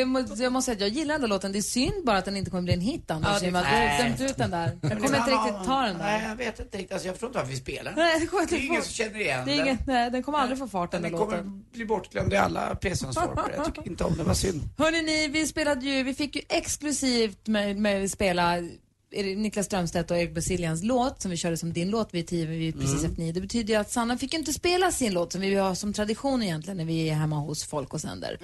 jag 0.42 0.52
måste 0.52 0.62
säga 0.66 0.74
att 0.74 0.80
jag 0.80 0.88
gillar 0.90 1.14
ändå 1.14 1.26
låten. 1.26 1.52
Det 1.52 1.58
är 1.58 1.62
synd 1.62 2.04
bara 2.04 2.18
att 2.18 2.24
den 2.24 2.36
inte 2.36 2.50
kommer 2.50 2.62
bli 2.62 2.72
en 2.72 2.80
hit 2.80 3.10
Anders. 3.10 3.30
Ja, 3.34 3.40
det- 3.40 3.46
du 3.50 3.56
har 3.56 3.62
Nej. 3.62 4.02
dömt 4.18 4.30
ut 4.30 4.36
den 4.36 4.50
där. 4.50 4.78
Jag 4.82 4.90
kommer 4.90 5.04
inte 5.18 5.30
riktigt 5.30 5.66
ta 5.66 5.82
den 5.82 5.96
Nej, 5.96 6.20
där. 6.22 6.28
jag 6.28 6.36
vet 6.36 6.60
inte 6.60 6.78
riktigt. 6.78 6.92
Alltså, 6.92 7.06
jag 7.08 7.14
förstår 7.14 7.28
inte 7.28 7.38
varför 7.38 7.52
vi 7.52 7.56
spelar. 7.58 7.92
Nej, 7.96 8.20
det, 8.20 8.26
kommer 8.26 8.46
Det 8.46 8.54
är 8.54 8.56
inte 8.56 8.66
ingen 8.66 8.82
få- 8.82 8.86
som 8.88 8.94
känner 8.94 9.20
igen 9.20 9.46
det 9.46 9.52
är 9.52 9.56
den. 9.56 9.66
inget, 9.66 9.86
nej, 9.86 10.10
den 10.10 10.22
kommer 10.22 10.38
aldrig 10.38 10.58
få 10.58 10.68
fart 10.68 10.90
den 10.90 11.02
där 11.02 11.10
Den 11.10 11.18
kommer 11.18 11.36
låten. 11.36 11.64
bli 11.72 11.84
bortglömd 11.86 12.32
i 12.32 12.36
alla 12.36 12.74
presensformer. 12.74 13.44
Jag 13.56 13.64
tycker 13.66 13.86
inte 13.90 14.04
om 14.04 14.16
det. 14.16 14.22
var 14.22 14.34
synd. 14.34 14.62
Hörrni, 14.78 15.02
ni, 15.02 15.28
vi 15.28 15.46
spelade 15.46 15.86
ju, 15.86 16.02
vi 16.02 16.14
fick 16.14 16.36
ju 16.36 16.42
exklusivt 16.48 17.46
med, 17.46 17.76
med 17.76 18.10
spela 18.10 18.54
Niklas 19.36 19.66
Strömstedt 19.66 20.10
och 20.10 20.16
Erik 20.16 20.34
Basilians 20.34 20.82
låt 20.82 21.22
som 21.22 21.30
vi 21.30 21.36
körde 21.36 21.56
som 21.56 21.72
din 21.72 21.90
låt 21.90 22.14
vid 22.14 22.26
tio, 22.26 22.46
vid 22.46 22.74
precis 22.74 22.98
Mm. 22.98 23.10
efter 23.10 23.22
nio. 23.22 23.32
Det 23.32 23.40
betyder 23.40 23.74
ju 23.74 23.80
att 23.80 23.90
Sanna 23.90 24.18
fick 24.18 24.34
inte 24.34 24.52
spela 24.52 24.92
sin 24.92 25.12
låt 25.14 25.32
som 25.32 25.40
vi 25.40 25.54
har 25.54 25.74
som 25.74 25.92
tradition 25.92 26.42
egentligen 26.42 26.76
när 26.76 26.84
vi 26.84 27.08
är 27.08 27.14
hemma 27.14 27.36
hos 27.36 27.64
folk 27.64 27.94
och 27.94 28.00
sänder. 28.00 28.38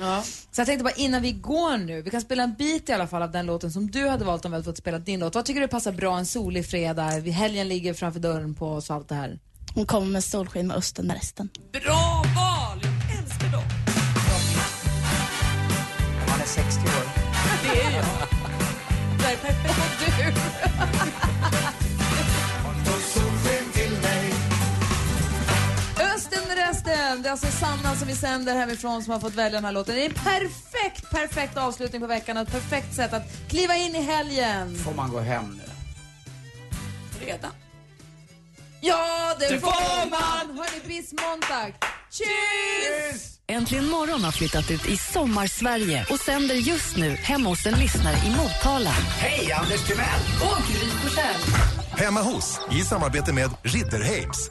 Så 0.52 0.60
jag 0.60 0.66
tänkte 0.66 0.84
bara 0.84 0.94
innan 0.94 1.22
vi 1.22 1.32
går 1.32 1.76
nu, 1.78 2.02
vi 2.02 2.10
kan 2.10 2.20
spela 2.20 2.42
en 2.42 2.54
bit 2.54 2.88
i 2.88 2.92
alla 2.92 3.06
fall 3.06 3.22
av 3.22 3.30
den 3.32 3.46
låten 3.46 3.72
som 3.72 3.90
du 3.90 4.08
hade 4.08 4.24
valt 4.24 4.44
om 4.44 4.50
vi 4.50 4.54
hade 4.54 4.64
fått 4.64 4.78
spela 4.78 4.98
din 4.98 5.20
låt. 5.20 5.34
Vad 5.34 5.44
tycker 5.44 5.60
du 5.60 5.68
passar 5.68 5.92
bra 5.92 6.18
en 6.18 6.26
solig 6.26 6.66
fredag? 6.66 7.02
Helgen 7.30 7.68
ligger 7.68 7.94
framför 7.94 8.20
dörren 8.20 8.54
på 8.54 8.66
oss 8.66 8.90
och 8.90 8.96
allt 8.96 9.08
det 9.08 9.14
här. 9.14 9.38
Hon 9.74 9.86
kommer 9.86 10.06
med 10.06 10.24
solsken 10.24 10.66
med 10.66 10.76
östen 10.76 11.06
med 11.06 11.16
resten. 11.16 11.48
Bra 11.72 12.21
alltså 27.32 27.46
Sanna 27.46 27.96
som 27.96 28.08
vi 28.08 28.14
sänder 28.14 28.54
hemifrån 28.54 29.02
som 29.02 29.12
har 29.12 29.20
fått 29.20 29.34
välja 29.34 29.50
den 29.50 29.64
här 29.64 29.72
låten. 29.72 29.94
Det 29.94 30.02
är 30.02 30.08
en 30.08 30.14
perfekt, 30.14 31.10
perfekt 31.10 31.56
avslutning 31.56 32.00
på 32.00 32.06
veckan 32.06 32.36
och 32.36 32.42
ett 32.42 32.52
perfekt 32.52 32.94
sätt 32.94 33.12
att 33.12 33.22
kliva 33.48 33.76
in 33.76 33.94
i 33.94 34.02
helgen. 34.02 34.78
Får 34.78 34.94
man 34.94 35.10
gå 35.10 35.20
hem 35.20 35.44
nu? 35.56 35.62
Redan. 37.26 37.50
Ja, 38.80 39.36
det, 39.38 39.48
Det 39.48 39.60
får 39.60 39.70
får 39.70 40.10
man! 40.10 40.58
Hörni, 40.58 40.86
bis 40.86 41.12
Montag. 41.12 41.74
Cheers! 42.10 43.22
Äntligen 43.46 43.88
morgon 43.88 44.24
har 44.24 44.32
flyttat 44.32 44.70
ut 44.70 44.86
i 44.86 44.96
Sommarsverige 44.96 46.06
och 46.10 46.18
sänder 46.18 46.54
just 46.54 46.96
nu 46.96 47.10
hemma 47.10 47.48
hos 47.48 47.66
en 47.66 47.74
lyssnare 47.74 48.16
i 48.26 48.30
Motala. 48.30 48.90
Hej, 48.90 49.52
Anders 49.52 49.86
Timell! 49.86 50.20
Och 50.40 50.62
Gry. 50.68 50.88
Hemma 52.04 52.22
hos, 52.22 52.60
i 52.70 52.80
samarbete 52.80 53.32
med 53.32 53.50
Ridderheims. 53.62 54.50